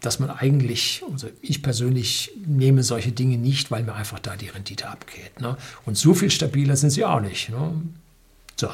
dass 0.00 0.18
man 0.18 0.30
eigentlich, 0.30 1.02
also 1.10 1.28
ich 1.42 1.62
persönlich 1.62 2.32
nehme 2.46 2.82
solche 2.82 3.12
Dinge 3.12 3.36
nicht, 3.36 3.70
weil 3.70 3.82
mir 3.82 3.94
einfach 3.94 4.18
da 4.18 4.36
die 4.36 4.48
Rendite 4.48 4.88
abgeht. 4.88 5.40
Ne? 5.40 5.56
Und 5.84 5.98
so 5.98 6.14
viel 6.14 6.30
stabiler 6.30 6.76
sind 6.76 6.90
sie 6.90 7.04
auch 7.04 7.20
nicht. 7.20 7.50
Ne? 7.50 7.82
So, 8.56 8.68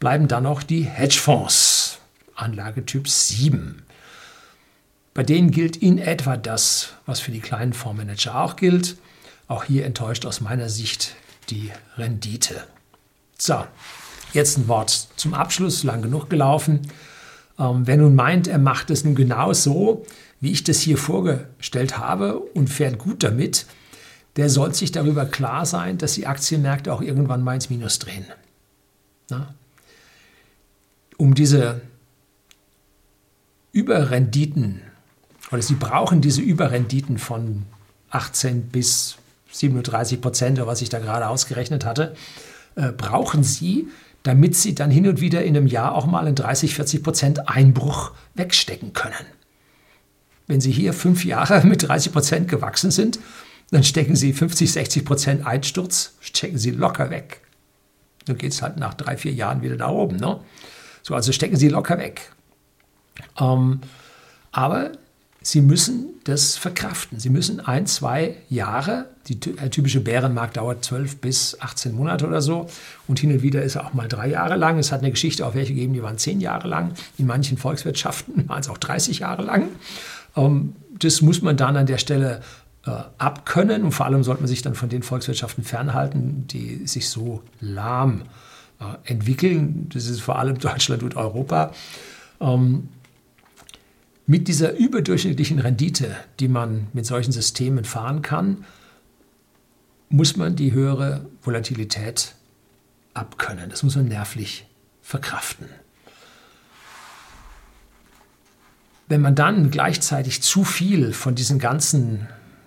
bleiben 0.00 0.28
dann 0.28 0.42
noch 0.42 0.62
die 0.62 0.82
Hedgefonds, 0.82 1.98
Anlagetyp 2.34 3.08
7. 3.08 3.82
Bei 5.14 5.22
denen 5.22 5.52
gilt 5.52 5.76
in 5.76 5.98
etwa 5.98 6.36
das, 6.36 6.94
was 7.06 7.20
für 7.20 7.30
die 7.30 7.40
kleinen 7.40 7.72
Fondsmanager 7.72 8.40
auch 8.40 8.56
gilt. 8.56 8.96
Auch 9.46 9.64
hier 9.64 9.86
enttäuscht 9.86 10.26
aus 10.26 10.40
meiner 10.40 10.68
Sicht 10.68 11.14
die 11.50 11.70
Rendite. 11.96 12.66
So, 13.38 13.64
jetzt 14.32 14.58
ein 14.58 14.66
Wort 14.66 15.08
zum 15.14 15.34
Abschluss, 15.34 15.84
lang 15.84 16.02
genug 16.02 16.28
gelaufen. 16.28 16.80
Ähm, 17.58 17.86
wer 17.86 17.96
nun 17.96 18.14
meint, 18.14 18.48
er 18.48 18.58
macht 18.58 18.90
es 18.90 19.04
nun 19.04 19.14
genau 19.14 19.52
so, 19.52 20.04
wie 20.40 20.52
ich 20.52 20.64
das 20.64 20.80
hier 20.80 20.98
vorgestellt 20.98 21.98
habe 21.98 22.38
und 22.38 22.68
fährt 22.68 22.98
gut 22.98 23.22
damit, 23.22 23.66
der 24.36 24.50
soll 24.50 24.74
sich 24.74 24.90
darüber 24.90 25.26
klar 25.26 25.64
sein, 25.64 25.98
dass 25.98 26.14
die 26.14 26.26
Aktienmärkte 26.26 26.92
auch 26.92 27.00
irgendwann 27.00 27.42
mal 27.42 27.54
ins 27.54 27.70
Minus 27.70 27.98
drehen. 27.98 28.26
Na? 29.30 29.54
Um 31.16 31.34
diese 31.34 31.80
Überrenditen, 33.72 34.80
oder 35.52 35.62
sie 35.62 35.76
brauchen 35.76 36.20
diese 36.20 36.40
Überrenditen 36.42 37.18
von 37.18 37.64
18 38.10 38.68
bis 38.68 39.16
37 39.52 40.20
Prozent, 40.20 40.58
oder 40.58 40.66
was 40.66 40.82
ich 40.82 40.88
da 40.88 40.98
gerade 40.98 41.28
ausgerechnet 41.28 41.84
hatte, 41.84 42.16
äh, 42.74 42.90
brauchen 42.90 43.44
sie, 43.44 43.88
damit 44.24 44.56
sie 44.56 44.74
dann 44.74 44.90
hin 44.90 45.06
und 45.06 45.20
wieder 45.20 45.44
in 45.44 45.56
einem 45.56 45.66
Jahr 45.66 45.94
auch 45.94 46.06
mal 46.06 46.26
einen 46.26 46.34
30, 46.34 46.74
40 46.74 47.02
Prozent 47.02 47.48
Einbruch 47.48 48.12
wegstecken 48.34 48.92
können. 48.92 49.14
Wenn 50.46 50.60
Sie 50.60 50.72
hier 50.72 50.92
fünf 50.92 51.24
Jahre 51.24 51.64
mit 51.66 51.86
30 51.86 52.12
Prozent 52.12 52.48
gewachsen 52.48 52.90
sind, 52.90 53.20
dann 53.70 53.84
stecken 53.84 54.16
Sie 54.16 54.32
50, 54.32 54.72
60 54.72 55.04
Prozent 55.04 55.46
Einsturz, 55.46 56.14
stecken 56.20 56.58
Sie 56.58 56.70
locker 56.70 57.10
weg. 57.10 57.42
Dann 58.24 58.38
geht 58.38 58.52
es 58.52 58.62
halt 58.62 58.78
nach 58.78 58.94
drei, 58.94 59.16
vier 59.16 59.32
Jahren 59.32 59.62
wieder 59.62 59.76
nach 59.76 59.90
oben. 59.90 60.16
Ne? 60.16 60.40
So, 61.02 61.14
also 61.14 61.30
stecken 61.32 61.56
Sie 61.56 61.68
locker 61.68 61.98
weg. 61.98 62.32
Ähm, 63.38 63.80
aber 64.52 64.92
Sie 65.46 65.60
müssen 65.60 66.14
das 66.24 66.56
verkraften. 66.56 67.20
Sie 67.20 67.28
müssen 67.28 67.60
ein, 67.60 67.86
zwei 67.86 68.34
Jahre, 68.48 69.10
die, 69.26 69.38
der 69.38 69.70
typische 69.70 70.00
Bärenmarkt 70.00 70.56
dauert 70.56 70.82
12 70.82 71.18
bis 71.18 71.60
18 71.60 71.94
Monate 71.94 72.26
oder 72.26 72.40
so 72.40 72.66
und 73.06 73.18
hin 73.20 73.30
und 73.30 73.42
wieder 73.42 73.62
ist 73.62 73.74
er 73.74 73.84
auch 73.84 73.92
mal 73.92 74.08
drei 74.08 74.30
Jahre 74.30 74.56
lang. 74.56 74.78
Es 74.78 74.90
hat 74.90 75.00
eine 75.00 75.10
Geschichte 75.10 75.46
auch 75.46 75.54
welche 75.54 75.74
gegeben, 75.74 75.92
die 75.92 76.02
waren 76.02 76.16
zehn 76.16 76.40
Jahre 76.40 76.66
lang. 76.66 76.92
In 77.18 77.26
manchen 77.26 77.58
Volkswirtschaften 77.58 78.48
waren 78.48 78.60
es 78.60 78.70
auch 78.70 78.78
30 78.78 79.18
Jahre 79.18 79.42
lang. 79.42 79.68
Ähm, 80.34 80.76
das 80.98 81.20
muss 81.20 81.42
man 81.42 81.58
dann 81.58 81.76
an 81.76 81.84
der 81.84 81.98
Stelle 81.98 82.40
äh, 82.86 82.90
abkönnen 83.18 83.82
und 83.82 83.92
vor 83.92 84.06
allem 84.06 84.24
sollte 84.24 84.40
man 84.40 84.48
sich 84.48 84.62
dann 84.62 84.74
von 84.74 84.88
den 84.88 85.02
Volkswirtschaften 85.02 85.62
fernhalten, 85.62 86.46
die 86.46 86.86
sich 86.86 87.10
so 87.10 87.42
lahm 87.60 88.22
äh, 88.80 89.12
entwickeln. 89.12 89.90
Das 89.92 90.06
ist 90.06 90.22
vor 90.22 90.38
allem 90.38 90.58
Deutschland 90.58 91.02
und 91.02 91.16
Europa. 91.16 91.72
Mit 94.26 94.48
dieser 94.48 94.72
überdurchschnittlichen 94.76 95.58
Rendite, 95.58 96.16
die 96.40 96.48
man 96.48 96.86
mit 96.92 97.04
solchen 97.04 97.32
Systemen 97.32 97.84
fahren 97.84 98.22
kann, 98.22 98.64
muss 100.08 100.36
man 100.36 100.56
die 100.56 100.72
höhere 100.72 101.26
Volatilität 101.42 102.34
abkönnen. 103.12 103.68
Das 103.68 103.82
muss 103.82 103.96
man 103.96 104.06
nervlich 104.06 104.66
verkraften. 105.02 105.68
Wenn 109.08 109.20
man 109.20 109.34
dann 109.34 109.70
gleichzeitig 109.70 110.42
zu 110.42 110.64
viel 110.64 111.12
von 111.12 111.34
diesen 111.34 111.58
ganzen 111.58 112.26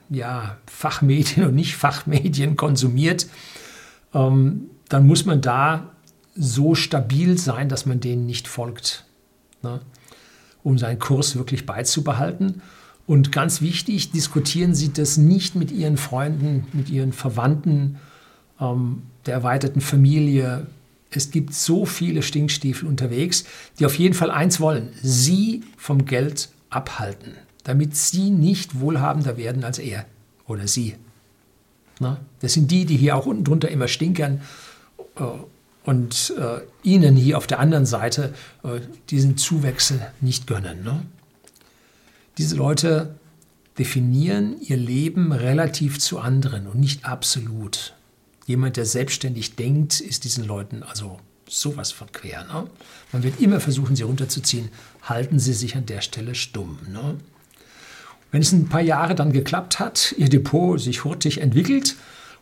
ja, 0.10 0.58
Fachmedien 0.68 1.46
und 1.48 1.56
Nicht-Fachmedien 1.56 2.56
konsumiert, 2.56 3.28
ähm, 4.14 4.70
dann 4.90 5.08
muss 5.08 5.26
man 5.26 5.42
da 5.42 5.92
so 6.36 6.76
stabil 6.76 7.38
sein, 7.38 7.68
dass 7.68 7.88
man 7.88 8.00
denen 8.00 8.28
nicht 8.28 8.48
folgt. 8.48 9.06
Ne? 9.64 9.82
Um 10.68 10.78
seinen 10.78 11.00
Kurs 11.00 11.38
wirklich 11.38 11.66
beizubehalten. 11.66 12.62
Und 13.06 13.32
ganz 13.32 13.62
wichtig, 13.62 14.12
diskutieren 14.12 14.76
Sie 14.76 14.92
das 14.92 15.16
nicht 15.16 15.56
mit 15.56 15.72
Ihren 15.72 15.96
Freunden, 15.96 16.68
mit 16.74 16.90
Ihren 16.90 17.14
Verwandten, 17.14 18.00
ähm, 18.60 19.04
der 19.26 19.36
erweiterten 19.36 19.80
Familie. 19.80 20.68
Es 21.10 21.32
gibt 21.32 21.54
so 21.54 21.86
viele 21.86 22.22
Stinkstiefel 22.22 22.86
unterwegs, 22.86 23.46
die 23.80 23.86
auf 23.86 23.98
jeden 23.98 24.14
Fall 24.14 24.30
eins 24.30 24.60
wollen, 24.60 24.90
Sie 25.02 25.64
vom 25.78 26.04
Geld 26.04 26.50
abhalten, 26.70 27.32
damit 27.64 27.96
Sie 27.96 28.30
nicht 28.30 28.82
wohlhabender 28.82 29.38
werden 29.38 29.64
als 29.64 29.80
er 29.80 30.06
oder 30.48 30.68
Sie. 30.68 30.96
Na? 32.02 32.20
Das 32.42 32.52
sind 32.52 32.72
die, 32.72 32.84
die 32.84 32.98
hier 32.98 33.16
auch 33.16 33.26
unten 33.26 33.46
drunter 33.46 33.70
immer 33.70 33.88
stinkern 33.88 34.42
äh, 35.16 35.24
und 35.88 36.34
äh, 36.38 36.60
ihnen 36.84 37.16
hier 37.16 37.38
auf 37.38 37.48
der 37.48 37.60
anderen 37.60 37.86
Seite 37.86 38.34
äh, 38.64 38.82
diesen 39.10 39.38
Zuwechsel 39.38 40.06
nicht 40.20 40.46
gönnen. 40.46 40.84
Ne? 40.84 41.02
Diese 42.38 42.58
Leute 42.58 43.16
definieren 43.80 44.60
ihr 44.60 44.76
Leben 44.76 45.32
relativ 45.32 45.98
zu 45.98 46.20
anderen 46.20 46.68
und 46.68 46.78
nicht 46.78 47.06
absolut. 47.06 47.94
Jemand, 48.46 48.76
der 48.76 48.86
selbstständig 48.86 49.56
denkt, 49.56 50.02
ist 50.02 50.26
diesen 50.26 50.44
Leuten 50.44 50.84
also 50.84 51.22
sowas 51.48 51.94
von 51.94 52.12
quer. 52.12 52.44
Ne? 52.44 52.70
Man 53.14 53.24
wird 53.24 53.40
immer 53.40 53.62
versuchen, 53.62 53.96
sie 53.96 54.04
runterzuziehen. 54.04 54.68
Halten 55.04 55.40
Sie 55.40 55.54
sich 55.54 55.78
an 55.78 55.86
der 55.86 56.02
Stelle 56.02 56.36
stumm. 56.36 56.80
Ne? 56.92 57.16
Wenn 58.32 58.42
es 58.42 58.52
ein 58.52 58.68
paar 58.68 58.82
Jahre 58.82 59.16
dann 59.16 59.32
geklappt 59.32 59.80
hat, 59.80 60.14
Ihr 60.18 60.28
Depot 60.28 60.82
sich 60.82 61.06
hurtig 61.06 61.40
entwickelt 61.40 61.96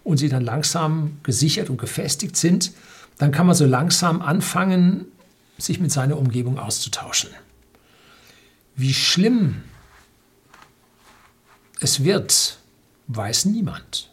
und 0.04 0.18
Sie 0.18 0.30
dann 0.30 0.44
langsam 0.44 1.20
gesichert 1.22 1.70
und 1.70 1.78
gefestigt 1.78 2.38
sind, 2.38 2.72
dann 3.18 3.32
kann 3.32 3.46
man 3.46 3.56
so 3.56 3.66
langsam 3.66 4.22
anfangen, 4.22 5.06
sich 5.58 5.80
mit 5.80 5.92
seiner 5.92 6.18
Umgebung 6.18 6.60
auszutauschen. 6.60 7.30
Wie 8.76 8.94
schlimm 8.94 9.64
es 11.80 12.04
wird, 12.04 12.60
weiß 13.08 13.46
niemand. 13.46 14.10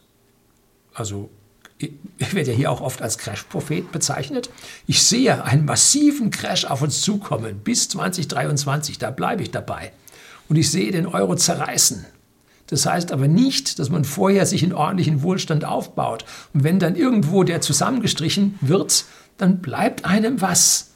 Also 0.95 1.31
ich 1.79 2.35
werde 2.35 2.53
ja 2.53 2.57
hier 2.57 2.71
auch 2.71 2.81
oft 2.81 3.03
als 3.03 3.19
Crash-Prophet 3.19 3.91
bezeichnet. 3.91 4.51
Ich 4.87 5.03
sehe 5.03 5.43
einen 5.45 5.65
massiven 5.65 6.31
Crash 6.31 6.65
auf 6.65 6.83
uns 6.83 7.01
zukommen 7.01 7.59
bis 7.59 7.89
2023, 7.89 8.99
da 8.99 9.11
bleibe 9.11 9.43
ich 9.43 9.51
dabei. 9.51 9.93
Und 10.49 10.57
ich 10.57 10.71
sehe 10.71 10.93
den 10.93 11.07
Euro 11.07 11.35
zerreißen. 11.35 12.07
Das 12.73 12.87
heißt 12.87 13.13
aber 13.13 13.29
nicht, 13.29 13.79
dass 13.79 13.91
man 13.91 14.03
vorher 14.03 14.47
sich 14.47 14.63
einen 14.63 14.73
ordentlichen 14.73 15.23
Wohlstand 15.23 15.67
aufbaut. 15.67 16.25
Und 16.55 16.65
wenn 16.65 16.79
dann 16.79 16.97
irgendwo 16.97 17.45
der 17.45 17.61
zusammengestrichen 17.61 18.59
wird, 18.63 19.05
dann 19.37 19.59
bleibt 19.59 20.07
einem 20.07 20.41
was. 20.41 20.93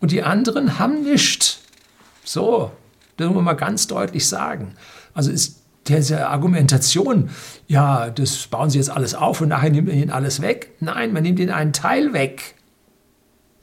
Und 0.00 0.10
die 0.10 0.24
anderen 0.24 0.80
haben 0.80 1.04
nichts. 1.04 1.60
So, 2.24 2.72
das 3.16 3.28
muss 3.28 3.36
man 3.36 3.44
mal 3.44 3.52
ganz 3.52 3.86
deutlich 3.86 4.28
sagen. 4.28 4.74
Also 5.14 5.30
ist 5.30 5.60
diese 5.86 6.26
Argumentation, 6.26 7.30
ja, 7.68 8.10
das 8.10 8.48
bauen 8.48 8.68
Sie 8.68 8.78
jetzt 8.78 8.90
alles 8.90 9.14
auf 9.14 9.40
und 9.40 9.50
nachher 9.50 9.70
nimmt 9.70 9.86
man 9.86 9.96
Ihnen 9.96 10.10
alles 10.10 10.42
weg. 10.42 10.72
Nein, 10.80 11.12
man 11.12 11.22
nimmt 11.22 11.38
Ihnen 11.38 11.52
einen 11.52 11.72
Teil 11.72 12.12
weg. 12.12 12.56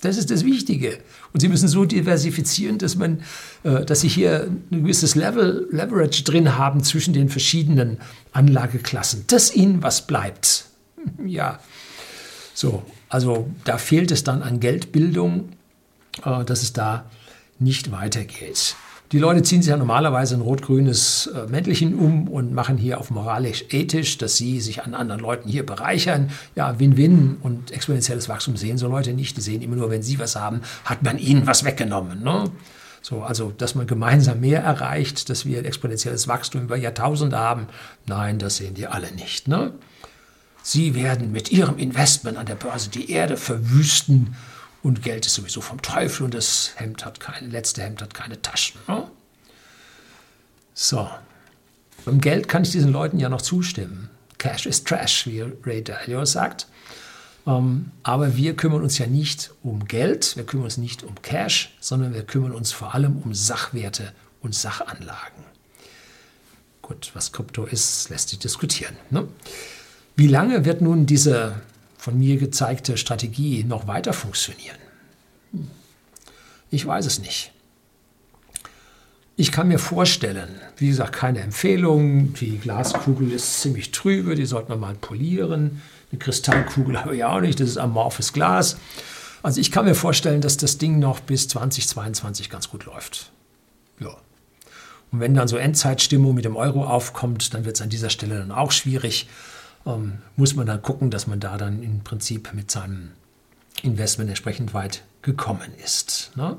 Das 0.01 0.17
ist 0.17 0.31
das 0.31 0.43
Wichtige. 0.43 0.97
Und 1.31 1.39
Sie 1.39 1.47
müssen 1.47 1.67
so 1.67 1.85
diversifizieren, 1.85 2.79
dass, 2.79 2.95
man, 2.95 3.21
äh, 3.63 3.85
dass 3.85 4.01
Sie 4.01 4.07
hier 4.07 4.49
ein 4.71 4.81
gewisses 4.83 5.15
Level, 5.15 5.67
Leverage 5.71 6.23
drin 6.23 6.57
haben 6.57 6.83
zwischen 6.83 7.13
den 7.13 7.29
verschiedenen 7.29 7.97
Anlageklassen, 8.31 9.25
dass 9.27 9.55
Ihnen 9.55 9.83
was 9.83 10.07
bleibt. 10.07 10.65
Ja, 11.25 11.59
so. 12.53 12.83
Also 13.09 13.49
da 13.65 13.77
fehlt 13.77 14.09
es 14.11 14.23
dann 14.23 14.41
an 14.41 14.59
Geldbildung, 14.59 15.49
äh, 16.23 16.45
dass 16.45 16.63
es 16.63 16.73
da 16.73 17.05
nicht 17.59 17.91
weitergeht. 17.91 18.75
Die 19.11 19.19
Leute 19.19 19.43
ziehen 19.43 19.61
sich 19.61 19.71
ja 19.71 19.77
normalerweise 19.77 20.35
ein 20.35 20.41
rot-grünes 20.41 21.27
äh, 21.27 21.45
Mäntelchen 21.47 21.95
um 21.95 22.29
und 22.29 22.53
machen 22.53 22.77
hier 22.77 22.97
auf 22.97 23.11
moralisch-ethisch, 23.11 24.17
dass 24.17 24.37
sie 24.37 24.61
sich 24.61 24.83
an 24.83 24.93
anderen 24.93 25.19
Leuten 25.19 25.49
hier 25.49 25.65
bereichern. 25.65 26.31
Ja, 26.55 26.79
Win-Win 26.79 27.37
und 27.41 27.71
exponentielles 27.71 28.29
Wachstum 28.29 28.55
sehen 28.55 28.77
so 28.77 28.87
Leute 28.87 29.11
nicht. 29.11 29.35
Die 29.35 29.41
sehen 29.41 29.61
immer 29.61 29.75
nur, 29.75 29.89
wenn 29.89 30.01
sie 30.01 30.17
was 30.17 30.37
haben, 30.37 30.61
hat 30.85 31.03
man 31.03 31.17
ihnen 31.17 31.45
was 31.45 31.65
weggenommen. 31.65 32.23
Ne? 32.23 32.45
So, 33.01 33.21
also, 33.21 33.51
dass 33.57 33.75
man 33.75 33.85
gemeinsam 33.85 34.39
mehr 34.39 34.63
erreicht, 34.63 35.29
dass 35.29 35.45
wir 35.45 35.59
ein 35.59 35.65
exponentielles 35.65 36.29
Wachstum 36.29 36.61
über 36.61 36.77
Jahrtausende 36.77 37.37
haben, 37.37 37.67
nein, 38.07 38.39
das 38.39 38.57
sehen 38.57 38.75
die 38.75 38.87
alle 38.87 39.11
nicht. 39.11 39.49
Ne? 39.49 39.73
Sie 40.63 40.95
werden 40.95 41.33
mit 41.33 41.51
ihrem 41.51 41.77
Investment 41.77 42.37
an 42.37 42.45
der 42.45 42.55
Börse 42.55 42.89
die 42.89 43.11
Erde 43.11 43.35
verwüsten 43.35 44.35
und 44.83 45.03
Geld 45.03 45.25
ist 45.25 45.35
sowieso 45.35 45.61
vom 45.61 45.81
Teufel 45.81 46.23
und 46.23 46.33
das 46.33 46.71
Hemd 46.75 47.05
hat 47.05 47.19
keine, 47.19 47.47
letzte 47.47 47.83
Hemd 47.83 48.01
hat 48.01 48.13
keine 48.13 48.41
Taschen. 48.41 48.79
Ne? 48.87 49.07
So. 50.73 51.09
Beim 52.05 52.19
Geld 52.19 52.47
kann 52.47 52.63
ich 52.63 52.71
diesen 52.71 52.91
Leuten 52.91 53.19
ja 53.19 53.29
noch 53.29 53.41
zustimmen. 53.41 54.09
Cash 54.39 54.65
is 54.65 54.83
trash, 54.83 55.27
wie 55.27 55.41
Ray 55.41 55.83
Dalio 55.83 56.25
sagt. 56.25 56.67
Ähm, 57.45 57.91
aber 58.01 58.35
wir 58.37 58.55
kümmern 58.55 58.81
uns 58.81 58.97
ja 58.97 59.05
nicht 59.05 59.51
um 59.61 59.85
Geld, 59.85 60.35
wir 60.35 60.45
kümmern 60.45 60.65
uns 60.65 60.77
nicht 60.77 61.03
um 61.03 61.21
Cash, 61.21 61.75
sondern 61.79 62.13
wir 62.13 62.23
kümmern 62.23 62.51
uns 62.51 62.71
vor 62.71 62.95
allem 62.95 63.17
um 63.17 63.33
Sachwerte 63.33 64.13
und 64.41 64.55
Sachanlagen. 64.55 65.43
Gut, 66.81 67.11
was 67.13 67.31
Krypto 67.31 67.65
ist, 67.65 68.09
lässt 68.09 68.29
sich 68.29 68.39
diskutieren. 68.39 68.95
Ne? 69.11 69.27
Wie 70.15 70.27
lange 70.27 70.65
wird 70.65 70.81
nun 70.81 71.05
diese 71.05 71.61
von 72.01 72.17
mir 72.17 72.37
gezeigte 72.37 72.97
Strategie 72.97 73.63
noch 73.63 73.85
weiter 73.85 74.11
funktionieren? 74.11 74.77
Ich 76.71 76.83
weiß 76.83 77.05
es 77.05 77.19
nicht. 77.19 77.51
Ich 79.35 79.51
kann 79.51 79.67
mir 79.67 79.77
vorstellen, 79.77 80.49
wie 80.77 80.87
gesagt, 80.87 81.13
keine 81.13 81.41
Empfehlung, 81.41 82.33
die 82.33 82.57
Glaskugel 82.57 83.31
ist 83.31 83.61
ziemlich 83.61 83.91
trübe, 83.91 84.33
die 84.33 84.47
sollte 84.47 84.69
man 84.69 84.79
mal 84.79 84.95
polieren. 84.95 85.83
Eine 86.11 86.17
Kristallkugel 86.17 86.99
habe 87.03 87.15
ich 87.15 87.23
auch 87.23 87.39
nicht, 87.39 87.59
das 87.59 87.69
ist 87.69 87.77
amorphes 87.77 88.33
Glas. 88.33 88.77
Also 89.43 89.61
ich 89.61 89.71
kann 89.71 89.85
mir 89.85 89.93
vorstellen, 89.93 90.41
dass 90.41 90.57
das 90.57 90.79
Ding 90.79 90.97
noch 90.97 91.19
bis 91.19 91.47
2022 91.49 92.49
ganz 92.49 92.71
gut 92.71 92.85
läuft. 92.85 93.31
Ja. 93.99 94.17
Und 95.11 95.19
wenn 95.19 95.35
dann 95.35 95.47
so 95.47 95.55
Endzeitstimmung 95.57 96.33
mit 96.33 96.45
dem 96.45 96.55
Euro 96.55 96.83
aufkommt, 96.83 97.53
dann 97.53 97.63
wird 97.63 97.75
es 97.75 97.81
an 97.83 97.89
dieser 97.89 98.09
Stelle 98.09 98.39
dann 98.39 98.51
auch 98.51 98.71
schwierig 98.71 99.27
ähm, 99.85 100.19
muss 100.35 100.55
man 100.55 100.65
dann 100.65 100.81
gucken, 100.81 101.09
dass 101.09 101.27
man 101.27 101.39
da 101.39 101.57
dann 101.57 101.83
im 101.83 102.03
Prinzip 102.03 102.53
mit 102.53 102.71
seinem 102.71 103.11
Investment 103.83 104.29
entsprechend 104.29 104.73
weit 104.73 105.03
gekommen 105.21 105.71
ist. 105.83 106.31
Ne? 106.35 106.57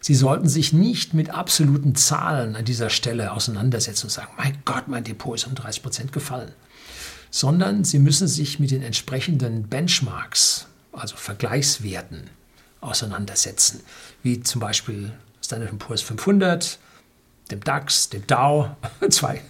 Sie 0.00 0.14
sollten 0.14 0.48
sich 0.48 0.72
nicht 0.72 1.14
mit 1.14 1.30
absoluten 1.30 1.94
Zahlen 1.94 2.56
an 2.56 2.64
dieser 2.64 2.90
Stelle 2.90 3.32
auseinandersetzen 3.32 4.06
und 4.06 4.10
sagen, 4.10 4.32
mein 4.36 4.58
Gott, 4.64 4.88
mein 4.88 5.04
Depot 5.04 5.36
ist 5.36 5.46
um 5.46 5.54
30 5.54 5.82
Prozent 5.82 6.12
gefallen, 6.12 6.52
sondern 7.30 7.84
Sie 7.84 7.98
müssen 7.98 8.26
sich 8.26 8.58
mit 8.58 8.70
den 8.70 8.82
entsprechenden 8.82 9.68
Benchmarks, 9.68 10.66
also 10.92 11.16
Vergleichswerten, 11.16 12.30
auseinandersetzen, 12.80 13.80
wie 14.24 14.40
zum 14.40 14.60
Beispiel 14.60 15.12
Standard 15.40 15.78
Poor's 15.78 16.02
500, 16.02 16.78
dem 17.50 17.62
DAX, 17.62 18.08
dem 18.10 18.26
Dow, 18.26 18.70
zwei 19.10 19.40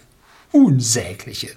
unsägliche 0.51 1.49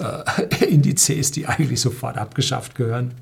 äh, 0.00 0.64
Indizes, 0.64 1.30
die 1.30 1.46
eigentlich 1.46 1.80
sofort 1.80 2.16
abgeschafft 2.16 2.74
gehören. 2.74 3.14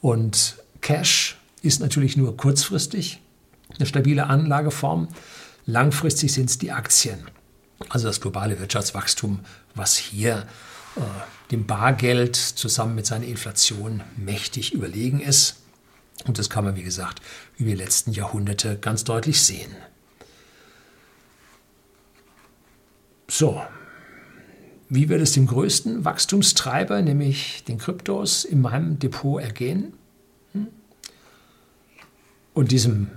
Und 0.00 0.56
Cash 0.80 1.36
ist 1.62 1.80
natürlich 1.80 2.16
nur 2.16 2.36
kurzfristig 2.36 3.20
eine 3.78 3.86
stabile 3.86 4.26
Anlageform. 4.26 5.08
Langfristig 5.66 6.32
sind 6.32 6.50
es 6.50 6.58
die 6.58 6.72
Aktien, 6.72 7.26
also 7.88 8.06
das 8.06 8.20
globale 8.20 8.60
Wirtschaftswachstum, 8.60 9.40
was 9.74 9.96
hier 9.96 10.46
äh, 10.96 11.00
dem 11.50 11.66
Bargeld 11.66 12.36
zusammen 12.36 12.94
mit 12.94 13.06
seiner 13.06 13.26
Inflation 13.26 14.02
mächtig 14.16 14.72
überlegen 14.72 15.20
ist. 15.20 15.56
Und 16.26 16.38
das 16.38 16.48
kann 16.48 16.64
man, 16.64 16.76
wie 16.76 16.82
gesagt, 16.82 17.20
über 17.56 17.70
die 17.70 17.76
letzten 17.76 18.12
Jahrhunderte 18.12 18.78
ganz 18.78 19.04
deutlich 19.04 19.42
sehen. 19.42 19.74
So, 23.28 23.62
wie 24.94 25.08
wird 25.08 25.20
es 25.20 25.32
dem 25.32 25.46
größten 25.46 26.04
Wachstumstreiber, 26.04 27.02
nämlich 27.02 27.64
den 27.64 27.78
Kryptos, 27.78 28.44
in 28.44 28.60
meinem 28.60 28.98
Depot 28.98 29.42
ergehen? 29.42 29.94
Hm? 30.52 30.68
Und 32.52 32.70
diesem, 32.70 33.08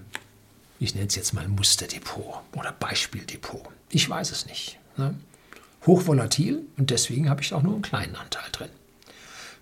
ich 0.80 0.96
nenne 0.96 1.08
es 1.08 1.16
jetzt 1.16 1.34
mal 1.34 1.48
Musterdepot 1.48 2.42
oder 2.56 2.72
Beispieldepot. 2.72 3.68
Ich 3.90 4.10
weiß 4.10 4.32
es 4.32 4.46
nicht. 4.48 4.80
Ne? 4.98 5.16
Hochvolatil 5.86 6.64
und 6.78 6.90
deswegen 6.90 7.30
habe 7.30 7.42
ich 7.42 7.54
auch 7.54 7.64
nur 7.64 7.74
einen 7.74 7.82
kleinen 7.82 8.16
Anteil 8.16 8.50
drin. 8.52 8.70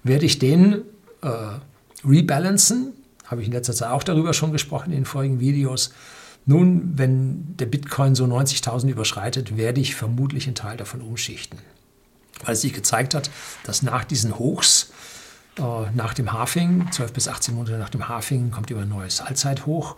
Werde 0.03 0.26
ich 0.26 0.39
den 0.39 0.82
äh, 1.22 1.59
rebalancen? 2.05 2.93
Habe 3.26 3.41
ich 3.41 3.47
in 3.47 3.53
letzter 3.53 3.74
Zeit 3.74 3.91
auch 3.91 4.03
darüber 4.03 4.34
schon 4.34 4.51
gesprochen 4.51 4.91
in 4.91 4.99
den 4.99 5.05
vorigen 5.05 5.39
Videos. 5.39 5.91
Nun, 6.45 6.97
wenn 6.97 7.57
der 7.57 7.66
Bitcoin 7.66 8.16
so 8.16 8.26
90.000 8.26 8.89
überschreitet, 8.89 9.57
werde 9.57 9.82
ich 9.82 9.95
vermutlich 9.95 10.45
einen 10.45 10.55
Teil 10.55 10.78
davon 10.78 11.01
umschichten 11.01 11.59
weil 12.44 12.54
es 12.54 12.62
sich 12.62 12.74
gezeigt 12.74 13.14
hat, 13.14 13.30
dass 13.64 13.82
nach 13.82 14.04
diesen 14.04 14.38
Hochs, 14.38 14.92
äh, 15.58 15.62
nach 15.94 16.14
dem 16.14 16.34
Halving, 16.34 16.92
12 16.92 17.14
bis 17.14 17.28
18 17.28 17.56
Monate 17.56 17.78
nach 17.78 17.90
dem 17.90 18.08
Halving, 18.08 18.52
kommt 18.52 18.72
immer 18.72 18.82
ein 18.82 18.90
neues 18.90 19.22
Allzeithoch, 19.22 19.96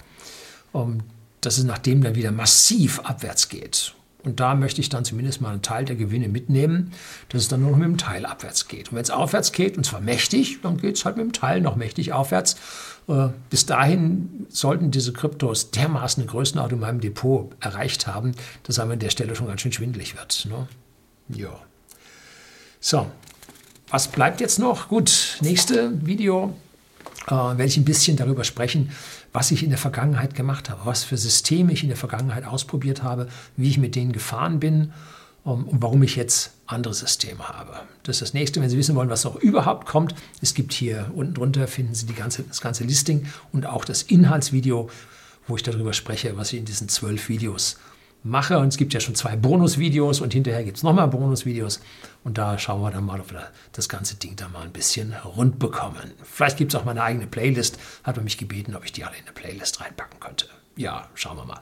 ähm, 0.73 1.03
dass 1.41 1.57
es 1.57 1.63
nachdem 1.63 2.01
dann 2.03 2.15
wieder 2.15 2.31
massiv 2.31 2.99
abwärts 2.99 3.49
geht. 3.49 3.93
Und 4.23 4.41
da 4.41 4.55
möchte 4.55 4.81
ich 4.81 4.89
dann 4.89 5.05
zumindest 5.05 5.39
mal 5.39 5.51
einen 5.51 5.61
Teil 5.61 5.85
der 5.85 5.95
Gewinne 5.95 6.27
mitnehmen, 6.27 6.91
dass 7.29 7.43
es 7.43 7.47
dann 7.47 7.61
nur 7.61 7.71
noch 7.71 7.77
mit 7.77 7.87
dem 7.87 7.97
Teil 7.97 8.25
abwärts 8.25 8.67
geht. 8.67 8.89
Und 8.89 8.95
wenn 8.95 9.03
es 9.03 9.09
aufwärts 9.09 9.53
geht, 9.53 9.77
und 9.77 9.85
zwar 9.85 10.01
mächtig, 10.01 10.61
dann 10.61 10.77
geht 10.77 10.97
es 10.97 11.05
halt 11.05 11.15
mit 11.15 11.25
dem 11.25 11.33
Teil 11.33 11.61
noch 11.61 11.77
mächtig 11.77 12.11
aufwärts. 12.11 12.57
Äh, 13.07 13.29
bis 13.49 13.65
dahin 13.65 14.45
sollten 14.49 14.91
diese 14.91 15.13
Kryptos 15.13 15.71
dermaßen 15.71 16.23
eine 16.23 16.29
Größenordnung 16.29 16.79
in 16.79 16.85
meinem 16.85 16.99
Depot 16.99 17.51
erreicht 17.61 18.07
haben, 18.07 18.33
dass 18.63 18.79
einem 18.79 18.91
an 18.91 18.99
der 18.99 19.11
Stelle 19.11 19.35
schon 19.35 19.47
ganz 19.47 19.61
schön 19.61 19.71
schwindelig 19.71 20.17
wird. 20.17 20.47
Ne? 20.49 20.67
Ja. 21.29 21.61
So, 22.79 23.07
was 23.89 24.07
bleibt 24.07 24.39
jetzt 24.39 24.59
noch? 24.59 24.87
Gut, 24.87 25.37
nächste 25.41 26.05
Video 26.05 26.55
äh, 27.25 27.31
werde 27.31 27.65
ich 27.65 27.77
ein 27.77 27.85
bisschen 27.85 28.17
darüber 28.17 28.43
sprechen, 28.43 28.91
was 29.33 29.51
ich 29.51 29.63
in 29.63 29.69
der 29.69 29.79
Vergangenheit 29.79 30.35
gemacht 30.35 30.69
habe, 30.69 30.81
was 30.85 31.03
für 31.03 31.17
Systeme 31.17 31.73
ich 31.73 31.81
in 31.81 31.89
der 31.89 31.97
Vergangenheit 31.97 32.45
ausprobiert 32.45 33.01
habe, 33.01 33.29
wie 33.55 33.69
ich 33.69 33.77
mit 33.77 33.95
denen 33.95 34.11
gefahren 34.11 34.59
bin 34.59 34.93
ähm, 35.45 35.67
und 35.67 35.81
warum 35.81 36.03
ich 36.03 36.15
jetzt 36.15 36.51
andere 36.67 36.93
Systeme 36.93 37.49
habe. 37.49 37.79
Das 38.03 38.17
ist 38.17 38.21
das 38.21 38.33
nächste. 38.33 38.61
Wenn 38.61 38.69
Sie 38.69 38.77
wissen 38.77 38.95
wollen, 38.95 39.09
was 39.09 39.23
noch 39.23 39.37
überhaupt 39.37 39.87
kommt, 39.87 40.13
es 40.41 40.53
gibt 40.53 40.73
hier 40.73 41.09
unten 41.15 41.33
drunter, 41.33 41.67
finden 41.67 41.95
Sie 41.95 42.05
ganze, 42.07 42.43
das 42.43 42.61
ganze 42.61 42.83
Listing 42.83 43.25
und 43.51 43.65
auch 43.65 43.85
das 43.85 44.03
Inhaltsvideo, 44.03 44.89
wo 45.47 45.55
ich 45.55 45.63
darüber 45.63 45.93
spreche, 45.93 46.37
was 46.37 46.53
ich 46.53 46.59
in 46.59 46.65
diesen 46.65 46.89
zwölf 46.89 47.27
Videos 47.27 47.77
mache. 48.23 48.59
Und 48.59 48.69
es 48.69 48.77
gibt 48.77 48.93
ja 48.93 48.99
schon 48.99 49.15
zwei 49.15 49.35
Bonusvideos 49.35 50.21
und 50.21 50.33
hinterher 50.33 50.63
gibt 50.63 50.77
es 50.77 50.83
nochmal 50.83 51.07
Bonusvideos. 51.07 51.79
Und 52.23 52.37
da 52.37 52.57
schauen 52.57 52.81
wir 52.81 52.91
dann 52.91 53.05
mal, 53.05 53.19
ob 53.19 53.31
wir 53.31 53.47
das 53.71 53.89
ganze 53.89 54.15
Ding 54.15 54.35
da 54.35 54.49
mal 54.49 54.63
ein 54.63 54.73
bisschen 54.73 55.13
rund 55.13 55.59
bekommen. 55.59 56.11
Vielleicht 56.23 56.57
gibt 56.57 56.73
es 56.73 56.79
auch 56.79 56.85
mal 56.85 56.91
eine 56.91 57.03
eigene 57.03 57.27
Playlist. 57.27 57.77
Hat 58.03 58.15
man 58.15 58.25
mich 58.25 58.37
gebeten, 58.37 58.75
ob 58.75 58.85
ich 58.85 58.91
die 58.91 59.03
alle 59.03 59.15
in 59.15 59.23
eine 59.23 59.33
Playlist 59.33 59.81
reinpacken 59.81 60.19
könnte. 60.19 60.47
Ja, 60.75 61.07
schauen 61.15 61.37
wir 61.37 61.45
mal. 61.45 61.61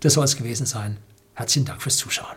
Das 0.00 0.14
soll 0.14 0.24
es 0.24 0.36
gewesen 0.36 0.66
sein. 0.66 0.98
Herzlichen 1.34 1.66
Dank 1.66 1.82
fürs 1.82 1.96
Zuschauen. 1.96 2.36